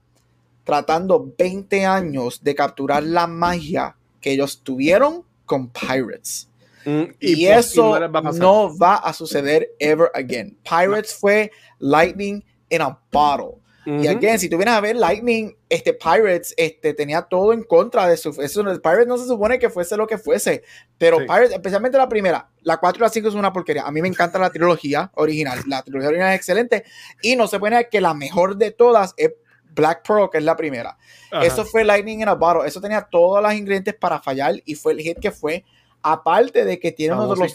[0.64, 6.48] tratando 20 años de capturar la magia que ellos tuvieron con Pirates.
[6.86, 8.00] Mm, y, eso
[8.34, 10.58] no va a suceder ever again.
[10.64, 13.61] Pirates fue lightning in a bottle.
[13.86, 18.08] Y again, si tú vienes a ver Lightning, este Pirates este, tenía todo en contra
[18.08, 18.30] de su.
[18.42, 20.64] Eso, Pirates no se supone que fuese lo que fuese,
[21.00, 23.84] pero Pirates, especialmente la primera, la 4 y la 5 es una porquería.
[23.84, 25.60] A mí me encanta la trilogía original.
[25.66, 26.84] La trilogía original es excelente
[27.24, 29.32] y no se puede negar que la mejor de todas es
[29.74, 30.98] Black Pearl, que es la primera.
[31.42, 32.68] Eso fue Lightning in a Bottle.
[32.68, 35.66] Eso tenía todos los ingredientes para fallar y fue el hit que fue.
[36.04, 37.54] Aparte de que tiene uno de los.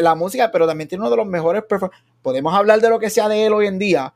[0.00, 1.64] La música, pero también tiene uno de los mejores.
[2.22, 4.14] Podemos hablar de lo que sea de él hoy en día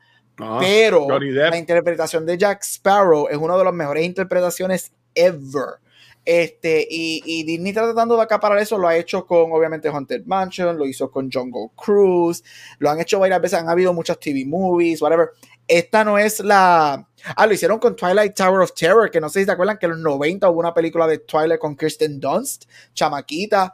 [0.60, 5.80] pero la interpretación de Jack Sparrow es una de las mejores interpretaciones ever.
[6.24, 10.78] Este, y, y, Disney tratando de acaparar eso lo ha hecho con obviamente Haunted Mansion,
[10.78, 12.44] lo hizo con Jungle Cruise,
[12.78, 15.30] lo han hecho varias veces, han habido muchas TV movies, whatever.
[15.66, 17.08] Esta no es la.
[17.36, 19.86] Ah, lo hicieron con Twilight Tower of Terror, que no sé si te acuerdan que
[19.86, 23.72] en los 90 hubo una película de Twilight con Kirsten Dunst, chamaquita.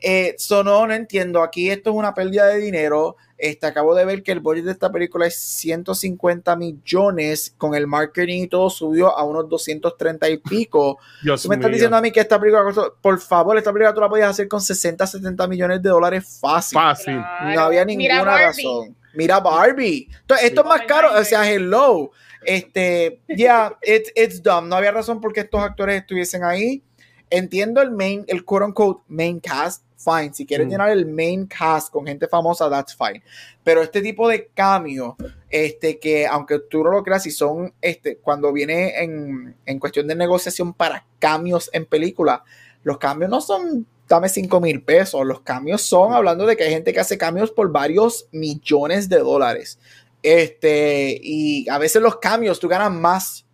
[0.00, 1.42] Eh, no, no entiendo.
[1.42, 3.16] Aquí esto es una pérdida de dinero.
[3.38, 7.54] Este, acabo de ver que el budget de esta película es 150 millones.
[7.56, 10.98] Con el marketing y todo subió a unos 230 y pico.
[11.22, 12.64] tú me estás diciendo a mí que esta película,
[13.00, 16.74] por favor, esta película tú la podías hacer con 60, 70 millones de dólares fácil.
[16.74, 17.22] Fácil.
[17.54, 18.96] No había ninguna razón.
[19.14, 20.08] Mira Barbie.
[20.20, 21.10] Entonces, esto es más caro.
[21.18, 22.10] O sea, hello.
[22.44, 23.78] Este, ya, yeah,
[24.14, 24.66] it's dumb.
[24.66, 26.82] No había razón por qué estos actores estuviesen ahí.
[27.30, 30.32] Entiendo el main, el quote unquote main cast fine.
[30.32, 30.70] Si quieres mm.
[30.70, 33.22] llenar el main cast con gente famosa, that's fine.
[33.62, 35.14] Pero este tipo de cambios,
[35.50, 40.06] este, que aunque tú no lo creas, si son, este, cuando viene en, en cuestión
[40.06, 42.44] de negociación para cambios en película,
[42.82, 45.24] los cambios no son dame 5 mil pesos.
[45.24, 49.18] Los cambios son hablando de que hay gente que hace cambios por varios millones de
[49.18, 49.78] dólares.
[50.22, 53.44] Este, y a veces los cambios tú ganas más.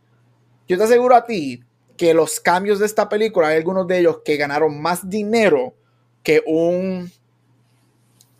[0.66, 1.62] Yo te aseguro a ti
[1.96, 5.74] que los cambios de esta película, hay algunos de ellos que ganaron más dinero
[6.24, 7.12] que un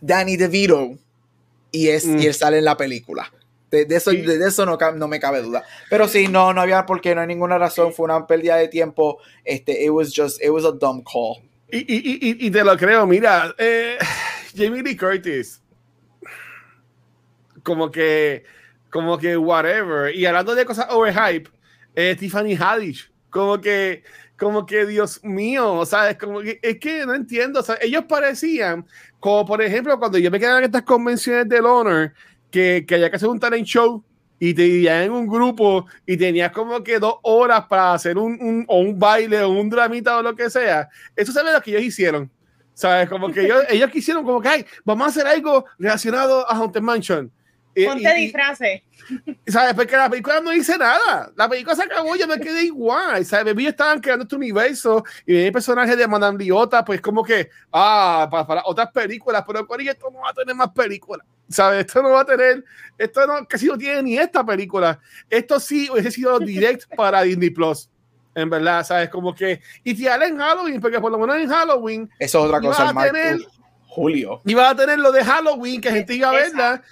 [0.00, 0.98] Danny DeVito
[1.70, 2.18] y, es, y mm.
[2.18, 3.30] él sale en la película.
[3.70, 5.64] De, eso, de, eso no, no, me cabe duda.
[5.90, 7.92] Pero sí, no, no había por qué, no hay ninguna razón.
[7.92, 9.18] Fue una pérdida de tiempo.
[9.44, 11.42] Este, it was just, it was a dumb call.
[11.70, 13.98] Y, y, y, te lo creo, mira, eh,
[14.56, 15.60] Jamie Lee Curtis,
[17.64, 18.44] como que,
[18.90, 20.14] como que whatever.
[20.14, 21.50] Y hablando de cosas overhype,
[21.96, 24.04] eh, Tiffany Haddish, como que
[24.44, 26.18] como que Dios mío, ¿sabes?
[26.18, 28.84] Como que es que no entiendo, o sea, ellos parecían,
[29.18, 32.12] como por ejemplo, cuando yo me quedaba en estas convenciones del Honor,
[32.50, 34.04] que, que había que hacer un talent show
[34.38, 38.36] y te dividían en un grupo y tenías como que dos horas para hacer un,
[38.38, 40.90] un, o un baile o un dramita o lo que sea.
[41.16, 42.30] Eso es lo que ellos hicieron.
[42.74, 43.08] ¿Sabes?
[43.08, 46.82] Como que ellos, ellos quisieron como que, ay, vamos a hacer algo relacionado a Haunted
[46.82, 47.32] Mansion.
[47.74, 48.82] Ponte disfraces.
[49.46, 49.74] ¿Sabes?
[49.74, 51.30] Porque la película no dice nada.
[51.36, 53.24] La película se acabó, yo me quedé igual.
[53.24, 53.54] ¿Sabes?
[53.56, 58.28] Ellos estaban creando este universo y el personaje de Madame Liota, pues como que, ah,
[58.30, 61.26] para, otras películas, pero con esto no va a tener más películas.
[61.48, 61.86] ¿Sabes?
[61.86, 62.64] Esto no va a tener,
[62.96, 64.98] esto no, casi no tiene ni esta película.
[65.28, 67.90] Esto sí hubiese sido direct para Disney Plus.
[68.34, 69.10] En verdad, ¿sabes?
[69.10, 72.10] Como que, y si en Halloween, porque por lo menos en Halloween.
[72.18, 72.92] Eso es otra cosa,
[73.94, 74.40] julio.
[74.44, 76.82] Iba a tener lo de Halloween, que gente iba a verla.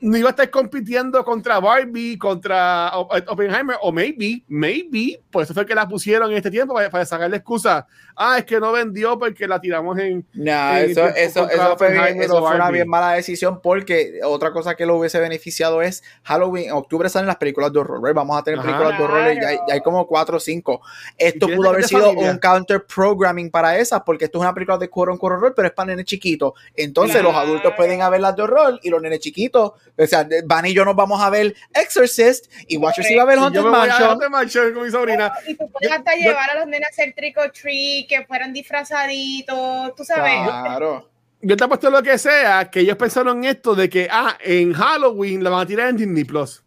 [0.00, 5.66] No iba a estar compitiendo contra Barbie, contra Oppenheimer, o maybe, maybe, por eso fue
[5.66, 7.86] que la pusieron en este tiempo, para, para sacarle excusa.
[8.16, 10.26] Ah, es que no vendió porque la tiramos en.
[10.32, 14.86] No, eso, eso, eso, fue, eso fue una bien mala decisión, porque otra cosa que
[14.86, 16.66] lo hubiese beneficiado es Halloween.
[16.66, 19.74] En octubre salen las películas de horror, Vamos a tener películas de horror, ya, ya,
[19.74, 20.80] hay como cuatro o cinco.
[21.18, 24.88] Esto pudo haber sido un counter programming para esas, porque esto es una película de
[24.90, 25.92] horror, horror, pero es para
[26.22, 30.26] nenes entonces los adultos pueden ver las de horror y los nenes chiquitos, o sea,
[30.44, 33.62] Van y yo nos vamos a ver Exorcist y Watcher sí va a ver Haunted
[33.62, 34.74] Mansion.
[34.74, 35.32] con mi sobrina.
[35.46, 38.52] Y tú puedes hasta llevar a los nenes a hacer trick or treat, que fueran
[38.52, 40.42] disfrazaditos, tú sabes.
[40.44, 41.10] Claro.
[41.40, 45.42] Yo te apuesto lo que sea, que ellos pensaron esto de que, ah, en Halloween
[45.42, 46.62] la van a tirar en Disney Plus.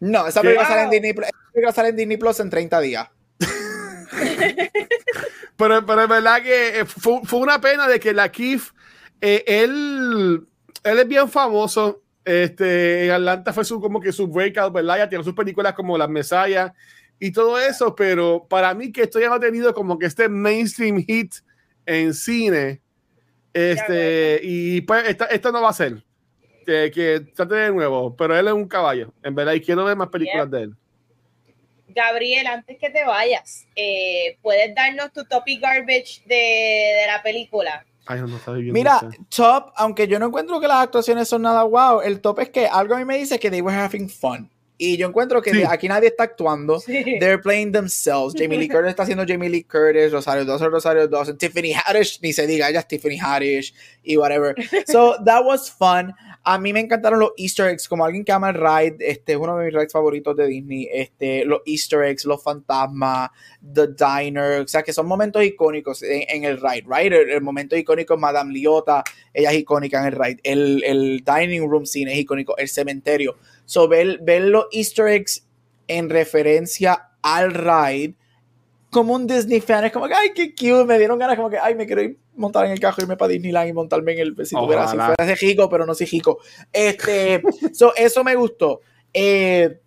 [0.00, 1.28] No, esa película sale en Disney Plus.
[1.74, 3.08] sale en Disney Plus en 30 días.
[5.56, 8.72] pero, pero es verdad que eh, fue, una pena de que la Kif,
[9.20, 10.46] eh, él,
[10.82, 12.02] él es bien famoso.
[12.24, 14.98] Este, en Atlanta fue su, como que su breakout, ¿verdad?
[14.98, 16.72] Ya tiene sus películas como Las Mesayas
[17.18, 20.28] y todo eso, pero para mí que esto ya no ha tenido como que este
[20.28, 21.34] mainstream hit
[21.86, 22.82] en cine,
[23.52, 26.04] este, y pues esto no va a ser.
[26.66, 29.96] Que, que trate de nuevo, pero él es un caballo, en verdad, y quiero ver
[29.96, 30.76] más películas de él.
[31.96, 37.86] Gabriel, antes que te vayas, eh, ¿puedes darnos tu topic garbage de, la película?
[38.70, 39.00] Mira,
[39.34, 42.66] top, aunque yo no encuentro que las actuaciones son nada wow, el top es que
[42.66, 44.48] algo a mí me dice que they were having fun.
[44.78, 46.80] Y yo encuentro que aquí nadie está actuando.
[46.86, 48.34] They're playing themselves.
[48.36, 52.32] Jamie Lee Curtis está haciendo Jamie Lee Curtis, Rosario Dawson, Rosario Dawson, Tiffany Haddish, ni
[52.32, 53.72] se diga, ella es Tiffany Haddish
[54.02, 54.54] y whatever.
[54.86, 56.12] So that was fun.
[56.48, 59.38] A mí me encantaron los Easter eggs, como alguien que ama el ride, este es
[59.38, 63.30] uno de mis rides favoritos de Disney, este, los Easter eggs, los fantasmas,
[63.60, 67.12] The Diner, o sea que son momentos icónicos en, el ride, right?
[67.12, 69.02] El, momento icónico Madame Liota,
[69.34, 73.36] ella es icónica en el ride, el, el dining room scene es icónico, el cementerio.
[73.66, 75.46] So, ver, ver los Easter eggs
[75.88, 78.14] en referencia al ride,
[78.90, 81.58] como un Disney fan, es como que, ay, qué cute, me dieron ganas, como que,
[81.58, 84.46] ay, me quiero ir montar en el carro, irme para Disneyland y montarme en el,
[84.46, 86.38] si tuviera, si fuera de rico, pero no soy rico.
[86.72, 88.80] Este, so, eso me gustó.
[89.12, 89.80] Eh,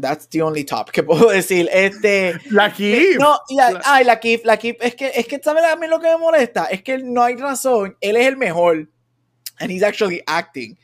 [0.00, 1.68] That's the only top que puedo decir.
[1.72, 3.18] Este, la Kif.
[3.18, 3.38] No,
[3.84, 4.76] ay, la Kif, la Kif.
[4.80, 6.66] Es que, es que, ¿sabes a mí lo que me molesta?
[6.66, 7.96] Es que no hay razón.
[8.00, 8.88] Él es el mejor.
[9.58, 10.76] And he's actually acting.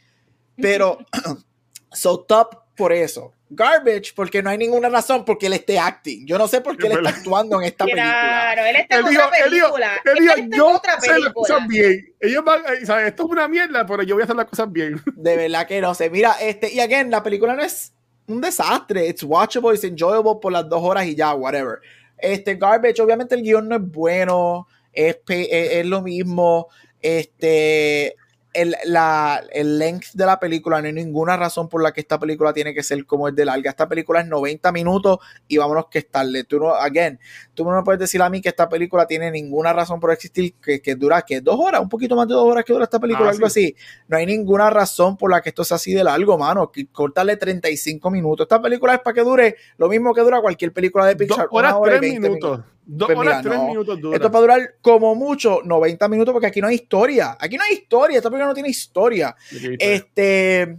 [0.56, 0.98] Pero
[1.92, 3.32] So top por eso.
[3.54, 6.26] Garbage porque no hay ninguna razón porque él esté acting.
[6.26, 8.02] Yo no sé por qué él está actuando en esta película.
[8.02, 9.92] Claro, él está en otra película.
[10.04, 12.14] Él dijo, yo sé las cosas bien.
[12.18, 13.08] Ellos van, eh, ¿sabes?
[13.08, 15.02] Esto es una mierda, pero yo voy a hacer las cosas bien.
[15.16, 16.08] De verdad que no sé.
[16.08, 17.92] Mira, este, y again, la película no es
[18.26, 19.06] un desastre.
[19.06, 21.80] It's watchable, it's enjoyable por las dos horas y ya, whatever.
[22.16, 26.68] Este, Garbage, obviamente el guion no es bueno, es, es, es lo mismo.
[27.02, 28.16] Este,
[28.52, 32.18] el, la, el length de la película, no hay ninguna razón por la que esta
[32.18, 33.70] película tiene que ser como es de larga.
[33.70, 35.18] Esta película es 90 minutos
[35.48, 36.44] y vámonos que es tarde.
[36.44, 37.18] Tú no, again,
[37.54, 40.54] tú no me puedes decir a mí que esta película tiene ninguna razón por existir,
[40.54, 42.98] que, que dura, que dos horas, un poquito más de dos horas que dura esta
[42.98, 43.74] película, ah, algo así.
[44.08, 46.70] No hay ninguna razón por la que esto sea así de largo, mano.
[46.70, 48.44] Que cortarle 35 minutos.
[48.44, 51.46] Esta película es para que dure lo mismo que dura cualquier película de Pixar.
[51.46, 52.30] Dos horas, hora minutos.
[52.30, 52.60] minutos.
[52.84, 54.16] Dos pues horas, tres minutos dura.
[54.16, 57.36] Esto va a durar como mucho 90 minutos porque aquí no hay historia.
[57.38, 58.16] Aquí no hay historia.
[58.16, 59.36] Esta película no tiene historia.
[59.78, 60.78] Este.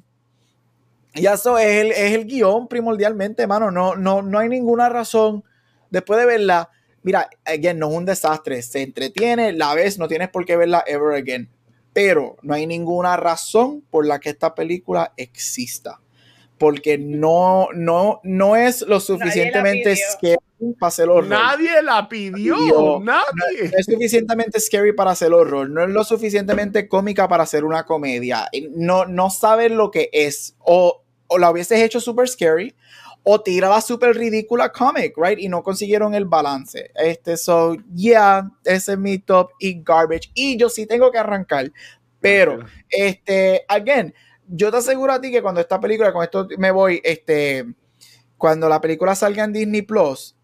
[1.16, 3.70] Ya eso es el, es el guion primordialmente, mano.
[3.70, 5.44] No, no, no hay ninguna razón.
[5.94, 6.72] Después de verla,
[7.04, 8.64] mira, again, no es un desastre.
[8.64, 11.48] Se entretiene, la ves, no tienes por qué verla ever again.
[11.94, 16.00] Pero no hay ninguna razón por la que esta película exista
[16.58, 20.38] porque no, no, no es lo suficientemente scary
[20.80, 21.28] para hacer horror.
[21.28, 23.70] Nadie la pidió, nadie.
[23.70, 27.86] No es suficientemente scary para hacer horror, no es lo suficientemente cómica para hacer una
[27.86, 28.48] comedia.
[28.72, 30.56] No, no sabes lo que es.
[30.60, 32.74] O, o la hubieses hecho super scary,
[33.24, 35.40] o tira la super ridícula comic, right?
[35.40, 36.92] Y no consiguieron el balance.
[36.96, 40.32] Este, so, yeah, ese es mi top y garbage.
[40.34, 41.72] Y yo sí tengo que arrancar.
[42.20, 42.60] Pero,
[42.90, 44.14] este, again,
[44.48, 47.66] yo te aseguro a ti que cuando esta película, con esto me voy, este,
[48.38, 50.36] cuando la película salga en Disney Plus,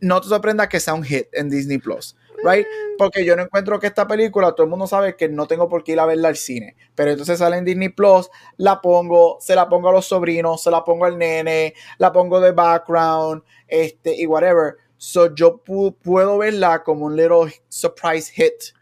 [0.00, 2.66] no te sorprenda que sea un hit en Disney Plus, right?
[2.66, 2.96] Mm.
[2.98, 5.84] Porque yo no encuentro que esta película, todo el mundo sabe que no tengo por
[5.84, 9.54] qué ir a verla al cine, pero entonces sale en Disney Plus, la pongo, se
[9.54, 14.14] la pongo a los sobrinos, se la pongo al nene, la pongo de background, este,
[14.14, 14.76] y whatever.
[14.98, 18.74] So yo puedo verla como un little surprise hit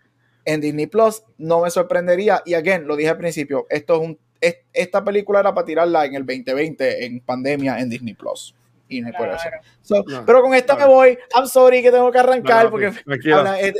[0.44, 2.42] en Disney Plus, no me sorprendería.
[2.44, 4.18] Y again, lo dije al principio, esto es un
[4.72, 8.54] esta película era para tirarla en el 2020 en pandemia en Disney Plus.
[8.96, 10.04] Y no por eso.
[10.24, 11.18] pero con esta me voy.
[11.34, 13.74] I'm sorry que tengo que arrancar porque eh,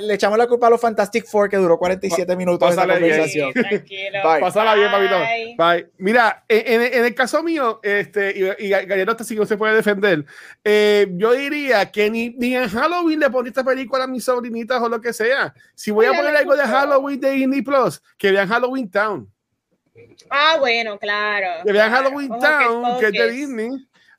[0.00, 3.52] le, echamos la culpa a los Fantastic Four que duró 47 minutos esa conversación.
[3.54, 4.40] Bye.
[4.40, 5.18] Pásala bien, papito.
[5.56, 5.90] Bye.
[5.98, 10.24] Mira, en, el caso mío, este, y, y Gallero hasta sí no se puede defender,
[10.64, 14.80] eh, yo diría que ni, ni en Halloween le ponía esta película a mis sobrinitas
[14.80, 15.52] o lo que sea.
[15.74, 19.30] Si voy a poner algo de Halloween de Disney Plus, que vean Halloween Town.
[20.30, 21.64] Ah, bueno, claro.
[21.64, 23.70] Que vean Halloween Town, que es de Disney.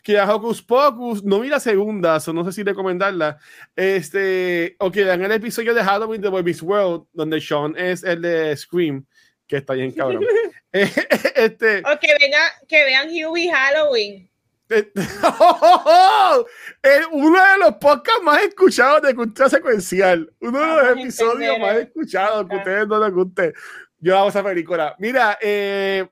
[0.04, 3.40] Que a Hocus Pocus, no vi la segunda, so no sé si recomendarla.
[3.76, 8.22] Este, o que vean el episodio de Halloween de Baby's World, donde Sean es el
[8.22, 9.06] de Scream,
[9.48, 10.26] que está bien cabrón.
[10.74, 14.30] este, o que, venga, que vean Huey Halloween.
[17.12, 20.34] uno de los podcasts más escuchados de cultura secuencial.
[20.40, 23.54] Uno de los episodios más escuchados que a ustedes no les guste.
[24.00, 24.96] Yo hago esa película.
[24.98, 26.08] Mira, eh,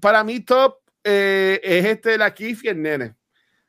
[0.00, 3.14] para mí top eh, es este, la Kif y el nene.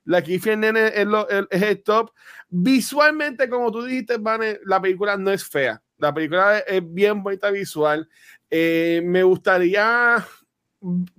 [0.05, 2.11] La Kif y el nene es, lo, es, el top.
[2.49, 5.81] Visualmente, como tú dijiste, Vane, la película no es fea.
[5.97, 8.07] La película es, bien bonita visual.
[8.49, 10.25] Eh, me gustaría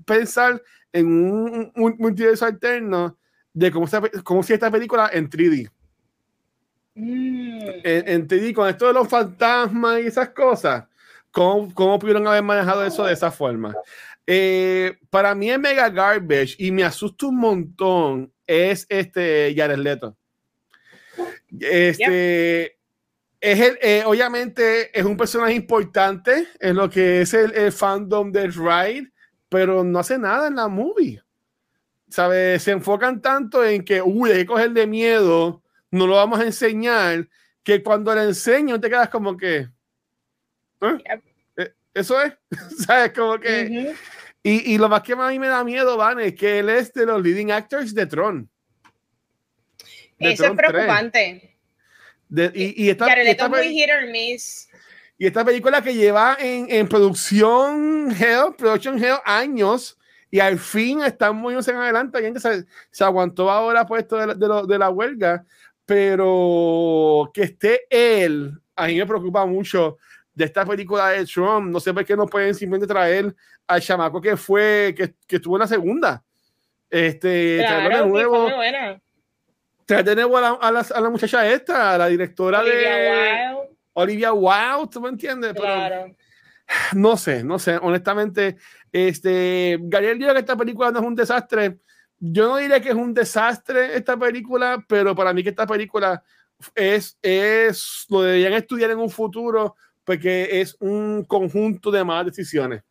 [0.05, 0.62] pensar
[0.93, 3.19] en un, multiverso alterno
[3.53, 3.86] de cómo,
[4.23, 5.70] cómo si esta película en 3D.
[6.95, 7.69] Mm.
[7.82, 10.85] En, en 3D, con esto de los fantasmas y esas cosas
[11.35, 13.74] ¿Cómo, pudieron haber manejado eso de esa forma?
[14.27, 20.17] Eh, para mí es mega garbage y me asusta un montón es este Jared Leto.
[21.61, 22.79] Este
[23.41, 28.53] es el, eh, obviamente es un personaje importante en lo que es el, fandom del
[28.53, 29.13] ride,
[29.49, 31.23] pero no hace nada en la movie.
[32.09, 32.63] ¿sabes?
[32.63, 36.45] Se enfocan tanto en que, uy, hay que coger de miedo, no lo vamos a
[36.45, 37.29] enseñar,
[37.65, 39.69] que cuando le enseño te quedas como que,
[40.81, 41.21] ¿eh?
[41.57, 41.75] ¿Eh?
[41.93, 42.35] Eso es,
[42.87, 43.13] ¿sabes?
[43.13, 43.95] Como que...
[44.45, 46.93] y, y, lo más que a mí me da miedo, Van, es que él es
[46.93, 48.49] de los leading actors de Tron.
[50.19, 51.57] Eso es preocupante.
[52.31, 54.69] y, y, esta, y esta, muy hit or miss.
[55.16, 59.99] Y esta película que lleva en, en producción Hell, Production Hell años,
[60.31, 62.19] y al fin están muy en adelante.
[62.19, 65.45] Alguien se, se aguantó ahora puesto de, de, de la huelga,
[65.87, 69.97] pero que esté él, a mí me preocupa mucho
[70.35, 71.70] de esta película de Trump.
[71.70, 73.35] No sé por qué no pueden simplemente traer
[73.66, 76.24] al chamaco que fue, que, que estuvo en la segunda.
[76.90, 78.48] Este, claro, de nuevo.
[79.86, 82.97] Traer de nuevo a la, a, la, a la, muchacha esta, a la directora Olivia
[82.97, 83.77] de Wilde.
[83.93, 85.52] Olivia Wilde, ¿tú me entiendes?
[85.52, 86.06] Claro.
[86.06, 86.16] Pero,
[86.94, 87.78] no sé, no sé.
[87.82, 88.56] Honestamente,
[88.90, 91.78] este, Gabriel dijo que esta película no es un desastre.
[92.19, 96.23] Yo no diría que es un desastre esta película, pero para mí que esta película
[96.74, 102.83] es, es lo deberían estudiar en un futuro porque es un conjunto de malas decisiones.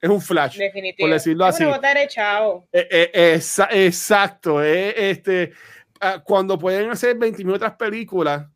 [0.00, 1.06] Es un flash, Definitivo.
[1.06, 1.64] por decirlo así.
[1.64, 4.62] Eh, eh, esa, exacto.
[4.62, 5.52] Eh, este,
[6.00, 8.46] ah, cuando pueden hacer 20 otras películas,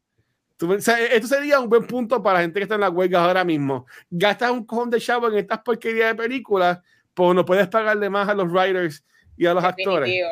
[0.57, 2.91] tú, o sea, esto sería un buen punto para la gente que está en la
[2.91, 3.87] huelga ahora mismo.
[4.11, 6.79] Gastas un cojón de chavo en estas porquerías de películas,
[7.15, 9.03] pues no puedes pagarle más a los writers
[9.37, 9.97] y a los Definitivo.
[9.97, 10.23] actores.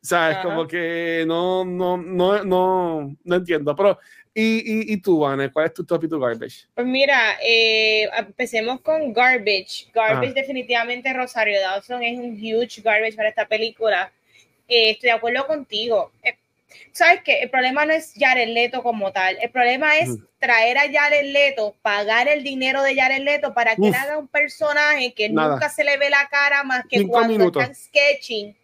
[0.00, 0.36] ¿Sabes?
[0.36, 0.44] Ajá.
[0.44, 3.74] Como que no, no, no, no, no entiendo.
[3.74, 3.98] Pero,
[4.34, 5.50] ¿y, y, y tú, Vane?
[5.52, 6.66] ¿Cuál es tu top y tu garbage?
[6.74, 9.88] Pues mira, eh, empecemos con Garbage.
[9.92, 10.34] Garbage Ajá.
[10.34, 14.12] definitivamente Rosario Dawson es un huge garbage para esta película.
[14.68, 16.12] Eh, estoy de acuerdo contigo.
[16.22, 16.36] Eh,
[16.92, 17.40] ¿Sabes qué?
[17.40, 19.36] El problema no es Jared Leto como tal.
[19.42, 20.26] El problema es Ujú.
[20.38, 23.96] traer a Jared Leto, pagar el dinero de Jared Leto para que él Uf.
[24.02, 25.52] haga un personaje que Nada.
[25.54, 27.62] nunca se le ve la cara más que Cinco cuando minutos.
[27.62, 28.56] están sketching.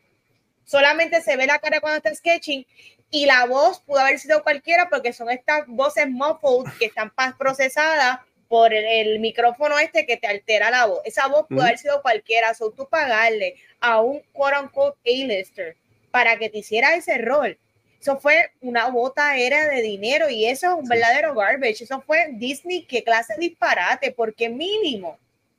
[0.65, 2.67] Solamente se ve la cara cuando está sketching
[3.11, 8.21] y la voz pudo haber sido cualquiera porque son estas voces muffled que están procesadas
[8.49, 11.01] por el, el micrófono este que te altera la voz.
[11.05, 12.55] Esa voz pudo haber sido cualquiera.
[12.55, 15.77] So, tú pagarle a un quote unquote A-lister
[16.11, 17.59] para que te hiciera ese rol.
[18.01, 20.91] Eso fue una bota era de dinero y eso es un Sí.
[20.91, 21.85] verdadero garbage.
[21.85, 25.19] Eso fue Disney, qué clase de disparate, porque mínimo,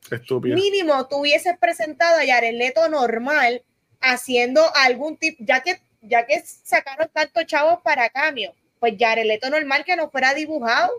[0.09, 0.55] Estúpido.
[0.55, 3.61] mínimo tú hubieses presentado a Jared Leto normal
[4.01, 9.49] haciendo algún tipo, ya que, ya que sacaron tantos chavos para cambio, pues Jared Leto
[9.49, 10.91] normal que no fuera dibujado,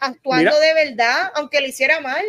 [0.00, 0.60] actuando Mira.
[0.60, 2.24] de verdad, aunque lo hiciera mal.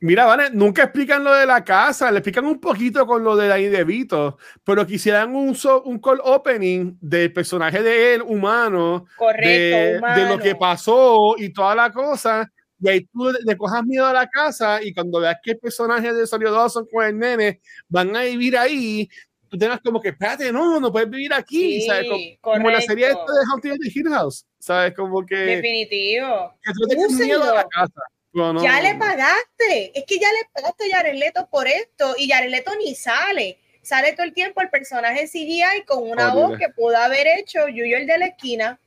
[0.00, 3.50] Mira, Vane, nunca explican lo de la casa, le explican un poquito con lo de
[3.50, 9.06] ahí de Vito, pero quisieran un, so- un call opening del personaje de él, humano,
[9.16, 10.22] Correcto, de, humano.
[10.22, 14.12] de lo que pasó y toda la cosa, y ahí tú le, cojas miedo a
[14.12, 18.14] la casa y cuando veas que el personaje de Solio Dawson con el nene van
[18.14, 19.08] a vivir ahí,
[19.54, 22.06] tú tengas como que, espérate, no, no puedes vivir aquí, Sí, ¿sabes?
[22.40, 24.94] Como, como la serie esta de Haunting of the Hill House, ¿sabes?
[24.94, 26.54] Como que, Definitivo.
[26.62, 28.00] que tú miedo a la casa.
[28.32, 29.92] No, no, ya no, le pagaste.
[29.98, 33.58] Es que ya le pagaste a Jared Leto por esto y Jared Leto ni sale.
[33.82, 36.48] Sale todo el tiempo el personaje CGI con una Horrible.
[36.48, 38.80] voz que pudo haber hecho Yuyo el de la esquina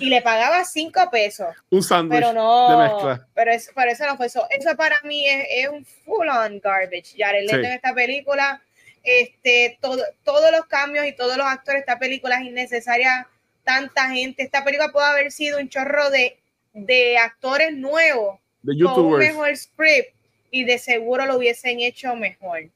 [0.00, 1.46] y le pagaba cinco pesos.
[1.70, 3.28] Un sándwich Pero de no, mezcla.
[3.34, 4.44] pero eso, pero eso no fue eso.
[4.50, 7.14] Eso para mí es, es un full on garbage.
[7.16, 7.66] Jared Leto Sí.
[7.66, 8.60] en esta película,
[9.06, 13.28] este, todo, todos los cambios y todos los actores, esta película es innecesaria,
[13.64, 14.42] tanta gente.
[14.42, 16.38] Esta película puede haber sido un chorro de,
[16.72, 20.14] de actores nuevos de con un mejor script
[20.50, 22.68] y de seguro lo hubiesen hecho mejor.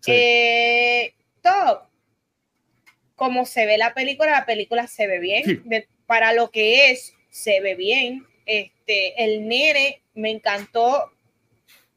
[0.00, 0.12] Sí.
[0.12, 1.82] Eh, top.
[3.14, 5.44] Como se ve la película, la película se ve bien.
[5.44, 5.60] Sí.
[5.64, 8.26] De- para lo que es, se ve bien.
[8.46, 11.12] Este, el nene me encantó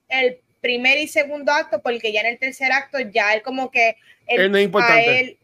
[0.10, 3.98] el primer y segundo acto, porque ya en el tercer acto, ya él como que
[4.28, 5.20] él, Él no es a importante.
[5.20, 5.38] él,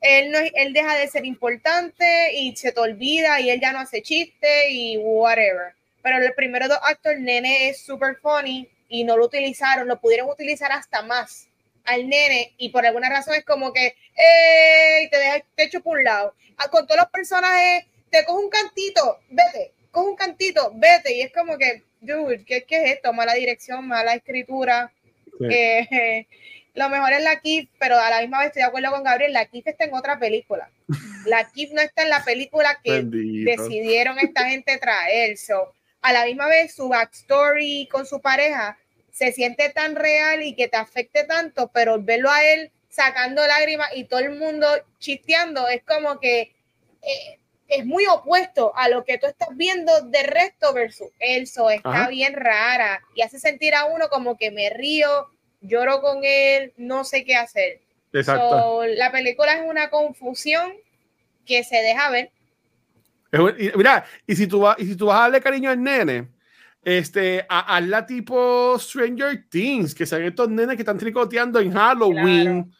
[0.00, 3.80] él, no, él deja de ser importante y se te olvida y él ya no
[3.80, 5.74] hace chiste y whatever.
[6.02, 10.00] Pero los primeros dos actos, el nene es super funny y no lo utilizaron, lo
[10.00, 11.48] pudieron utilizar hasta más
[11.84, 15.08] al nene y por alguna razón es como que ¡Ey!
[15.08, 16.34] te deja te echo por un lado.
[16.58, 21.14] Ah, Con todos los personajes, te coge un cantito, vete, coge un cantito, vete.
[21.14, 23.12] Y es como que, dude, ¿qué, qué es esto?
[23.12, 24.92] Mala dirección, mala escritura.
[25.38, 25.46] Sí.
[25.50, 26.26] Eh,
[26.74, 29.32] lo mejor es la Kif, pero a la misma vez estoy de acuerdo con Gabriel,
[29.32, 30.70] la Kif está en otra película.
[31.26, 33.50] La Kif no está en la película que Bendito.
[33.50, 35.36] decidieron esta gente traer.
[35.36, 38.78] So, a la misma vez, su backstory con su pareja
[39.10, 43.88] se siente tan real y que te afecte tanto, pero verlo a él sacando lágrimas
[43.94, 44.68] y todo el mundo
[45.00, 46.54] chisteando es como que
[47.02, 51.46] eh, es muy opuesto a lo que tú estás viendo de resto versus él.
[51.46, 52.08] So, está Ajá.
[52.08, 55.26] bien rara y hace sentir a uno como que me río,
[55.60, 57.80] lloro con él, no sé qué hacer.
[58.12, 58.84] Exacto.
[58.86, 60.72] la película es una confusión
[61.44, 62.30] que se deja ver.
[63.76, 66.28] mira, y si tú vas, y si tú vas a darle cariño al nene,
[66.82, 72.72] este, a, la tipo Stranger Things, que son estos nenes que están tricoteando en Halloween.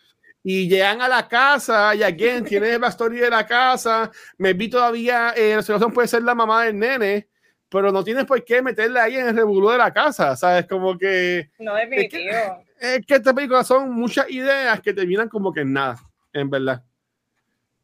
[0.49, 4.13] Y llegan a la casa y again tiene la historia de la casa.
[4.39, 7.27] Me vi todavía, eh, situación puede ser la mamá del nene,
[7.69, 10.65] pero no tienes por qué meterle ahí en el revuelo de la casa, ¿sabes?
[10.69, 11.51] Como que.
[11.59, 12.31] No, es Es que,
[12.79, 15.97] es que esta película son muchas ideas que terminan como que en nada,
[16.33, 16.85] en verdad.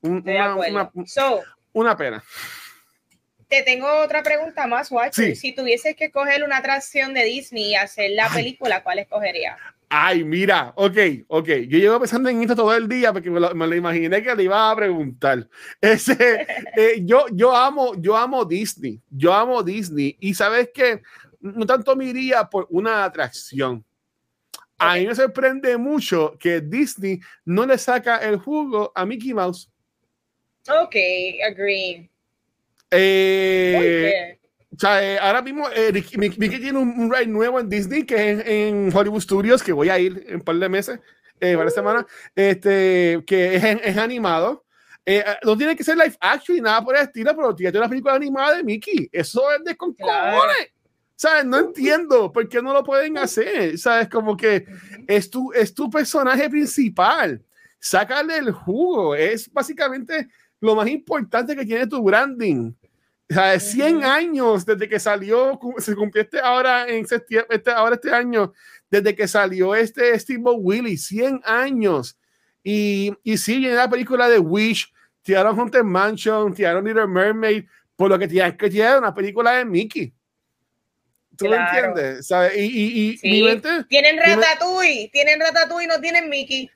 [0.03, 0.89] una,
[1.73, 2.23] una, pena.
[3.49, 5.35] Te tengo otra pregunta más, Watcher.
[5.35, 9.59] Si tuvieses que coger una atracción de Disney y hacer la película, ¿cuál escogerías?
[9.95, 10.97] Ay, mira, ok,
[11.29, 11.49] ok.
[11.69, 14.71] Yo llevo pensando en esto todo el día porque me lo, imaginé que le iba
[14.71, 15.47] a preguntar.
[15.83, 19.03] Ese, eh, yo, yo amo, yo amo Disney.
[19.11, 20.17] Yo amo Disney.
[20.19, 21.03] Y sabes que
[21.41, 23.85] no tanto me iría por una atracción.
[24.79, 29.71] A mí me sorprende mucho que Disney no le saca el jugo a Mickey Mouse.
[30.71, 30.97] Ok,
[31.47, 32.11] agree.
[32.91, 34.39] Eh,
[34.75, 38.47] o sea, eh, ahora mismo eh, Mickey tiene un, ride nuevo en Disney que es
[38.47, 40.99] en Hollywood Studios, que voy a ir en un par de meses,
[41.41, 44.65] eh, varias semanas, este, que es, es animado.
[45.05, 47.89] Eh, no tiene que ser live action ni nada por el estilo, pero tiene una
[47.89, 49.09] película animada de Mickey.
[49.11, 49.95] Eso es de con
[51.17, 51.45] ¿Sabes?
[51.45, 53.79] No entiendo por qué no lo pueden hacer.
[53.79, 54.09] ¿Sabes?
[54.09, 54.65] Como que
[55.07, 57.43] es tu, es tu personaje principal.
[57.79, 59.15] Sácale el jugo.
[59.15, 60.29] Es básicamente
[60.61, 62.73] lo más importante que tiene tu branding.
[63.33, 67.95] O sea, 100 años desde que salió, se cumplió este ahora en septiembre, este, ahora
[67.95, 68.53] este año,
[68.91, 72.19] desde que salió este Steve Willy, 100 años.
[72.63, 74.93] Y, y sí, viene la película de Wish,
[75.23, 77.65] tiraron Haunted Mansion, tiraron Little Mermaid,
[77.97, 80.13] por lo que tienen que tirar una película de Mickey.
[81.39, 82.27] ¿Tú lo entiendes?
[82.27, 82.55] ¿Sabes?
[82.55, 86.71] Y, y, y tienen Ratatouille, tienen Ratatouille, no tienen Mickey.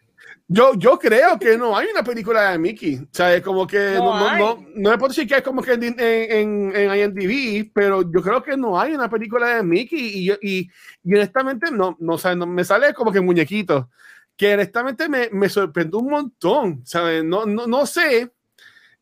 [0.49, 2.97] Yo, yo creo que no hay una película de Mickey.
[2.97, 5.61] O sea, es como que no, no, no, no, me puedo decir que es como
[5.61, 9.99] que en, en, en, IMDb, pero yo creo que no hay una película de Mickey.
[9.99, 10.71] Y, y,
[11.03, 13.91] y honestamente, no, no, o no, me sale como que muñequito.
[14.37, 16.83] Que honestamente me, me sorprendió un montón.
[16.85, 17.25] ¿sabes?
[17.25, 18.31] No, no, no sé,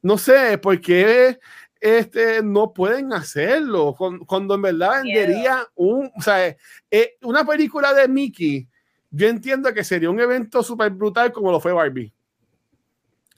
[0.00, 1.38] no sé por qué
[1.78, 3.94] este, no pueden hacerlo.
[3.94, 6.56] Cuando, en verdad vendería un, o sea,
[6.90, 8.66] eh, una película de Mickey
[9.16, 12.12] yo entiendo que sería un evento súper brutal como lo fue Barbie.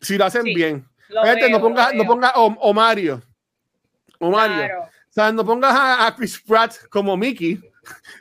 [0.00, 0.88] Si lo hacen bien.
[1.50, 3.22] no pongas no ponga o, Mario.
[4.18, 4.84] O Mario.
[4.84, 7.60] O sea, no pongas a, Chris Pratt como Mickey.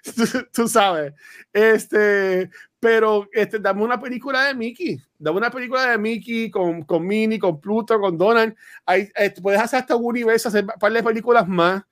[0.53, 1.13] tú, sabes.
[1.53, 5.01] Este, pero este, dame una película de Mickey.
[5.17, 8.53] Dame una película de Mickey con, con Minnie, con Pluto, con Donald.
[8.85, 11.83] Ahí, este, puedes hacer hasta un universo, hacer un par de películas más.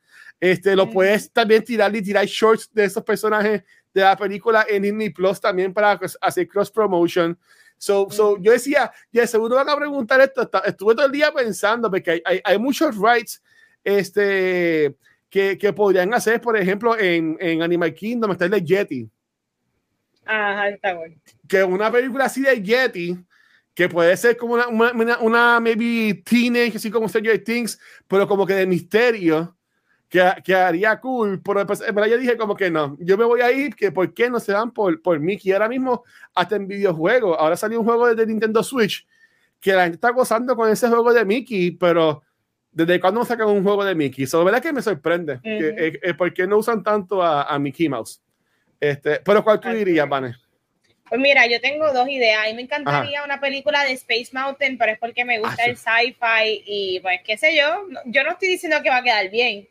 [0.41, 3.63] Este, lo puedes también tirar y tirar shorts de esos personajes
[3.93, 7.37] de la película en Disney Plus también para hacer cross promotion.
[7.77, 10.49] So, so yo decía, ya seguro van a preguntar esto.
[10.65, 13.43] Estuve todo el día pensando porque hay, hay, muchos rights
[13.83, 14.95] este,
[15.29, 19.09] que, que, podrían hacer, por ejemplo, en, en Animal Kingdom, está el de Yeti.
[20.25, 21.15] Ajá, está bueno.
[21.47, 23.17] Que una película así de Yeti,
[23.73, 28.45] que puede ser como una, una, una, maybe teenage, así como Stranger Things, pero como
[28.45, 29.57] que de misterio
[30.43, 33.75] que, haría cool, pero pues, yo dije como que no, yo me voy a ir,
[33.75, 36.03] que por qué no se dan por, por Mickey ahora mismo,
[36.35, 39.07] hasta en videojuegos, ahora salió un juego de Nintendo Switch,
[39.59, 42.21] que la gente está gozando con ese juego de Mickey, pero
[42.71, 44.25] ¿desde cuándo sacan un juego de Mickey?
[44.25, 45.39] Eso, ¿verdad que me sorprende?
[45.41, 48.21] que, eh, ¿Por qué no usan tanto a, a, Mickey Mouse?
[48.79, 50.35] Este, pero ¿cuál tú dirías, Vane?
[51.09, 52.43] Pues mira, yo tengo dos ideas.
[52.43, 55.65] A mí me encantaría una película de Space Mountain, pero es porque me gusta ah,
[55.65, 57.87] el sci-fi y pues qué sé yo.
[58.05, 59.67] Yo no estoy diciendo que va a quedar bien,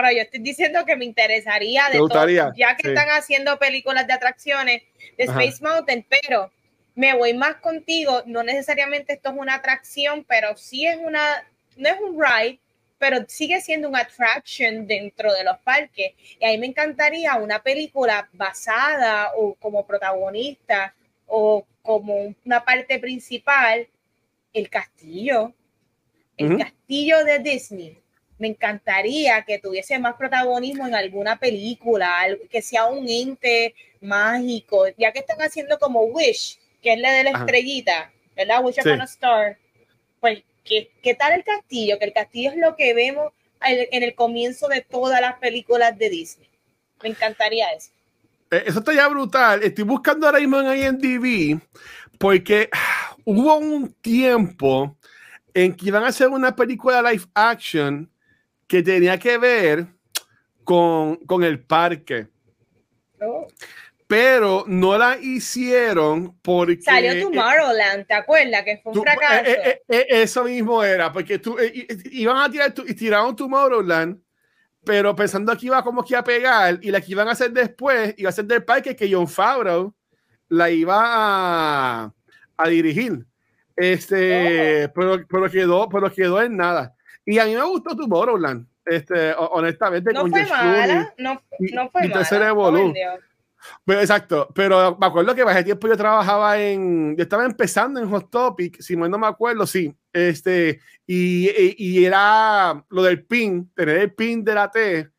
[0.00, 4.12] pero yo estoy diciendo que me interesaría de todo, ya que están haciendo películas de
[4.12, 4.82] atracciones
[5.16, 6.50] de Space Mountain, pero
[6.94, 11.46] me voy más contigo, no necesariamente esto es una atracción, pero sí es una,
[11.76, 12.60] no es un ride,
[12.98, 16.12] pero sigue siendo una attraction dentro de los parques.
[16.40, 20.94] Y a mí me encantaría una película basada o como protagonista
[21.26, 23.86] o como una parte principal,
[24.52, 25.52] el castillo,
[26.36, 27.98] el castillo de Disney
[28.38, 35.12] me encantaría que tuviese más protagonismo en alguna película, que sea un ente mágico, ya
[35.12, 38.64] que están haciendo como Wish, que es la de la estrellita, ¿verdad?
[38.64, 39.58] Wish upon a Star.
[40.20, 41.98] Pues, ¿qué, ¿qué, tal el castillo?
[41.98, 46.10] Que el castillo es lo que vemos en el comienzo de todas las películas de
[46.10, 46.48] Disney.
[47.02, 47.90] Me encantaría eso.
[48.50, 49.62] Eh, eso está ya brutal.
[49.62, 51.60] Estoy buscando ahora mismo en IMDb
[52.18, 52.70] porque
[53.24, 54.96] hubo un tiempo
[55.54, 58.10] en que iban a hacer una película live action
[58.68, 59.86] que tenía que ver
[60.62, 62.28] con, con el parque.
[63.20, 63.48] Oh.
[64.08, 66.80] pero no la hicieron porque...
[66.80, 68.62] Salió eh, Tomorrowland, ¿te acuerdas?
[68.62, 69.50] Que fue un fracaso.
[69.50, 71.56] Eh, eh, eso mismo era, porque tú,
[72.10, 74.18] iban a tirar, y tiraron Tomorrowland,
[74.82, 78.14] pero pensando que iba como que a pegar, y la que iban a hacer después,
[78.16, 79.94] iba a ser del parque que John Favreau
[80.48, 82.14] la iba a,
[82.56, 83.26] a dirigir.
[83.76, 84.92] Este, oh.
[84.94, 86.94] pero, pero, quedó, pero quedó en nada.
[87.30, 90.14] Y a mí me gustó Tomorrowland, este, honestamente.
[90.14, 91.34] No fue mala, no,
[91.74, 93.20] no fue mala.
[93.84, 98.08] Pero, exacto, pero me acuerdo que hace tiempo yo trabajaba en, yo estaba empezando en
[98.08, 103.98] Hot Topic, si no me acuerdo, sí, este, y, y, era lo del pin, tener
[103.98, 105.10] el pin de la T,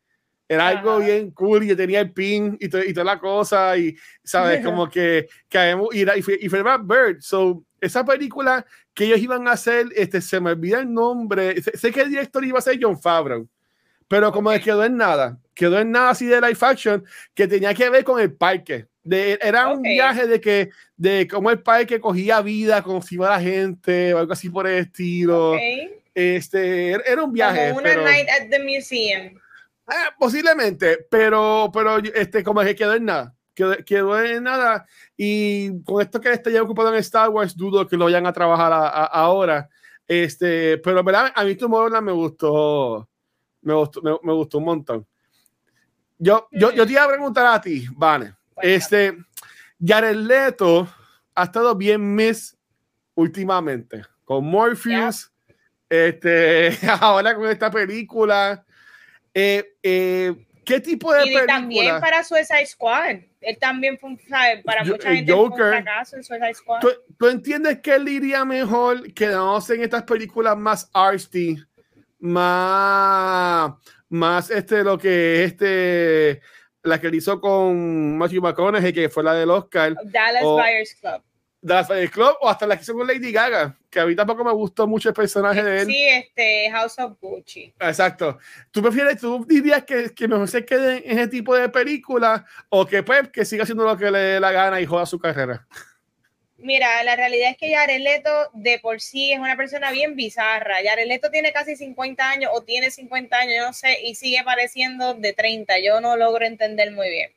[0.48, 3.94] era algo bien cool, y yo tenía el pin y, y toda la cosa, y,
[4.24, 4.64] ¿sabes?
[4.64, 9.48] Como que, que y, y, fue, y fue Bird, so, esa película que ellos iban
[9.48, 12.62] a hacer, este, se me olvida el nombre, sé, sé que el director iba a
[12.62, 13.48] ser John Favreau,
[14.08, 14.60] pero como okay.
[14.60, 17.04] quedó en nada, quedó en nada así de live action
[17.34, 18.86] que tenía que ver con el parque.
[19.02, 23.30] De, era un viaje de que de cómo el parque cogía vida, cómo se iba
[23.30, 25.56] la gente, o algo así por el estilo.
[26.14, 27.68] Este, er, era un viaje.
[27.68, 29.38] Como una night at the museum.
[29.86, 33.34] Ah, posiblemente, pero, pero este, como que quedó en nada.
[33.54, 34.86] Quedó, quedó, en nada.
[35.16, 38.32] Y con esto que está ya ocupado en Star Wars, dudo que lo vayan a
[38.32, 39.68] trabajar a, a, ahora.
[40.06, 41.32] Este, pero ¿verdad?
[41.34, 43.08] a mí Tomorrowland me gustó
[43.62, 45.06] me gustó, me, gustó un montón.
[46.18, 48.34] Yo, yo, yo te iba a preguntar a ti, Vane.
[48.62, 49.16] Este,
[49.82, 50.88] Jared Leto
[51.34, 52.56] ha estado bien miss
[53.14, 55.32] últimamente con Morpheus.
[55.88, 58.64] Este, ahora con esta película.
[59.32, 61.46] Eh, eh, ¿Qué tipo de y película?
[61.46, 63.16] también para Suicide Squad.
[63.40, 64.20] Él también fue un,
[64.64, 66.80] para mucha gente Joker, fue un fracaso en Suicide Squad.
[66.80, 66.88] ¿tú,
[67.18, 71.58] ¿tú, entiendes que él iría mejor quedándose en estas películas más artsy?
[72.20, 73.72] más,
[74.08, 76.40] más este, lo que este,
[76.82, 79.94] la que hizo con Matthew McConaughey, que fue la del Oscar.
[80.04, 81.22] Dallas Buyers Club.
[81.62, 84.44] Dallas Buyers Club, o hasta la que hizo con Lady Gaga, que a mí tampoco
[84.44, 85.86] me gustó mucho el personaje de él.
[85.86, 87.72] Sí, este, House of Gucci.
[87.78, 88.38] Exacto.
[88.70, 92.86] ¿Tú prefieres, tú dirías que, que mejor se quede en ese tipo de película o
[92.86, 95.66] que pues, que siga haciendo lo que le dé la gana y joda su carrera?
[96.62, 100.76] Mira, la realidad es que Jared Leto de por sí es una persona bien bizarra.
[100.84, 105.14] Jared Leto tiene casi 50 años o tiene 50 años, no sé, y sigue pareciendo
[105.14, 105.78] de 30.
[105.78, 107.32] Yo no logro entender muy bien.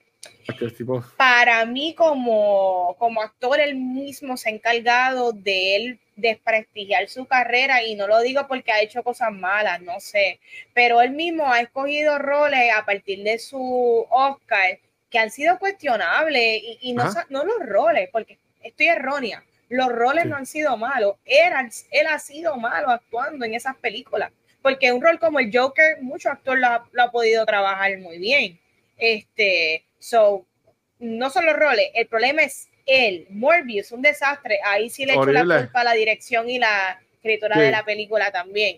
[1.18, 7.84] Para mí como, como actor, él mismo se ha encargado de él desprestigiar su carrera
[7.84, 10.40] y no lo digo porque ha hecho cosas malas, no sé,
[10.74, 14.78] pero él mismo ha escogido roles a partir de su Oscar
[15.10, 19.44] que han sido cuestionables y, y no, no los roles, porque estoy errónea.
[19.70, 21.16] Los roles no han sido malos.
[21.26, 21.52] Él,
[21.92, 24.32] él ha sido malo actuando en esas películas.
[24.62, 28.60] Porque un rol como el Joker, mucho actor lo ha, podido trabajar muy bien.
[28.98, 30.46] Este, so,
[31.00, 33.26] no son los roles, el problema es él.
[33.30, 34.60] Morbius, un desastre.
[34.66, 38.32] Ahí sí le echo la culpa a la dirección y la escritura de la película
[38.32, 38.78] también.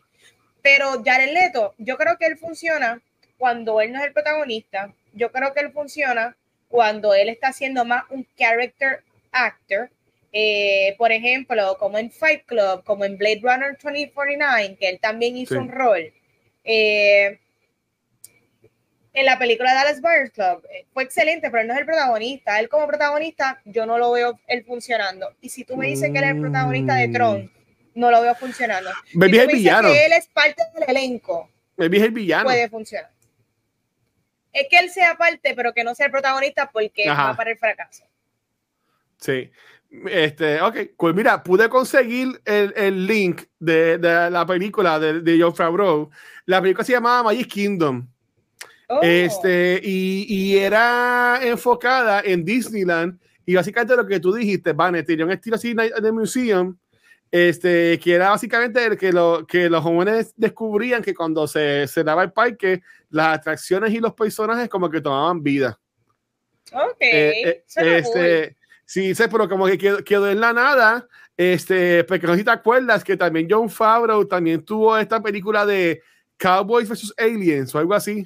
[0.62, 3.02] Pero Jared Leto, yo creo que él funciona
[3.38, 4.94] cuando él no es el protagonista.
[5.14, 6.36] Yo creo que él funciona
[6.68, 9.90] cuando él está haciendo más un character actor,
[10.32, 15.38] eh, por ejemplo, como en Fight Club, como en Blade Runner 2049, que él también
[15.38, 16.14] hizo un rol.
[16.64, 17.40] Eh,
[19.16, 22.60] en la película Dallas Buyers Club eh, fue excelente, pero él no es el protagonista.
[22.60, 25.34] Él como protagonista, yo no lo veo él funcionando.
[25.42, 27.52] Y si tú me dices que él es el protagonista de Tron,
[27.96, 28.90] no lo veo funcionando.
[29.14, 29.88] Me si el villano.
[29.88, 31.50] Que él es parte del elenco.
[31.78, 32.44] Me el villano.
[32.44, 33.10] Puede funcionar.
[34.52, 37.58] Es que él sea parte, pero que no sea el protagonista porque va para el
[37.58, 38.04] fracaso.
[39.18, 39.50] Sí.
[40.10, 45.42] Este, ok, pues mira, pude conseguir el, el link de, de, la película de, de
[45.42, 46.10] John Favreau.
[46.46, 48.06] La película se llamaba Magic Kingdom.
[48.88, 49.00] Oh.
[49.02, 53.20] Este, y, y, era enfocada en Disneyland.
[53.46, 56.78] Y básicamente lo que tú dijiste, Van, tenía un estilo así de museum.
[57.32, 62.04] Este, que era básicamente el que, lo, que los jóvenes descubrían que cuando se, se
[62.04, 65.80] daba el parque, las atracciones y los personajes como que tomaban vida.
[66.72, 66.98] Ok.
[67.02, 68.56] Eh, eh, este,
[68.86, 71.08] Sí, sé, pero como que quedó, en la nada.
[71.36, 76.02] Este, porque no si te acuerdas que también John Favreau también tuvo esta película de
[76.38, 77.14] Cowboys vs.
[77.18, 78.26] Aliens o algo así.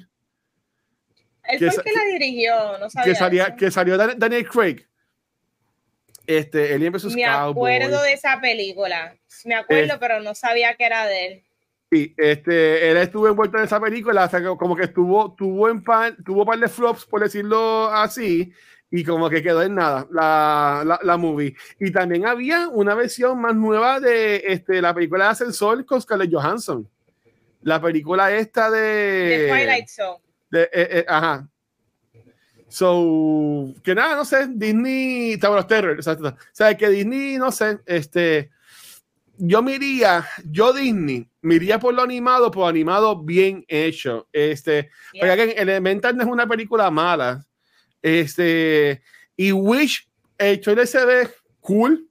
[1.52, 3.12] Él fue el que la dirigió, no sabía.
[3.12, 4.86] Que, salía, que salió Daniel Craig.
[6.26, 7.14] Este, Alien vs.
[7.14, 9.16] Me acuerdo de esa película.
[9.44, 11.44] Me acuerdo, pero no sabía que era de él.
[11.90, 15.82] Sí, este, él estuvo envuelto en esa película, o sea, como que estuvo, tuvo en
[15.82, 18.52] pan, tuvo par de flops, por decirlo así,
[18.92, 21.56] y como que quedó en nada la, la, la, movie.
[21.80, 26.32] Y también había una versión más nueva de este, la película de Ascensor con Scarlett
[26.32, 26.88] Johansson.
[27.62, 28.78] La película esta de...
[28.80, 30.20] De Twilight Zone.
[30.50, 31.48] De, eh, eh, ajá.
[32.68, 36.28] So, que nada, no sé, Disney, Tower of Terror, exacto.
[36.28, 38.50] O sea, que Disney, no sé, este,
[39.36, 44.28] yo me iría, yo Disney, me iría por lo animado, por animado bien hecho.
[44.32, 45.34] Este, yeah.
[45.34, 47.44] porque Elemental no es una película mala.
[48.02, 49.02] Este,
[49.36, 50.08] y Wish,
[50.38, 51.28] el trailer se ve
[51.60, 52.06] cool.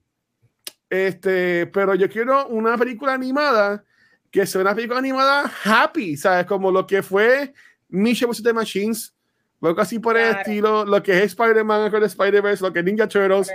[0.90, 3.84] Este, pero yo quiero una película animada
[4.32, 6.46] que sea una película animada happy, ¿sabes?
[6.46, 7.54] Como lo que fue
[7.90, 8.44] Mission vs.
[8.44, 9.14] The Machines,
[9.62, 13.08] algo así por el estilo, lo que es Spider-Man con Spider-Verse, lo que es Ninja
[13.08, 13.52] Turtles,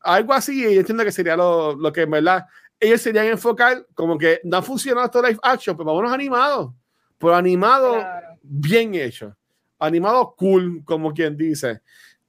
[0.00, 2.46] algo así, y entiendo que sería lo, lo que en verdad
[2.80, 6.72] ellos serían enfocar como que no ha funcionado esto live action, pero vámonos animados,
[7.18, 8.04] pero animado
[8.42, 9.36] bien hecho,
[9.78, 11.80] animado cool, como quien dice.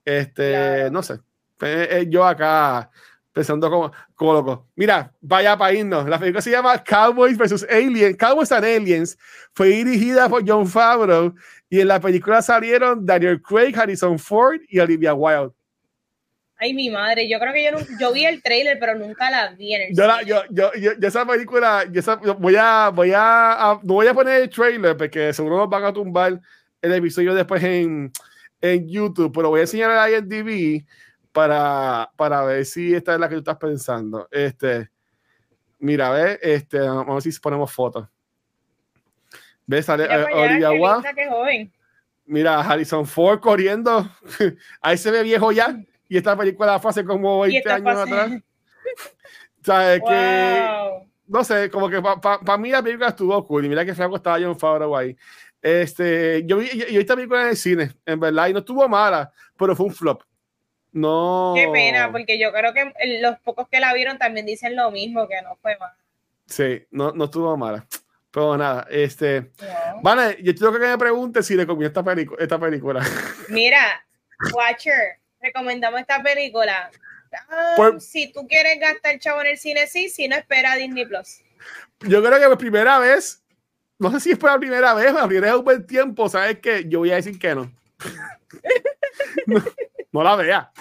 [0.04, 1.16] Este, no sé,
[1.62, 2.92] eh, eh, yo acá
[3.36, 4.66] pensando como, como loco.
[4.78, 6.08] Mira, vaya para irnos.
[6.08, 7.68] La película se llama Cowboys vs.
[7.70, 9.18] Aliens, Cowboys and Aliens.
[9.54, 11.36] Fue dirigida por John Favreau
[11.70, 15.54] y en la película salieron Daniel Craig, Harrison Ford y Olivia Wilde.
[16.58, 19.74] Ay, mi madre, yo creo que yo, yo vi el trailer, pero nunca la vi
[19.74, 23.78] en el yo, la, yo, yo, yo, esa película, yo esa, voy, a, voy a,
[23.84, 26.40] no voy a poner el trailer porque seguro nos van a tumbar
[26.82, 28.14] el episodio después en,
[28.62, 30.86] en YouTube, pero voy a enseñar a IMDb
[31.36, 34.26] para, para ver si esta es la que tú estás pensando.
[34.32, 34.90] Este,
[35.80, 38.08] mira, ve, este, vamos a ver si ponemos fotos.
[39.68, 39.86] ¿Ves?
[39.86, 41.70] Sale eh,
[42.26, 44.10] Mira, Harrison Ford corriendo.
[44.82, 45.78] Ahí se ve viejo ya.
[46.08, 48.32] Y esta película fue hace como 20 años atrás.
[49.62, 50.02] ¿Sabes?
[50.08, 50.68] Que,
[51.28, 53.66] no sé, como que para mí la película estuvo cool.
[53.66, 55.18] Y mira que flaco estaba John Favreau ahí.
[55.62, 59.34] Este, yo vi, yo, esta película en el cine, en verdad, y no estuvo mala,
[59.58, 60.24] pero fue un flop.
[60.96, 61.52] No.
[61.54, 65.28] Qué pena, porque yo creo que los pocos que la vieron también dicen lo mismo,
[65.28, 65.98] que no fue mala.
[66.46, 67.86] Sí, no, no estuvo mala.
[68.32, 69.52] Pero nada, este.
[70.02, 72.02] Vale, yo tengo que me pregunte si le comió esta,
[72.40, 73.06] esta película.
[73.50, 74.06] Mira,
[74.54, 76.90] Watcher, recomendamos esta película.
[77.78, 81.42] Um, si tú quieres gastar chavo en el cine, sí, si no, espera Disney Plus.
[82.08, 83.44] Yo creo que por primera vez,
[84.00, 86.60] no sé si es por la primera vez, la primera vez un buen tiempo, ¿sabes
[86.60, 86.86] qué?
[86.88, 87.70] Yo voy a decir que no.
[89.48, 89.62] no,
[90.24, 90.72] la vea.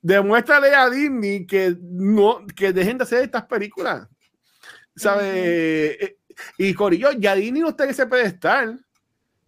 [0.00, 4.08] Demuéstrale a Disney que no, que dejen de hacer estas películas.
[4.94, 6.14] ¿Sabes?
[6.58, 8.84] Y Corillo, ya Disney no está en ese pedestal.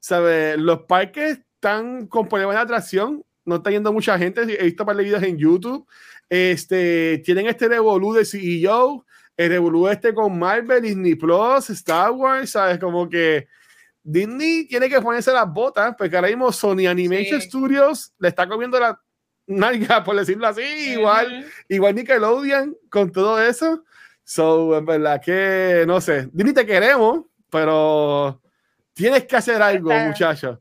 [0.01, 0.59] ¿Sabes?
[0.59, 4.43] Los parques están con problemas de atracción no está yendo mucha gente.
[4.43, 5.87] He visto par de videos en YouTube.
[6.29, 9.07] Este, tienen este revolú de CEO,
[9.37, 12.79] el revolú este con Marvel, Disney Plus, Star Wars, ¿sabes?
[12.79, 13.49] Como que
[14.11, 18.81] Disney tiene que ponerse las botas, porque ahora mismo Sony Animation Studios le está comiendo
[18.81, 18.99] la
[19.47, 23.85] nalga, por decirlo así, igual, igual Nickelodeon con todo eso.
[24.25, 28.41] So, en verdad que, no sé, Disney te queremos, pero
[28.95, 30.59] tienes que hacer algo, muchachos.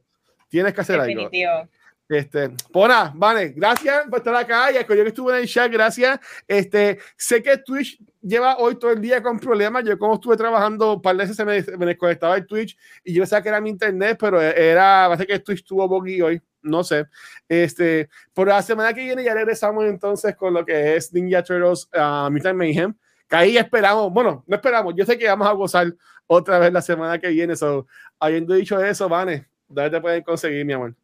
[0.49, 1.51] Tienes que hacer Definitivo.
[1.51, 1.69] algo.
[2.09, 4.71] Este, Pona, pues vale, gracias por estar acá.
[4.71, 6.19] Y yo que estuve en el chat, gracias.
[6.47, 9.83] Este, sé que Twitch lleva hoy todo el día con problemas.
[9.83, 13.13] Yo, como estuve trabajando un par de veces, se me, me desconectaba el Twitch y
[13.13, 16.41] yo pensaba que era mi internet, pero era, parece que Twitch tuvo buggy hoy.
[16.61, 17.05] No sé.
[17.47, 21.89] Este, por la semana que viene ya regresamos entonces con lo que es Ninja Turtles
[21.93, 22.93] uh, Mutant Mayhem.
[23.29, 24.93] Que ahí esperamos, bueno, no esperamos.
[24.95, 25.93] Yo sé que vamos a gozar
[26.27, 27.55] otra vez la semana que viene.
[27.55, 27.87] So,
[28.19, 30.95] habiendo dicho eso, Vane, ¿dónde te pueden conseguir, mi amor?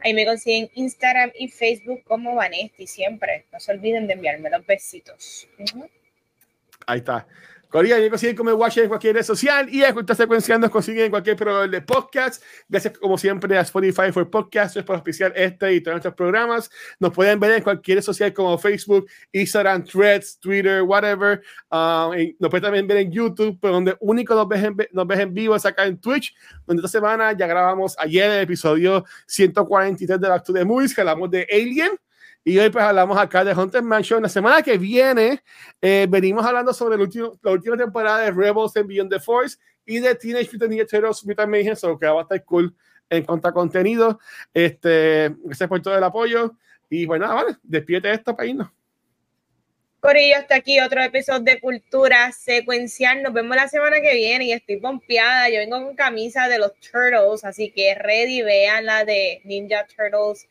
[0.00, 3.46] Ahí me consiguen Instagram y Facebook como Vanesti siempre.
[3.52, 5.46] No se olviden de enviarme los besitos.
[6.86, 7.26] Ahí está.
[7.70, 11.10] Corea, yo consiguen como Watch en cualquier red social y escuchar secuencia nos consiguen en
[11.12, 12.42] cualquier programa de podcast.
[12.68, 16.68] Gracias, como siempre, a Spotify for Podcasts por auspiciar este y todos nuestros programas.
[16.98, 21.42] Nos pueden ver en cualquier red social como Facebook, Instagram, Threads, Twitter, whatever.
[21.70, 25.20] Um, nos pueden también ver en YouTube, pero donde único nos ves en, nos ves
[25.20, 26.34] en vivo es acá en Twitch,
[26.66, 31.02] donde esta semana ya grabamos ayer el episodio 143 de Back to the Movies, que
[31.02, 31.92] hablamos de Alien.
[32.50, 34.20] Y hoy pues hablamos acá de Hunter Mansion.
[34.24, 35.40] La semana que viene
[35.80, 39.56] eh, venimos hablando sobre el último, la última temporada de Rebels en Beyond the Force
[39.86, 42.74] y de Teenage Mutant Ninja Turtles Mutant Mayhem, so que va a estar cool
[43.08, 44.18] en cuanto a contenido.
[44.52, 46.56] Este, gracias por todo el apoyo.
[46.88, 48.68] Y bueno, vale, despídete esto para irnos.
[50.00, 53.22] Corillo, hasta aquí otro episodio de Cultura Secuencial.
[53.22, 55.48] Nos vemos la semana que viene y estoy pompeada.
[55.50, 60.48] Yo vengo con camisa de los Turtles, así que ready, vean la de Ninja Turtles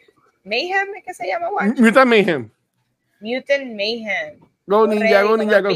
[0.49, 1.49] Mayhem, ¿es que se llama?
[1.77, 2.49] Mutant Mayhem.
[3.21, 4.39] Mutant Mayhem.
[4.65, 5.69] Go Ninja, Go Ninja, Go.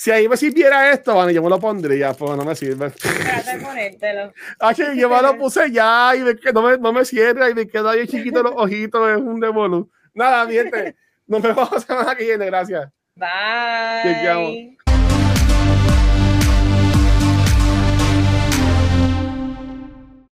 [0.00, 2.90] Si ahí me sirviera esto, bueno, yo me lo pondría, pues no me sirve.
[2.90, 4.32] Trata de ponértelo.
[4.58, 6.20] Ah, que yo me lo puse ya y
[6.54, 9.90] no, me, no me cierra y me queda ahí chiquito los ojitos, es un demolo.
[10.14, 10.96] Nada, miente.
[11.26, 12.90] Nos vemos la semana que viene, gracias.
[13.14, 14.78] Bye.